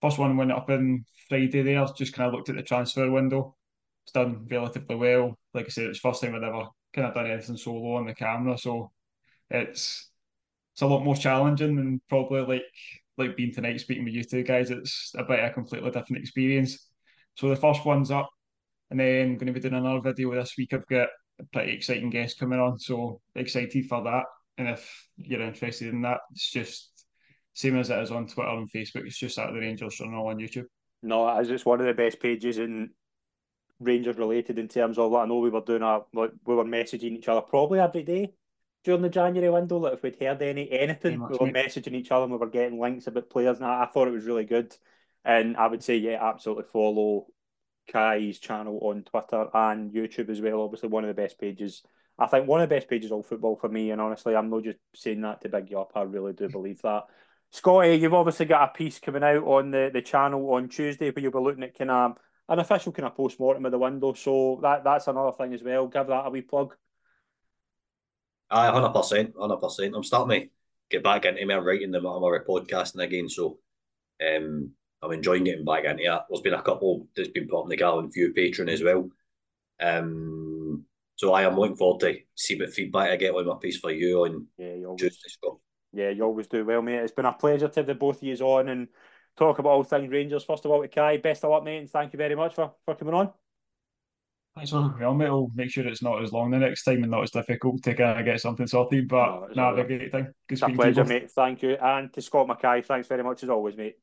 First 0.00 0.18
one 0.18 0.36
went 0.36 0.52
up 0.52 0.70
on 0.70 1.04
Friday 1.28 1.62
there, 1.62 1.86
just 1.94 2.14
kind 2.14 2.26
of 2.26 2.34
looked 2.34 2.48
at 2.48 2.56
the 2.56 2.62
transfer 2.62 3.10
window. 3.10 3.54
It's 4.04 4.12
done 4.12 4.46
relatively 4.50 4.96
well. 4.96 5.38
Like 5.52 5.66
I 5.66 5.68
said, 5.68 5.86
it's 5.86 5.98
first 5.98 6.22
time 6.22 6.34
I've 6.34 6.42
ever 6.42 6.68
kind 6.94 7.06
of 7.06 7.14
done 7.14 7.30
anything 7.30 7.58
solo 7.58 7.96
on 7.96 8.06
the 8.06 8.14
camera, 8.14 8.56
so 8.56 8.92
it's 9.50 10.10
it's 10.72 10.82
a 10.82 10.86
lot 10.86 11.04
more 11.04 11.16
challenging 11.16 11.76
than 11.76 12.00
probably 12.08 12.40
like 12.42 12.62
like 13.20 13.36
being 13.36 13.52
tonight 13.52 13.80
speaking 13.80 14.04
with 14.04 14.14
you 14.14 14.24
two 14.24 14.42
guys. 14.42 14.70
It's 14.70 15.12
a 15.16 15.24
bit 15.24 15.40
of 15.40 15.50
a 15.50 15.54
completely 15.54 15.90
different 15.90 16.22
experience. 16.22 16.88
So 17.36 17.48
the 17.48 17.56
first 17.56 17.84
one's 17.84 18.10
up, 18.10 18.28
and 18.90 18.98
then 18.98 19.22
I'm 19.22 19.36
going 19.36 19.46
to 19.46 19.52
be 19.52 19.60
doing 19.60 19.74
another 19.74 20.00
video 20.00 20.34
this 20.34 20.54
week. 20.58 20.72
I've 20.72 20.86
got 20.86 21.08
a 21.38 21.44
pretty 21.52 21.72
exciting 21.72 22.10
guest 22.10 22.38
coming 22.38 22.58
on, 22.58 22.78
so 22.78 23.20
excited 23.34 23.86
for 23.86 24.02
that. 24.04 24.24
And 24.58 24.68
if 24.68 25.08
you're 25.16 25.40
interested 25.40 25.88
in 25.88 26.02
that, 26.02 26.18
it's 26.32 26.50
just 26.50 26.90
same 27.54 27.78
as 27.78 27.90
it 27.90 27.98
is 28.00 28.10
on 28.10 28.26
Twitter 28.26 28.50
and 28.50 28.70
Facebook. 28.70 29.06
It's 29.06 29.18
just 29.18 29.38
at 29.38 29.52
the 29.52 29.60
Rangers 29.60 29.96
Journal 29.96 30.26
on 30.26 30.38
YouTube. 30.38 30.66
No, 31.02 31.28
as 31.28 31.50
It's 31.50 31.64
one 31.64 31.80
of 31.80 31.86
the 31.86 31.94
best 31.94 32.20
pages 32.20 32.58
in 32.58 32.90
Rangers 33.78 34.18
related 34.18 34.58
in 34.58 34.68
terms 34.68 34.98
of 34.98 35.10
like 35.10 35.24
I 35.24 35.26
know 35.26 35.38
we 35.38 35.48
were 35.48 35.62
doing 35.62 35.82
a 35.82 36.00
like 36.12 36.32
we 36.44 36.54
were 36.54 36.64
messaging 36.64 37.12
each 37.12 37.28
other 37.28 37.40
probably 37.40 37.80
every 37.80 38.02
day 38.02 38.34
during 38.84 39.02
the 39.02 39.08
January 39.08 39.50
window. 39.50 39.78
Like 39.78 39.94
if 39.94 40.02
we'd 40.02 40.20
heard 40.20 40.42
any 40.42 40.70
anything, 40.70 41.20
we 41.20 41.36
were 41.38 41.52
messaging 41.52 41.94
each 41.94 42.10
other 42.10 42.24
and 42.24 42.32
we 42.32 42.38
were 42.38 42.48
getting 42.48 42.80
links 42.80 43.06
about 43.06 43.30
players. 43.30 43.58
And 43.58 43.66
I, 43.66 43.84
I 43.84 43.86
thought 43.86 44.08
it 44.08 44.12
was 44.12 44.24
really 44.24 44.44
good. 44.44 44.74
And 45.24 45.56
I 45.56 45.66
would 45.66 45.82
say, 45.82 45.96
yeah, 45.96 46.18
absolutely 46.20 46.64
follow 46.64 47.26
Kai's 47.92 48.38
channel 48.38 48.78
on 48.82 49.02
Twitter 49.02 49.48
and 49.52 49.92
YouTube 49.92 50.30
as 50.30 50.40
well. 50.40 50.62
Obviously, 50.62 50.88
one 50.88 51.04
of 51.04 51.08
the 51.08 51.22
best 51.22 51.38
pages. 51.38 51.82
I 52.18 52.26
think 52.26 52.46
one 52.46 52.60
of 52.60 52.68
the 52.68 52.74
best 52.74 52.88
pages 52.88 53.12
of 53.12 53.26
football 53.26 53.56
for 53.56 53.68
me. 53.68 53.90
And 53.90 54.00
honestly, 54.00 54.34
I'm 54.34 54.50
not 54.50 54.64
just 54.64 54.78
saying 54.94 55.20
that 55.22 55.40
to 55.42 55.48
big 55.48 55.70
you 55.70 55.80
up. 55.80 55.92
I 55.94 56.02
really 56.02 56.32
do 56.32 56.48
believe 56.48 56.80
that. 56.82 57.04
Scotty, 57.50 57.96
you've 57.96 58.14
obviously 58.14 58.46
got 58.46 58.70
a 58.70 58.72
piece 58.72 59.00
coming 59.00 59.24
out 59.24 59.42
on 59.42 59.70
the, 59.72 59.90
the 59.92 60.02
channel 60.02 60.52
on 60.52 60.68
Tuesday 60.68 61.10
where 61.10 61.22
you'll 61.22 61.32
be 61.32 61.38
looking 61.38 61.64
at 61.64 61.76
kind 61.76 61.90
of 61.90 62.16
an 62.48 62.58
official 62.60 62.92
kind 62.92 63.06
of 63.06 63.16
post 63.16 63.40
mortem 63.40 63.64
of 63.66 63.72
the 63.72 63.78
window. 63.78 64.12
So 64.12 64.60
that 64.62 64.84
that's 64.84 65.08
another 65.08 65.32
thing 65.32 65.52
as 65.54 65.62
well. 65.62 65.86
Give 65.86 66.06
that 66.06 66.26
a 66.26 66.30
wee 66.30 66.42
plug. 66.42 66.76
Aye, 68.50 68.70
hundred 68.70 68.92
percent, 68.92 69.34
hundred 69.38 69.58
percent. 69.58 69.94
I'm 69.94 70.04
starting 70.04 70.42
to 70.42 70.48
get 70.90 71.04
back 71.04 71.24
into 71.24 71.44
me. 71.44 71.54
I'm 71.54 71.64
writing 71.64 71.90
them 71.90 72.06
on 72.06 72.20
my 72.20 72.38
podcasting 72.38 73.02
again, 73.02 73.28
so 73.28 73.58
um, 74.26 74.72
I'm 75.02 75.12
enjoying 75.12 75.44
getting 75.44 75.64
back 75.64 75.84
into 75.84 76.02
it. 76.02 76.20
There's 76.28 76.40
been 76.40 76.54
a 76.54 76.62
couple 76.62 77.06
that's 77.14 77.28
been 77.28 77.48
put 77.48 77.62
on 77.62 77.68
the 77.68 77.76
Gallon 77.76 78.10
View 78.10 78.32
Patreon 78.36 78.70
as 78.70 78.82
well. 78.82 79.08
Um, 79.80 80.84
so 81.16 81.32
I 81.32 81.42
am 81.42 81.56
looking 81.56 81.76
forward 81.76 82.00
to 82.00 82.16
see 82.34 82.58
what 82.58 82.72
feedback 82.72 83.10
I 83.10 83.16
get 83.16 83.34
on 83.34 83.46
my 83.46 83.56
piece 83.60 83.78
for 83.78 83.92
you 83.92 84.24
on 84.24 84.46
yeah, 84.58 84.74
Tuesday, 84.96 85.28
Scott. 85.28 85.58
Yeah, 85.92 86.10
you 86.10 86.24
always 86.24 86.46
do 86.46 86.64
well, 86.64 86.82
mate. 86.82 87.00
It's 87.00 87.12
been 87.12 87.26
a 87.26 87.32
pleasure 87.32 87.68
to 87.68 87.80
have 87.80 87.86
the 87.86 87.94
both 87.94 88.16
of 88.16 88.22
you 88.22 88.34
on 88.36 88.68
and 88.68 88.88
talk 89.36 89.58
about 89.58 89.70
all 89.70 89.84
things 89.84 90.10
Rangers. 90.10 90.44
First 90.44 90.64
of 90.64 90.70
all, 90.70 90.82
to 90.82 90.88
Kai, 90.88 91.18
best 91.18 91.44
of 91.44 91.50
luck, 91.50 91.64
mate, 91.64 91.78
and 91.78 91.90
thank 91.90 92.12
you 92.12 92.16
very 92.16 92.34
much 92.34 92.54
for, 92.54 92.72
for 92.84 92.94
coming 92.94 93.14
on. 93.14 93.32
Thanks 94.56 94.70
for 94.70 94.94
well, 94.98 95.14
mate. 95.14 95.26
I'll 95.26 95.50
make 95.54 95.70
sure 95.70 95.86
it's 95.86 96.02
not 96.02 96.22
as 96.22 96.32
long 96.32 96.50
the 96.50 96.58
next 96.58 96.82
time 96.82 97.02
and 97.02 97.10
not 97.10 97.22
as 97.22 97.30
difficult 97.30 97.82
to 97.84 97.94
kind 97.94 98.18
of 98.18 98.24
get 98.24 98.40
something 98.40 98.66
sorted. 98.66 99.08
But 99.08 99.28
oh, 99.28 99.48
no, 99.54 99.74
nah, 99.74 99.80
a 99.80 99.84
great 99.84 100.10
thing. 100.10 100.24
Good 100.48 100.54
it's 100.54 100.62
a 100.62 100.68
pleasure, 100.68 101.04
mate. 101.04 101.30
Thank 101.30 101.62
you. 101.62 101.76
And 101.80 102.12
to 102.12 102.20
Scott 102.20 102.48
McKay, 102.48 102.84
thanks 102.84 103.06
very 103.06 103.22
much 103.22 103.44
as 103.44 103.48
always, 103.48 103.76
mate. 103.76 103.96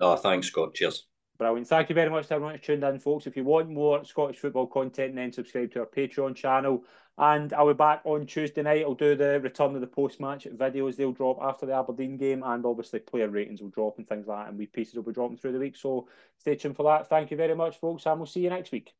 Oh, 0.00 0.16
thanks, 0.16 0.46
Scott. 0.46 0.74
Cheers. 0.74 1.06
Brilliant. 1.36 1.66
Thank 1.66 1.88
you 1.88 1.94
very 1.94 2.10
much 2.10 2.28
to 2.28 2.34
everyone 2.34 2.54
who 2.54 2.60
tuned 2.60 2.84
in, 2.84 2.98
folks. 2.98 3.26
If 3.26 3.36
you 3.36 3.44
want 3.44 3.68
more 3.68 4.04
Scottish 4.04 4.38
football 4.38 4.66
content, 4.66 5.16
then 5.16 5.32
subscribe 5.32 5.72
to 5.72 5.80
our 5.80 5.86
Patreon 5.86 6.34
channel. 6.34 6.84
And 7.18 7.52
I'll 7.52 7.68
be 7.68 7.74
back 7.74 8.00
on 8.04 8.26
Tuesday 8.26 8.62
night. 8.62 8.84
I'll 8.84 8.94
do 8.94 9.14
the 9.14 9.38
return 9.40 9.74
of 9.74 9.80
the 9.80 9.86
post 9.86 10.18
match 10.18 10.46
videos. 10.46 10.96
They'll 10.96 11.12
drop 11.12 11.38
after 11.42 11.66
the 11.66 11.74
Aberdeen 11.74 12.16
game, 12.16 12.42
and 12.44 12.64
obviously 12.64 13.00
player 13.00 13.28
ratings 13.28 13.60
will 13.60 13.68
drop 13.68 13.98
and 13.98 14.08
things 14.08 14.26
like 14.26 14.44
that. 14.44 14.48
And 14.48 14.58
we 14.58 14.66
pieces 14.66 14.94
will 14.94 15.02
be 15.02 15.12
dropping 15.12 15.36
through 15.36 15.52
the 15.52 15.58
week. 15.58 15.76
So 15.76 16.08
stay 16.38 16.54
tuned 16.54 16.76
for 16.76 16.84
that. 16.84 17.08
Thank 17.08 17.30
you 17.30 17.36
very 17.36 17.54
much, 17.54 17.76
folks, 17.76 18.06
and 18.06 18.18
we'll 18.18 18.26
see 18.26 18.40
you 18.40 18.50
next 18.50 18.72
week. 18.72 18.94